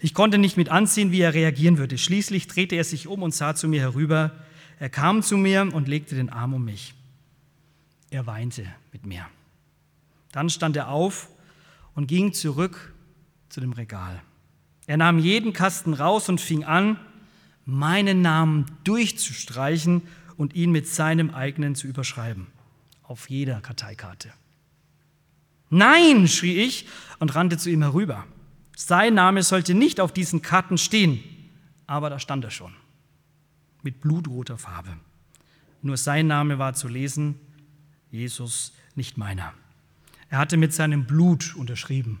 Ich 0.00 0.14
konnte 0.14 0.38
nicht 0.38 0.56
mit 0.56 0.68
ansehen, 0.68 1.12
wie 1.12 1.20
er 1.20 1.34
reagieren 1.34 1.78
würde. 1.78 1.98
Schließlich 1.98 2.48
drehte 2.48 2.74
er 2.76 2.84
sich 2.84 3.06
um 3.06 3.22
und 3.22 3.34
sah 3.34 3.54
zu 3.54 3.68
mir 3.68 3.80
herüber. 3.80 4.32
Er 4.78 4.88
kam 4.88 5.22
zu 5.22 5.36
mir 5.36 5.62
und 5.72 5.88
legte 5.88 6.14
den 6.14 6.30
Arm 6.30 6.54
um 6.54 6.64
mich. 6.64 6.94
Er 8.10 8.26
weinte 8.26 8.66
mit 8.92 9.06
mir. 9.06 9.26
Dann 10.32 10.50
stand 10.50 10.76
er 10.76 10.88
auf 10.88 11.28
und 11.94 12.06
ging 12.06 12.32
zurück 12.32 12.94
zu 13.48 13.60
dem 13.60 13.72
Regal. 13.72 14.22
Er 14.86 14.96
nahm 14.96 15.18
jeden 15.18 15.52
Kasten 15.52 15.94
raus 15.94 16.28
und 16.28 16.40
fing 16.40 16.64
an, 16.64 16.98
meinen 17.64 18.22
Namen 18.22 18.66
durchzustreichen 18.84 20.02
und 20.36 20.54
ihn 20.54 20.70
mit 20.70 20.86
seinem 20.86 21.30
eigenen 21.30 21.74
zu 21.74 21.86
überschreiben. 21.86 22.46
Auf 23.02 23.30
jeder 23.30 23.60
Karteikarte. 23.60 24.32
Nein, 25.70 26.28
schrie 26.28 26.60
ich 26.62 26.86
und 27.18 27.34
rannte 27.34 27.58
zu 27.58 27.70
ihm 27.70 27.82
herüber. 27.82 28.24
Sein 28.76 29.14
Name 29.14 29.42
sollte 29.42 29.74
nicht 29.74 30.00
auf 30.00 30.12
diesen 30.12 30.42
Karten 30.42 30.78
stehen, 30.78 31.22
aber 31.86 32.10
da 32.10 32.18
stand 32.18 32.44
er 32.44 32.50
schon, 32.50 32.72
mit 33.86 34.00
blutroter 34.00 34.58
Farbe. 34.58 34.96
Nur 35.80 35.96
sein 35.96 36.26
Name 36.26 36.58
war 36.58 36.74
zu 36.74 36.88
lesen, 36.88 37.36
Jesus, 38.10 38.72
nicht 38.96 39.16
meiner. 39.16 39.54
Er 40.28 40.38
hatte 40.38 40.56
mit 40.56 40.74
seinem 40.74 41.06
Blut 41.06 41.54
unterschrieben. 41.54 42.20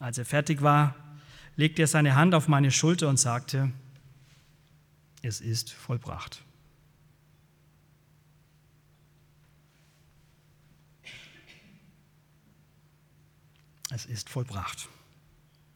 Als 0.00 0.18
er 0.18 0.24
fertig 0.24 0.60
war, 0.60 0.96
legte 1.54 1.82
er 1.82 1.86
seine 1.86 2.16
Hand 2.16 2.34
auf 2.34 2.48
meine 2.48 2.72
Schulter 2.72 3.08
und 3.08 3.20
sagte, 3.20 3.70
es 5.22 5.40
ist 5.40 5.70
vollbracht. 5.70 6.42
Es 13.90 14.04
ist 14.06 14.28
vollbracht. 14.28 14.88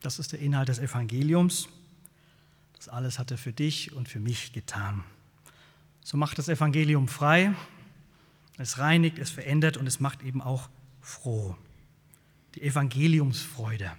Das 0.01 0.19
ist 0.19 0.33
der 0.33 0.41
Inhalt 0.41 0.69
des 0.69 0.81
Evangeliums. 0.81 1.69
Das 2.87 2.95
alles 2.95 3.19
hat 3.19 3.33
er 3.33 3.37
für 3.37 3.53
dich 3.53 3.95
und 3.95 4.09
für 4.09 4.21
mich 4.21 4.53
getan. 4.53 5.03
So 6.05 6.17
macht 6.17 6.39
das 6.39 6.49
Evangelium 6.49 7.09
frei, 7.09 7.53
es 8.59 8.79
reinigt, 8.79 9.19
es 9.19 9.29
verändert 9.29 9.77
und 9.77 9.89
es 9.89 9.99
macht 9.99 10.23
eben 10.23 10.41
auch 10.41 10.69
froh. 11.01 11.57
Die 12.55 12.63
Evangeliumsfreude. 12.63 13.91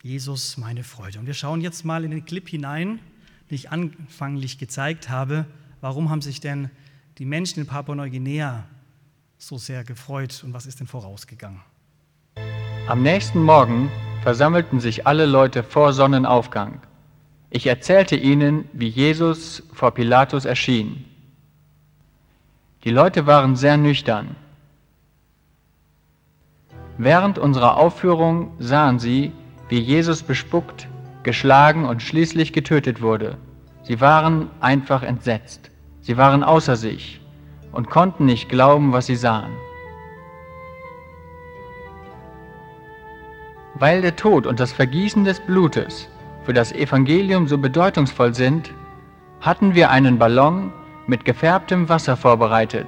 Jesus, 0.00 0.58
meine 0.58 0.84
Freude. 0.84 1.18
Und 1.18 1.26
wir 1.26 1.34
schauen 1.34 1.60
jetzt 1.60 1.84
mal 1.84 2.04
in 2.04 2.12
den 2.12 2.24
Clip 2.24 2.48
hinein, 2.48 3.00
den 3.50 3.54
ich 3.56 3.72
anfanglich 3.72 4.58
gezeigt 4.58 5.08
habe. 5.08 5.44
Warum 5.80 6.10
haben 6.10 6.22
sich 6.22 6.38
denn 6.38 6.70
die 7.18 7.24
Menschen 7.24 7.58
in 7.58 7.66
Papua-Neuguinea 7.66 8.64
so 9.38 9.58
sehr 9.58 9.82
gefreut 9.82 10.44
und 10.44 10.52
was 10.52 10.66
ist 10.66 10.78
denn 10.78 10.86
vorausgegangen? 10.86 11.62
Am 12.86 13.02
nächsten 13.02 13.42
Morgen 13.42 13.90
versammelten 14.22 14.78
sich 14.78 15.08
alle 15.08 15.26
Leute 15.26 15.64
vor 15.64 15.92
Sonnenaufgang. 15.92 16.80
Ich 17.50 17.66
erzählte 17.66 18.14
ihnen, 18.14 18.68
wie 18.72 18.88
Jesus 18.88 19.62
vor 19.72 19.92
Pilatus 19.92 20.44
erschien. 20.44 21.04
Die 22.84 22.90
Leute 22.90 23.26
waren 23.26 23.56
sehr 23.56 23.78
nüchtern. 23.78 24.36
Während 26.98 27.38
unserer 27.38 27.76
Aufführung 27.76 28.52
sahen 28.58 28.98
sie, 28.98 29.32
wie 29.68 29.78
Jesus 29.78 30.22
bespuckt, 30.22 30.88
geschlagen 31.22 31.86
und 31.86 32.02
schließlich 32.02 32.52
getötet 32.52 33.00
wurde. 33.00 33.38
Sie 33.82 34.00
waren 34.00 34.50
einfach 34.60 35.02
entsetzt. 35.02 35.70
Sie 36.02 36.16
waren 36.16 36.42
außer 36.42 36.76
sich 36.76 37.20
und 37.72 37.88
konnten 37.88 38.26
nicht 38.26 38.48
glauben, 38.48 38.92
was 38.92 39.06
sie 39.06 39.16
sahen. 39.16 39.52
Weil 43.74 44.02
der 44.02 44.16
Tod 44.16 44.46
und 44.46 44.60
das 44.60 44.72
Vergießen 44.72 45.24
des 45.24 45.40
Blutes 45.40 46.08
für 46.48 46.54
das 46.54 46.72
Evangelium 46.72 47.46
so 47.46 47.58
bedeutungsvoll 47.58 48.34
sind, 48.34 48.72
hatten 49.42 49.74
wir 49.74 49.90
einen 49.90 50.18
Ballon 50.18 50.72
mit 51.06 51.26
gefärbtem 51.26 51.90
Wasser 51.90 52.16
vorbereitet, 52.16 52.86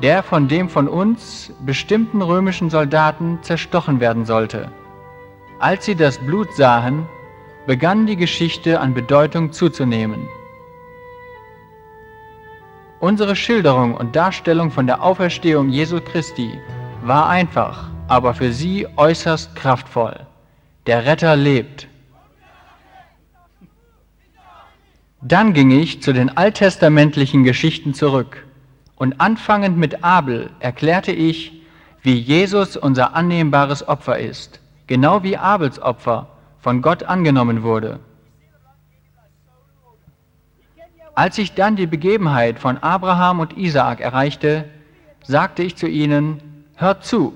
der 0.00 0.22
von 0.22 0.46
dem 0.46 0.68
von 0.68 0.86
uns 0.86 1.52
bestimmten 1.66 2.22
römischen 2.22 2.70
Soldaten 2.70 3.40
zerstochen 3.42 3.98
werden 3.98 4.24
sollte. 4.24 4.70
Als 5.58 5.84
sie 5.84 5.96
das 5.96 6.16
Blut 6.18 6.54
sahen, 6.54 7.08
begann 7.66 8.06
die 8.06 8.14
Geschichte 8.14 8.78
an 8.78 8.94
Bedeutung 8.94 9.50
zuzunehmen. 9.50 10.28
Unsere 13.00 13.34
Schilderung 13.34 13.96
und 13.96 14.14
Darstellung 14.14 14.70
von 14.70 14.86
der 14.86 15.02
Auferstehung 15.02 15.70
Jesu 15.70 16.00
Christi 16.00 16.56
war 17.02 17.28
einfach, 17.28 17.90
aber 18.06 18.32
für 18.32 18.52
sie 18.52 18.86
äußerst 18.96 19.56
kraftvoll. 19.56 20.20
Der 20.86 21.04
Retter 21.04 21.34
lebt. 21.34 21.88
Dann 25.26 25.54
ging 25.54 25.70
ich 25.70 26.02
zu 26.02 26.12
den 26.12 26.36
alttestamentlichen 26.36 27.44
Geschichten 27.44 27.94
zurück 27.94 28.44
und 28.96 29.22
anfangend 29.22 29.78
mit 29.78 30.04
Abel 30.04 30.50
erklärte 30.60 31.12
ich, 31.12 31.62
wie 32.02 32.12
Jesus 32.12 32.76
unser 32.76 33.16
annehmbares 33.16 33.88
Opfer 33.88 34.18
ist, 34.18 34.60
genau 34.86 35.22
wie 35.22 35.38
Abels 35.38 35.80
Opfer 35.80 36.28
von 36.60 36.82
Gott 36.82 37.04
angenommen 37.04 37.62
wurde. 37.62 38.00
Als 41.14 41.38
ich 41.38 41.54
dann 41.54 41.76
die 41.76 41.86
Begebenheit 41.86 42.58
von 42.58 42.76
Abraham 42.76 43.40
und 43.40 43.56
Isaak 43.56 44.00
erreichte, 44.00 44.68
sagte 45.22 45.62
ich 45.62 45.74
zu 45.76 45.88
ihnen, 45.88 46.66
hört 46.76 47.02
zu, 47.02 47.32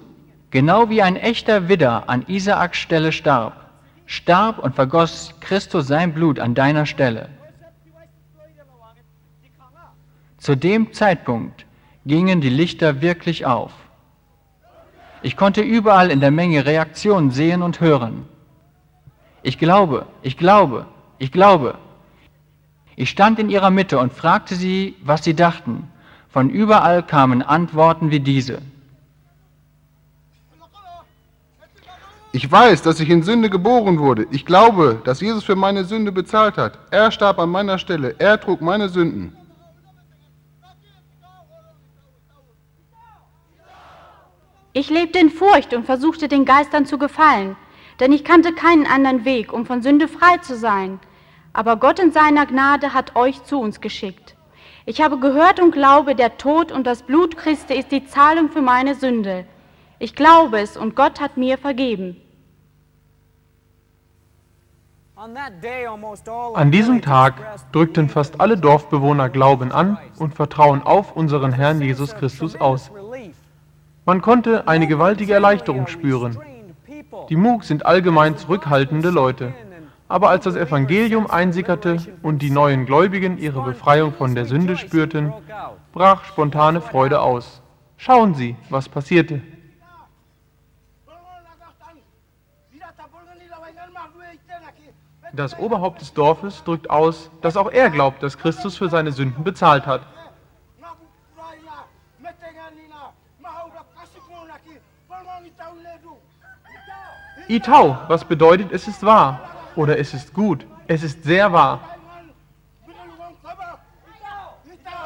genau 0.51 0.91
wie 0.91 1.01
ein 1.01 1.17
echter 1.17 1.71
Widder 1.71 2.11
an 2.11 2.27
Isaaks 2.29 2.77
Stelle 2.77 3.13
starb, 3.13 3.71
starb 4.05 4.59
und 4.59 4.75
vergoss 4.75 5.33
Christus 5.41 5.87
sein 5.87 6.13
Blut 6.13 6.39
an 6.39 6.55
deiner 6.55 6.85
Stelle. 6.85 7.31
Zu 10.39 10.57
dem 10.57 10.93
Zeitpunkt 10.93 11.67
gingen 12.07 12.41
die 12.41 12.49
Lichter 12.49 13.03
wirklich 13.03 13.45
auf. 13.45 13.73
Ich 15.21 15.37
konnte 15.37 15.63
überall 15.63 16.11
in 16.11 16.21
der 16.21 16.31
Menge 16.31 16.65
Reaktionen 16.65 17.33
sehen 17.33 17.61
und 17.63 17.81
hören. 17.81 18.25
Ich 19.43 19.59
glaube, 19.59 20.07
ich 20.23 20.37
glaube, 20.37 20.87
ich 21.19 21.33
glaube. 21.33 21.77
Ich 22.95 23.11
stand 23.11 23.39
in 23.39 23.51
ihrer 23.51 23.71
Mitte 23.71 23.99
und 23.99 24.13
fragte 24.13 24.55
sie, 24.55 24.97
was 25.03 25.25
sie 25.25 25.35
dachten. 25.35 25.91
Von 26.29 26.51
überall 26.51 27.03
kamen 27.03 27.43
Antworten 27.43 28.11
wie 28.11 28.21
diese. 28.21 28.61
Ich 32.31 32.51
weiß, 32.51 32.83
dass 32.83 33.01
ich 33.01 33.09
in 33.09 33.23
Sünde 33.23 33.51
geboren 33.51 33.99
wurde. 33.99 34.27
Ich 34.31 34.45
glaube, 34.45 35.01
dass 35.05 35.21
Jesus 35.21 35.45
für 35.45 35.57
meine 35.57 35.85
Sünde 35.85 36.13
bezahlt 36.13 36.57
hat. 36.59 36.79
Er 36.91 37.11
starb 37.11 37.39
an 37.39 37.49
meiner 37.49 37.79
Stelle. 37.79 38.15
Er 38.19 38.39
trug 38.39 38.61
meine 38.61 38.89
Sünden. 38.89 39.38
Ich 44.81 44.91
lebte 44.91 45.19
in 45.19 45.31
Furcht 45.31 45.75
und 45.75 45.87
versuchte 45.87 46.29
den 46.29 46.45
Geistern 46.45 46.87
zu 46.87 46.99
gefallen, 46.99 47.57
denn 47.99 48.13
ich 48.13 48.23
kannte 48.23 48.53
keinen 48.53 48.87
anderen 48.87 49.25
Weg, 49.25 49.53
um 49.53 49.67
von 49.67 49.83
Sünde 49.83 50.07
frei 50.07 50.37
zu 50.37 50.55
sein. 50.57 51.01
Aber 51.53 51.79
Gott 51.79 51.99
in 51.99 52.13
seiner 52.13 52.47
Gnade 52.47 52.95
hat 52.95 53.17
euch 53.17 53.43
zu 53.43 53.59
uns 53.59 53.81
geschickt. 53.81 54.37
Ich 54.87 55.01
habe 55.01 55.19
gehört 55.19 55.59
und 55.59 55.73
glaube, 55.73 56.15
der 56.15 56.39
Tod 56.39 56.71
und 56.71 56.87
das 56.87 57.03
Blut 57.03 57.37
Christi 57.37 57.75
ist 57.75 57.91
die 57.91 58.05
Zahlung 58.05 58.51
für 58.51 58.63
meine 58.63 58.95
Sünde. 58.95 59.47
Ich 59.99 60.15
glaube 60.15 60.61
es 60.61 60.77
und 60.77 60.95
Gott 60.95 61.21
hat 61.21 61.37
mir 61.37 61.59
vergeben. 61.59 62.17
An 66.55 66.71
diesem 66.71 67.03
Tag 67.03 67.35
drückten 67.73 68.09
fast 68.09 68.41
alle 68.41 68.57
Dorfbewohner 68.57 69.29
Glauben 69.29 69.73
an 69.73 69.99
und 70.21 70.37
Vertrauen 70.37 70.85
auf 70.85 71.17
unseren 71.17 71.53
Herrn 71.53 71.83
Jesus 71.83 72.15
Christus 72.15 72.55
aus. 72.55 72.93
Man 74.09 74.23
konnte 74.23 74.67
eine 74.67 74.87
gewaltige 74.87 75.35
Erleichterung 75.35 75.87
spüren. 75.87 76.39
Die 77.29 77.37
Moog 77.37 77.63
sind 77.65 77.85
allgemein 77.85 78.39
zurückhaltende 78.39 79.11
Leute. 79.11 79.53
Aber 80.09 80.31
als 80.31 80.45
das 80.45 80.57
Evangelium 80.57 81.31
einsickerte 81.31 81.99
und 82.23 82.41
die 82.41 82.51
neuen 82.51 82.87
Gläubigen 82.87 83.37
ihre 83.37 83.61
Befreiung 83.61 84.15
von 84.15 84.35
der 84.35 84.47
Sünde 84.47 84.79
spürten, 84.79 85.35
brach 85.93 86.25
spontane 86.25 86.81
Freude 86.81 87.21
aus. 87.21 87.61
Schauen 87.99 88.35
Sie, 88.35 88.57
was 88.71 88.89
passierte. 88.89 89.43
Das 95.35 95.59
Oberhaupt 95.59 96.01
des 96.01 96.15
Dorfes 96.15 96.65
drückt 96.65 96.89
aus, 96.89 97.31
dass 97.43 97.59
auch 97.59 97.71
er 97.71 97.91
glaubt, 97.91 98.23
dass 98.23 98.39
Christus 98.39 98.79
für 98.79 98.89
seine 98.89 99.13
Sünden 99.13 99.45
bezahlt 99.45 99.87
hat. 99.87 100.01
Itau, 107.49 107.97
was 108.09 108.25
bedeutet, 108.25 108.73
es 108.73 108.87
ist 108.87 109.03
wahr 109.03 109.41
oder 109.75 109.99
es 109.99 110.13
ist 110.13 110.35
gut, 110.35 110.67
es 110.87 111.03
ist 111.03 111.25
sehr 111.25 111.53
wahr. 111.53 111.81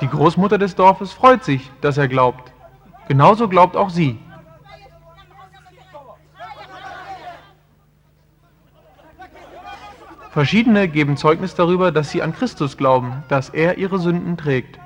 Die 0.00 0.08
Großmutter 0.08 0.58
des 0.58 0.74
Dorfes 0.74 1.12
freut 1.12 1.44
sich, 1.44 1.70
dass 1.80 1.96
er 1.96 2.08
glaubt. 2.08 2.52
Genauso 3.06 3.48
glaubt 3.48 3.76
auch 3.76 3.90
sie. 3.90 4.18
Verschiedene 10.32 10.88
geben 10.88 11.16
Zeugnis 11.16 11.54
darüber, 11.54 11.92
dass 11.92 12.10
sie 12.10 12.22
an 12.22 12.34
Christus 12.34 12.76
glauben, 12.76 13.22
dass 13.28 13.50
er 13.50 13.78
ihre 13.78 13.98
Sünden 13.98 14.36
trägt. 14.36 14.81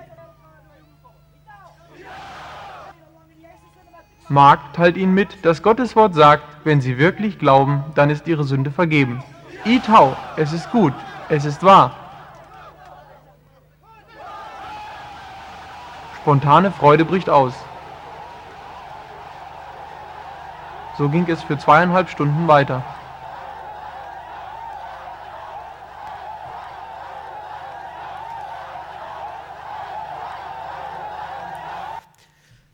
Mark 4.29 4.73
teilt 4.73 4.97
ihnen 4.97 5.15
mit, 5.15 5.45
dass 5.45 5.63
Gottes 5.63 5.95
Wort 5.95 6.15
sagt, 6.15 6.43
wenn 6.65 6.81
sie 6.81 6.99
wirklich 6.99 7.39
glauben, 7.39 7.85
dann 7.95 8.11
ist 8.11 8.27
ihre 8.27 8.43
Sünde 8.43 8.73
vergeben. 8.73 9.23
Itau, 9.65 10.17
es 10.37 10.53
ist 10.53 10.71
gut, 10.73 10.93
es 11.29 11.45
ist 11.45 11.63
wahr. 11.63 11.93
Spontane 16.17 16.73
Freude 16.73 17.05
bricht 17.05 17.31
aus. 17.31 17.55
So 20.99 21.09
ging 21.09 21.29
es 21.29 21.43
für 21.43 21.57
zweieinhalb 21.57 22.09
Stunden 22.09 22.49
weiter. 22.49 22.83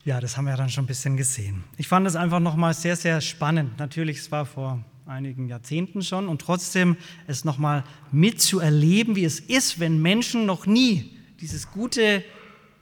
Ja, 0.05 0.21
das 0.21 0.37
haben 0.37 0.47
wir 0.47 0.57
dann 0.57 0.69
schon 0.69 0.83
ein 0.83 0.89
bisschen 0.89 1.17
gesehen. 1.17 1.63
Ich 1.77 1.87
fand 1.87 2.09
es 2.09 2.17
einfach 2.17 2.41
nochmal 2.41 2.75
sehr, 2.75 2.97
sehr 2.97 3.21
spannend. 3.21 3.79
Natürlich, 3.79 4.19
es 4.19 4.33
war 4.33 4.47
vor 4.47 4.85
einigen 5.07 5.49
Jahrzehnten 5.49 6.03
schon 6.03 6.27
und 6.27 6.41
trotzdem 6.41 6.97
es 7.29 7.45
nochmal 7.45 7.85
mitzuerleben, 8.11 9.15
wie 9.15 9.25
es 9.25 9.39
ist, 9.39 9.79
wenn 9.79 10.03
Menschen 10.03 10.45
noch 10.45 10.67
nie 10.67 11.17
dieses 11.41 11.71
gute 11.71 12.25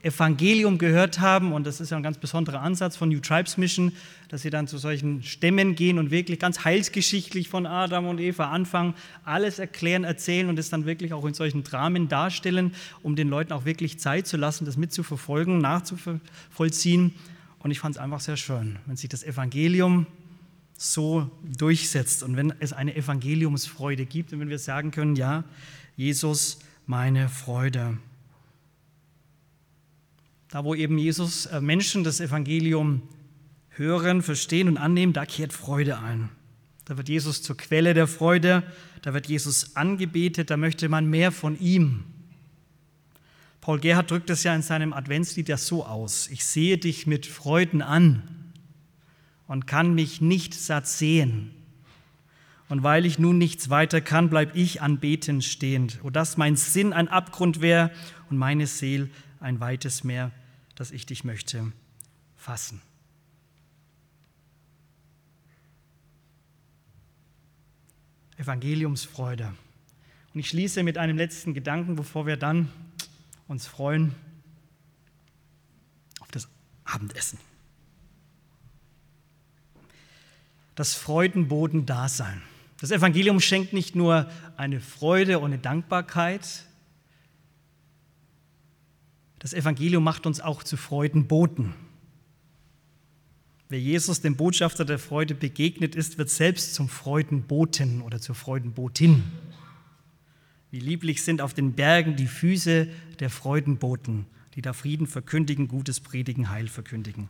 Evangelium 0.03 0.77
gehört 0.77 1.19
haben, 1.19 1.53
und 1.53 1.65
das 1.65 1.79
ist 1.79 1.91
ja 1.91 1.97
ein 1.97 2.03
ganz 2.03 2.17
besonderer 2.17 2.61
Ansatz 2.61 2.95
von 2.95 3.09
New 3.09 3.19
Tribes 3.19 3.57
Mission, 3.57 3.91
dass 4.29 4.41
sie 4.41 4.49
dann 4.49 4.67
zu 4.67 4.77
solchen 4.77 5.21
Stämmen 5.23 5.75
gehen 5.75 5.99
und 5.99 6.09
wirklich 6.09 6.39
ganz 6.39 6.63
heilsgeschichtlich 6.63 7.49
von 7.49 7.65
Adam 7.65 8.07
und 8.07 8.19
Eva 8.19 8.49
anfangen, 8.49 8.95
alles 9.23 9.59
erklären, 9.59 10.03
erzählen 10.03 10.49
und 10.49 10.57
es 10.57 10.69
dann 10.69 10.85
wirklich 10.85 11.13
auch 11.13 11.25
in 11.25 11.33
solchen 11.33 11.63
Dramen 11.63 12.07
darstellen, 12.07 12.73
um 13.03 13.15
den 13.15 13.29
Leuten 13.29 13.53
auch 13.53 13.65
wirklich 13.65 13.99
Zeit 13.99 14.25
zu 14.25 14.37
lassen, 14.37 14.65
das 14.65 14.77
mitzuverfolgen, 14.77 15.59
nachzuvollziehen. 15.59 17.13
Und 17.59 17.71
ich 17.71 17.79
fand 17.79 17.95
es 17.95 18.01
einfach 18.01 18.21
sehr 18.21 18.37
schön, 18.37 18.79
wenn 18.87 18.97
sich 18.97 19.09
das 19.09 19.23
Evangelium 19.23 20.07
so 20.75 21.29
durchsetzt 21.43 22.23
und 22.23 22.35
wenn 22.35 22.53
es 22.59 22.73
eine 22.73 22.95
Evangeliumsfreude 22.95 24.07
gibt 24.07 24.33
und 24.33 24.39
wenn 24.39 24.49
wir 24.49 24.57
sagen 24.57 24.89
können, 24.89 25.15
ja, 25.15 25.43
Jesus, 25.95 26.57
meine 26.87 27.29
Freude. 27.29 27.97
Da, 30.51 30.65
wo 30.65 30.75
eben 30.75 30.97
Jesus 30.97 31.45
äh, 31.45 31.61
Menschen 31.61 32.03
das 32.03 32.19
Evangelium 32.19 33.01
hören, 33.69 34.21
verstehen 34.21 34.67
und 34.67 34.77
annehmen, 34.77 35.13
da 35.13 35.25
kehrt 35.25 35.53
Freude 35.53 35.97
ein. 35.97 36.29
Da 36.83 36.97
wird 36.97 37.07
Jesus 37.07 37.41
zur 37.41 37.55
Quelle 37.55 37.93
der 37.93 38.05
Freude, 38.05 38.63
da 39.01 39.13
wird 39.13 39.27
Jesus 39.27 39.77
angebetet, 39.77 40.49
da 40.49 40.57
möchte 40.57 40.89
man 40.89 41.09
mehr 41.09 41.31
von 41.31 41.57
ihm. 41.57 42.03
Paul 43.61 43.79
Gerhard 43.79 44.11
drückt 44.11 44.29
es 44.29 44.43
ja 44.43 44.53
in 44.53 44.61
seinem 44.61 44.91
Adventslied 44.91 45.47
ja 45.47 45.55
so 45.55 45.85
aus. 45.85 46.27
Ich 46.27 46.43
sehe 46.43 46.77
dich 46.77 47.07
mit 47.07 47.25
Freuden 47.27 47.81
an 47.81 48.23
und 49.47 49.67
kann 49.67 49.95
mich 49.95 50.19
nicht 50.19 50.53
satt 50.53 50.85
sehen. 50.85 51.51
Und 52.67 52.83
weil 52.83 53.05
ich 53.05 53.19
nun 53.19 53.37
nichts 53.37 53.69
weiter 53.69 54.01
kann, 54.01 54.29
bleib 54.29 54.53
ich 54.55 54.81
anbetend 54.81 55.45
stehend. 55.45 55.99
O 56.03 56.09
dass 56.09 56.35
mein 56.35 56.57
Sinn 56.57 56.91
ein 56.91 57.07
Abgrund 57.07 57.61
wäre 57.61 57.91
und 58.29 58.37
meine 58.37 58.67
Seel 58.67 59.09
ein 59.39 59.61
weites 59.61 60.03
Meer 60.03 60.31
dass 60.81 60.89
ich 60.89 61.05
dich 61.05 61.23
möchte 61.23 61.71
fassen. 62.35 62.81
Evangeliumsfreude. 68.37 69.53
Und 70.33 70.39
ich 70.39 70.49
schließe 70.49 70.81
mit 70.81 70.97
einem 70.97 71.17
letzten 71.17 71.53
Gedanken, 71.53 71.95
bevor 71.95 72.25
wir 72.25 72.35
dann 72.35 72.67
uns 73.47 73.67
freuen 73.67 74.15
auf 76.19 76.31
das 76.31 76.47
Abendessen. 76.83 77.37
Das 80.73 80.95
Freudenboden-Dasein. 80.95 82.41
Das 82.79 82.89
Evangelium 82.89 83.39
schenkt 83.39 83.71
nicht 83.71 83.95
nur 83.95 84.31
eine 84.57 84.79
Freude 84.79 85.37
und 85.37 85.51
eine 85.53 85.59
Dankbarkeit, 85.59 86.65
das 89.41 89.53
Evangelium 89.53 90.03
macht 90.03 90.27
uns 90.27 90.39
auch 90.39 90.61
zu 90.61 90.77
Freudenboten. 90.77 91.73
Wer 93.69 93.79
Jesus, 93.79 94.21
dem 94.21 94.35
Botschafter 94.35 94.85
der 94.85 94.99
Freude, 94.99 95.33
begegnet 95.33 95.95
ist, 95.95 96.19
wird 96.19 96.29
selbst 96.29 96.75
zum 96.75 96.87
Freudenboten 96.87 98.03
oder 98.03 98.21
zur 98.21 98.35
Freudenbotin. 98.35 99.23
Wie 100.69 100.79
lieblich 100.79 101.23
sind 101.23 101.41
auf 101.41 101.55
den 101.55 101.73
Bergen 101.73 102.15
die 102.15 102.27
Füße 102.27 102.87
der 103.19 103.29
Freudenboten, 103.31 104.27
die 104.53 104.61
da 104.61 104.73
Frieden 104.73 105.07
verkündigen, 105.07 105.67
Gutes 105.67 106.01
predigen, 106.01 106.51
Heil 106.51 106.67
verkündigen. 106.67 107.29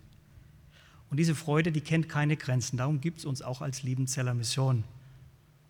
Und 1.09 1.17
diese 1.17 1.33
Freude, 1.33 1.71
die 1.71 1.81
kennt 1.81 2.09
keine 2.09 2.35
Grenzen. 2.35 2.75
Darum 2.75 2.99
gibt 2.99 3.19
es 3.19 3.25
uns 3.25 3.41
auch 3.41 3.61
als 3.61 3.83
Liebenzeller 3.83 4.33
Mission. 4.33 4.83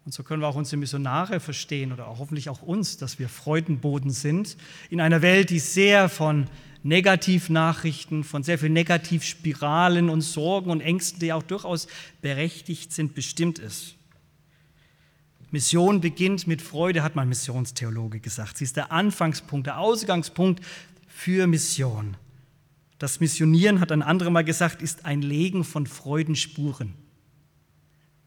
Und 0.04 0.14
so 0.14 0.24
können 0.24 0.41
wir 0.41 0.47
auch 0.47 0.56
unsere 0.56 0.78
Missionare 0.78 1.39
verstehen 1.39 1.91
oder 1.91 2.08
auch 2.08 2.20
hoffentlich 2.20 2.49
auch 2.49 2.62
uns, 2.62 2.97
dass 2.97 3.20
wir 3.20 3.30
Freudenboden 3.30 4.12
sind 4.12 4.58
in 4.89 4.99
einer 4.99 5.22
Welt, 5.22 5.52
die 5.52 5.60
sehr 5.60 6.10
von 6.10 6.47
Negativnachrichten, 6.84 8.24
von 8.24 8.41
sehr 8.41 8.58
vielen 8.58 8.74
Negativspiralen 8.74 10.10
und 10.10 10.22
Sorgen 10.22 10.72
und 10.72 10.82
Ängsten, 10.82 11.20
die 11.20 11.32
auch 11.32 11.43
durchaus 11.43 11.88
berechtigt 12.22 12.91
sind, 12.91 13.14
bestimmt 13.14 13.60
ist. 13.60 13.95
Mission 15.52 16.02
beginnt 16.02 16.47
mit 16.47 16.62
Freude, 16.62 17.04
hat 17.04 17.16
mein 17.16 17.30
Missionstheologe 17.30 18.20
gesagt. 18.22 18.58
Sie 18.58 18.64
ist 18.64 18.78
der 18.78 18.91
Anfangspunkt, 18.91 19.68
der 19.68 19.80
Ausgangspunkt 19.80 20.66
für 21.08 21.45
Mission. 21.45 22.16
Das 22.97 23.20
Missionieren, 23.20 23.80
hat 23.80 23.91
ein 23.91 24.02
anderer 24.02 24.30
mal 24.30 24.43
gesagt, 24.43 24.82
ist 24.82 25.06
ein 25.06 25.22
Legen 25.22 25.64
von 25.64 25.86
Freudenspuren. 25.88 26.93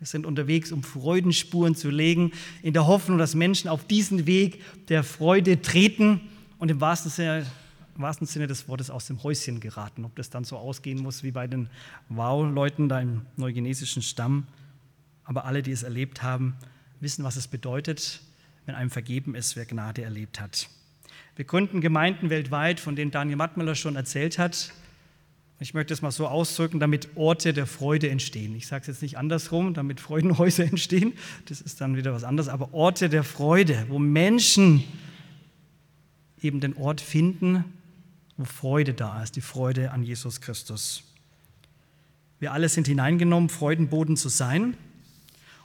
Wir 0.04 0.08
sind 0.08 0.26
unterwegs, 0.26 0.70
um 0.70 0.82
Freudenspuren 0.82 1.74
zu 1.74 1.88
legen, 1.88 2.32
in 2.60 2.74
der 2.74 2.86
Hoffnung, 2.86 3.16
dass 3.16 3.34
Menschen 3.34 3.70
auf 3.70 3.86
diesen 3.86 4.26
Weg 4.26 4.62
der 4.88 5.02
Freude 5.02 5.62
treten 5.62 6.20
und 6.58 6.70
im 6.70 6.78
wahrsten 6.78 7.10
Sinne, 7.10 7.46
im 7.96 8.02
wahrsten 8.02 8.26
Sinne 8.26 8.46
des 8.46 8.68
Wortes 8.68 8.90
aus 8.90 9.06
dem 9.06 9.22
Häuschen 9.22 9.60
geraten. 9.60 10.04
Ob 10.04 10.14
das 10.16 10.28
dann 10.28 10.44
so 10.44 10.58
ausgehen 10.58 11.02
muss 11.02 11.22
wie 11.22 11.30
bei 11.30 11.46
den 11.46 11.70
Wow-Leuten 12.10 12.90
da 12.90 13.00
im 13.00 13.22
neugenesischen 13.38 14.02
Stamm. 14.02 14.46
Aber 15.24 15.46
alle, 15.46 15.62
die 15.62 15.72
es 15.72 15.84
erlebt 15.84 16.22
haben, 16.22 16.54
wissen, 17.00 17.24
was 17.24 17.36
es 17.36 17.48
bedeutet, 17.48 18.20
wenn 18.66 18.74
einem 18.74 18.90
vergeben 18.90 19.34
ist, 19.34 19.56
wer 19.56 19.64
Gnade 19.64 20.02
erlebt 20.02 20.38
hat. 20.38 20.68
Wir 21.34 21.46
gründen 21.46 21.80
Gemeinden 21.80 22.28
weltweit, 22.28 22.78
von 22.78 22.94
denen 22.94 23.10
Daniel 23.10 23.36
Mattmüller 23.36 23.74
schon 23.74 23.96
erzählt 23.96 24.38
hat. 24.38 24.70
Ich 25.64 25.72
möchte 25.72 25.94
es 25.94 26.02
mal 26.02 26.10
so 26.10 26.28
ausdrücken, 26.28 26.78
damit 26.78 27.16
Orte 27.16 27.54
der 27.54 27.66
Freude 27.66 28.10
entstehen. 28.10 28.54
Ich 28.54 28.66
sage 28.66 28.82
es 28.82 28.86
jetzt 28.86 29.00
nicht 29.00 29.16
andersrum, 29.16 29.72
damit 29.72 29.98
Freudenhäuser 29.98 30.64
entstehen. 30.70 31.14
Das 31.46 31.62
ist 31.62 31.80
dann 31.80 31.96
wieder 31.96 32.12
was 32.12 32.22
anderes. 32.22 32.50
Aber 32.50 32.74
Orte 32.74 33.08
der 33.08 33.24
Freude, 33.24 33.86
wo 33.88 33.98
Menschen 33.98 34.84
eben 36.42 36.60
den 36.60 36.76
Ort 36.76 37.00
finden, 37.00 37.64
wo 38.36 38.44
Freude 38.44 38.92
da 38.92 39.22
ist, 39.22 39.36
die 39.36 39.40
Freude 39.40 39.90
an 39.90 40.02
Jesus 40.02 40.42
Christus. 40.42 41.02
Wir 42.40 42.52
alle 42.52 42.68
sind 42.68 42.86
hineingenommen, 42.86 43.48
Freudenboden 43.48 44.18
zu 44.18 44.28
sein. 44.28 44.76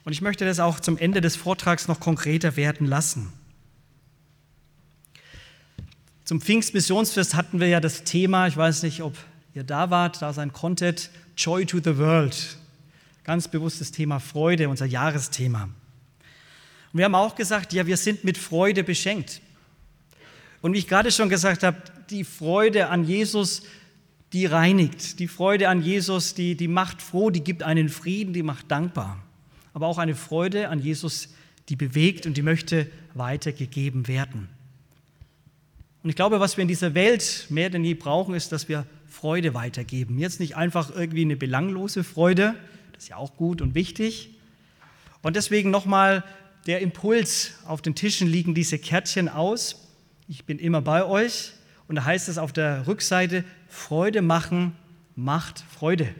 Und 0.05 0.13
ich 0.13 0.21
möchte 0.21 0.45
das 0.45 0.61
auch 0.61 0.79
zum 0.79 0.97
Ende 0.97 1.19
des 1.19 1.35
Vortrags 1.35 1.89
noch 1.89 1.99
konkreter 1.99 2.55
werden 2.55 2.87
lassen. 2.87 3.33
Zum 6.23 6.39
Pfingstmissionsfest 6.39 7.35
hatten 7.35 7.59
wir 7.59 7.67
ja 7.67 7.81
das 7.81 8.05
Thema, 8.05 8.47
ich 8.47 8.55
weiß 8.55 8.83
nicht, 8.83 9.01
ob 9.01 9.17
ihr 9.60 9.64
da 9.64 9.89
wart, 9.89 10.22
da 10.22 10.34
sein 10.34 10.51
konntet, 10.53 11.10
Joy 11.38 11.66
to 11.66 11.80
the 11.80 11.97
World. 11.97 12.57
Ganz 13.24 13.47
bewusstes 13.47 13.91
Thema 13.91 14.20
Freude, 14.20 14.70
unser 14.70 14.86
Jahresthema. 14.86 15.64
Und 15.64 16.97
wir 16.97 17.05
haben 17.05 17.16
auch 17.16 17.36
gesagt, 17.36 17.74
ja, 17.74 17.86
wir 17.86 17.97
sind 17.97 18.24
mit 18.24 18.38
Freude 18.38 18.84
beschenkt. 18.84 19.41
Und 20.62 20.74
wie 20.74 20.80
ich 20.80 20.88
gerade 20.88 21.12
schon 21.12 21.30
gesagt 21.30 21.64
habe, 21.64 21.78
die 22.10 22.24
Freude 22.24 22.89
an 22.89 23.03
Jesus, 23.03 23.62
die 24.34 24.45
reinigt. 24.45 25.20
Die 25.20 25.28
Freude 25.28 25.70
an 25.70 25.82
Jesus, 25.82 26.34
die, 26.34 26.55
die 26.55 26.68
macht 26.68 27.01
froh, 27.01 27.30
die 27.30 27.43
gibt 27.43 27.64
einen 27.64 27.89
Frieden, 27.89 28.34
die 28.34 28.43
macht 28.43 28.72
dankbar 28.72 29.24
aber 29.74 29.88
auch 29.88 29.97
eine 29.97 30.16
Freude 30.16 30.70
an 30.70 30.80
Jesus, 30.80 31.30
die 31.70 31.76
bewegt 31.76 32.26
und 32.26 32.36
die 32.36 32.41
möchte 32.41 32.88
weitergegeben 33.14 34.07
werden. 34.07 34.49
Und 36.03 36.10
ich 36.10 36.16
glaube, 36.16 36.39
was 36.39 36.57
wir 36.57 36.64
in 36.64 36.68
dieser 36.68 36.93
Welt 36.95 37.47
mehr 37.49 37.70
denn 37.70 37.84
je 37.84 37.93
brauchen, 37.93 38.34
ist, 38.34 38.51
dass 38.51 38.70
wir 38.70 38.86
Freude 39.10 39.53
weitergeben. 39.53 40.18
Jetzt 40.18 40.39
nicht 40.39 40.55
einfach 40.55 40.93
irgendwie 40.93 41.22
eine 41.22 41.36
belanglose 41.36 42.03
Freude, 42.03 42.55
das 42.93 43.03
ist 43.03 43.10
ja 43.10 43.18
auch 43.18 43.36
gut 43.36 43.62
und 43.62 43.76
wichtig. 43.76 44.30
Und 45.22 45.36
deswegen 45.36 45.70
nochmal 45.72 46.24
der 46.68 46.82
Impuls, 46.82 47.53
auf 47.66 47.82
den 47.82 47.95
Tischen 47.95 48.28
liegen 48.28 48.53
diese 48.53 48.78
Kärtchen 48.78 49.30
aus. 49.30 49.88
Ich 50.28 50.45
bin 50.45 50.60
immer 50.60 50.82
bei 50.82 51.03
euch. 51.03 51.53
Und 51.88 51.95
da 51.95 52.05
heißt 52.05 52.30
es 52.30 52.38
auf 52.38 52.53
der 52.53 52.88
Rückseite, 52.88 53.43
Freude 53.68 54.22
machen 54.22 54.76
macht 55.16 55.64
Freude. 55.70 56.14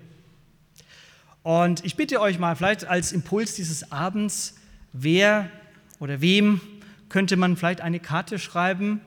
Und 1.44 1.86
ich 1.86 1.96
bitte 1.96 2.20
euch 2.20 2.38
mal, 2.40 2.56
vielleicht 2.56 2.86
als 2.86 3.12
Impuls 3.12 3.56
dieses 3.56 3.92
Abends, 3.92 4.56
wer 4.94 5.50
oder 6.00 6.22
wem 6.22 6.60
könnte 7.08 7.38
man 7.38 7.56
vielleicht 7.56 7.82
eine 7.82 8.00
Karte 8.00 8.40
schreiben, 8.40 9.02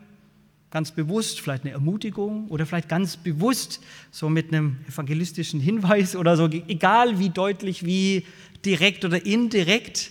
ganz 0.72 0.90
bewusst, 0.90 1.40
vielleicht 1.40 1.64
eine 1.64 1.72
Ermutigung 1.72 2.48
oder 2.48 2.64
vielleicht 2.64 2.88
ganz 2.88 3.18
bewusst 3.18 3.80
so 4.10 4.30
mit 4.30 4.52
einem 4.52 4.78
evangelistischen 4.88 5.60
Hinweis 5.60 6.16
oder 6.16 6.34
so, 6.36 6.48
egal 6.48 7.18
wie 7.18 7.28
deutlich, 7.28 7.84
wie 7.84 8.24
direkt 8.64 9.04
oder 9.04 9.24
indirekt, 9.24 10.10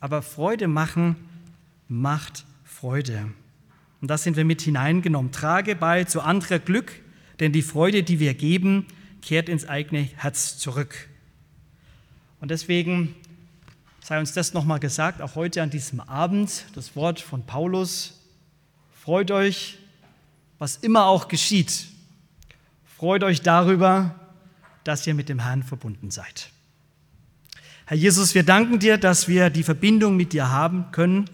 aber 0.00 0.20
Freude 0.20 0.66
machen 0.66 1.14
macht 1.88 2.44
Freude. 2.64 3.30
Und 4.00 4.10
das 4.10 4.24
sind 4.24 4.36
wir 4.36 4.44
mit 4.44 4.62
hineingenommen. 4.62 5.30
Trage 5.30 5.76
bei 5.76 6.02
zu 6.04 6.22
anderer 6.22 6.58
Glück, 6.58 6.92
denn 7.38 7.52
die 7.52 7.62
Freude, 7.62 8.02
die 8.02 8.18
wir 8.18 8.34
geben, 8.34 8.86
kehrt 9.22 9.48
ins 9.48 9.68
eigene 9.68 10.02
Herz 10.16 10.58
zurück. 10.58 11.08
Und 12.40 12.50
deswegen 12.50 13.14
sei 14.02 14.18
uns 14.18 14.32
das 14.32 14.54
nochmal 14.54 14.80
gesagt, 14.80 15.22
auch 15.22 15.36
heute 15.36 15.62
an 15.62 15.70
diesem 15.70 16.00
Abend, 16.00 16.64
das 16.74 16.96
Wort 16.96 17.20
von 17.20 17.46
Paulus. 17.46 18.18
Freut 19.02 19.32
euch, 19.32 19.78
was 20.60 20.76
immer 20.76 21.06
auch 21.06 21.26
geschieht. 21.26 21.86
Freut 22.96 23.24
euch 23.24 23.40
darüber, 23.40 24.14
dass 24.84 25.04
ihr 25.08 25.14
mit 25.14 25.28
dem 25.28 25.40
Herrn 25.40 25.64
verbunden 25.64 26.12
seid. 26.12 26.50
Herr 27.86 27.96
Jesus, 27.96 28.36
wir 28.36 28.44
danken 28.44 28.78
dir, 28.78 28.98
dass 28.98 29.26
wir 29.26 29.50
die 29.50 29.64
Verbindung 29.64 30.16
mit 30.16 30.32
dir 30.32 30.52
haben 30.52 30.92
können, 30.92 31.28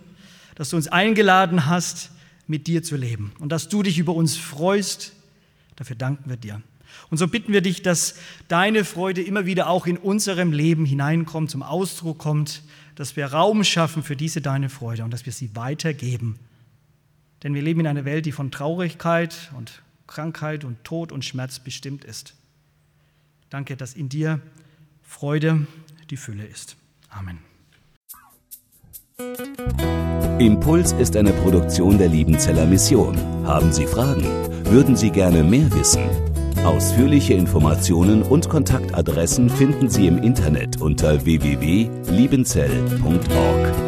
dass 0.54 0.70
du 0.70 0.76
uns 0.76 0.88
eingeladen 0.88 1.66
hast, 1.66 2.10
mit 2.46 2.68
dir 2.68 2.82
zu 2.82 2.96
leben 2.96 3.32
und 3.38 3.52
dass 3.52 3.68
du 3.68 3.82
dich 3.82 3.98
über 3.98 4.14
uns 4.14 4.38
freust. 4.38 5.12
Dafür 5.76 5.96
danken 5.96 6.30
wir 6.30 6.38
dir. 6.38 6.62
Und 7.10 7.18
so 7.18 7.28
bitten 7.28 7.52
wir 7.52 7.60
dich, 7.60 7.82
dass 7.82 8.14
deine 8.48 8.82
Freude 8.82 9.20
immer 9.20 9.44
wieder 9.44 9.68
auch 9.68 9.86
in 9.86 9.98
unserem 9.98 10.52
Leben 10.52 10.86
hineinkommt, 10.86 11.50
zum 11.50 11.62
Ausdruck 11.62 12.16
kommt, 12.16 12.62
dass 12.94 13.14
wir 13.14 13.26
Raum 13.26 13.62
schaffen 13.62 14.02
für 14.02 14.16
diese 14.16 14.40
deine 14.40 14.70
Freude 14.70 15.04
und 15.04 15.10
dass 15.10 15.26
wir 15.26 15.34
sie 15.34 15.54
weitergeben. 15.54 16.38
Denn 17.42 17.54
wir 17.54 17.62
leben 17.62 17.80
in 17.80 17.86
einer 17.86 18.04
Welt, 18.04 18.26
die 18.26 18.32
von 18.32 18.50
Traurigkeit 18.50 19.50
und 19.56 19.82
Krankheit 20.06 20.64
und 20.64 20.82
Tod 20.84 21.12
und 21.12 21.24
Schmerz 21.24 21.60
bestimmt 21.60 22.04
ist. 22.04 22.34
Danke, 23.50 23.76
dass 23.76 23.94
in 23.94 24.08
dir 24.08 24.40
Freude 25.02 25.66
die 26.10 26.16
Fülle 26.16 26.44
ist. 26.44 26.76
Amen. 27.10 27.38
Impuls 30.38 30.92
ist 30.92 31.16
eine 31.16 31.32
Produktion 31.32 31.98
der 31.98 32.08
Liebenzeller 32.08 32.66
Mission. 32.66 33.18
Haben 33.44 33.72
Sie 33.72 33.86
Fragen? 33.86 34.24
Würden 34.64 34.96
Sie 34.96 35.10
gerne 35.10 35.42
mehr 35.42 35.72
wissen? 35.72 36.04
Ausführliche 36.64 37.34
Informationen 37.34 38.22
und 38.22 38.48
Kontaktadressen 38.48 39.50
finden 39.50 39.88
Sie 39.88 40.06
im 40.06 40.18
Internet 40.18 40.80
unter 40.80 41.24
www.liebenzell.org. 41.24 43.87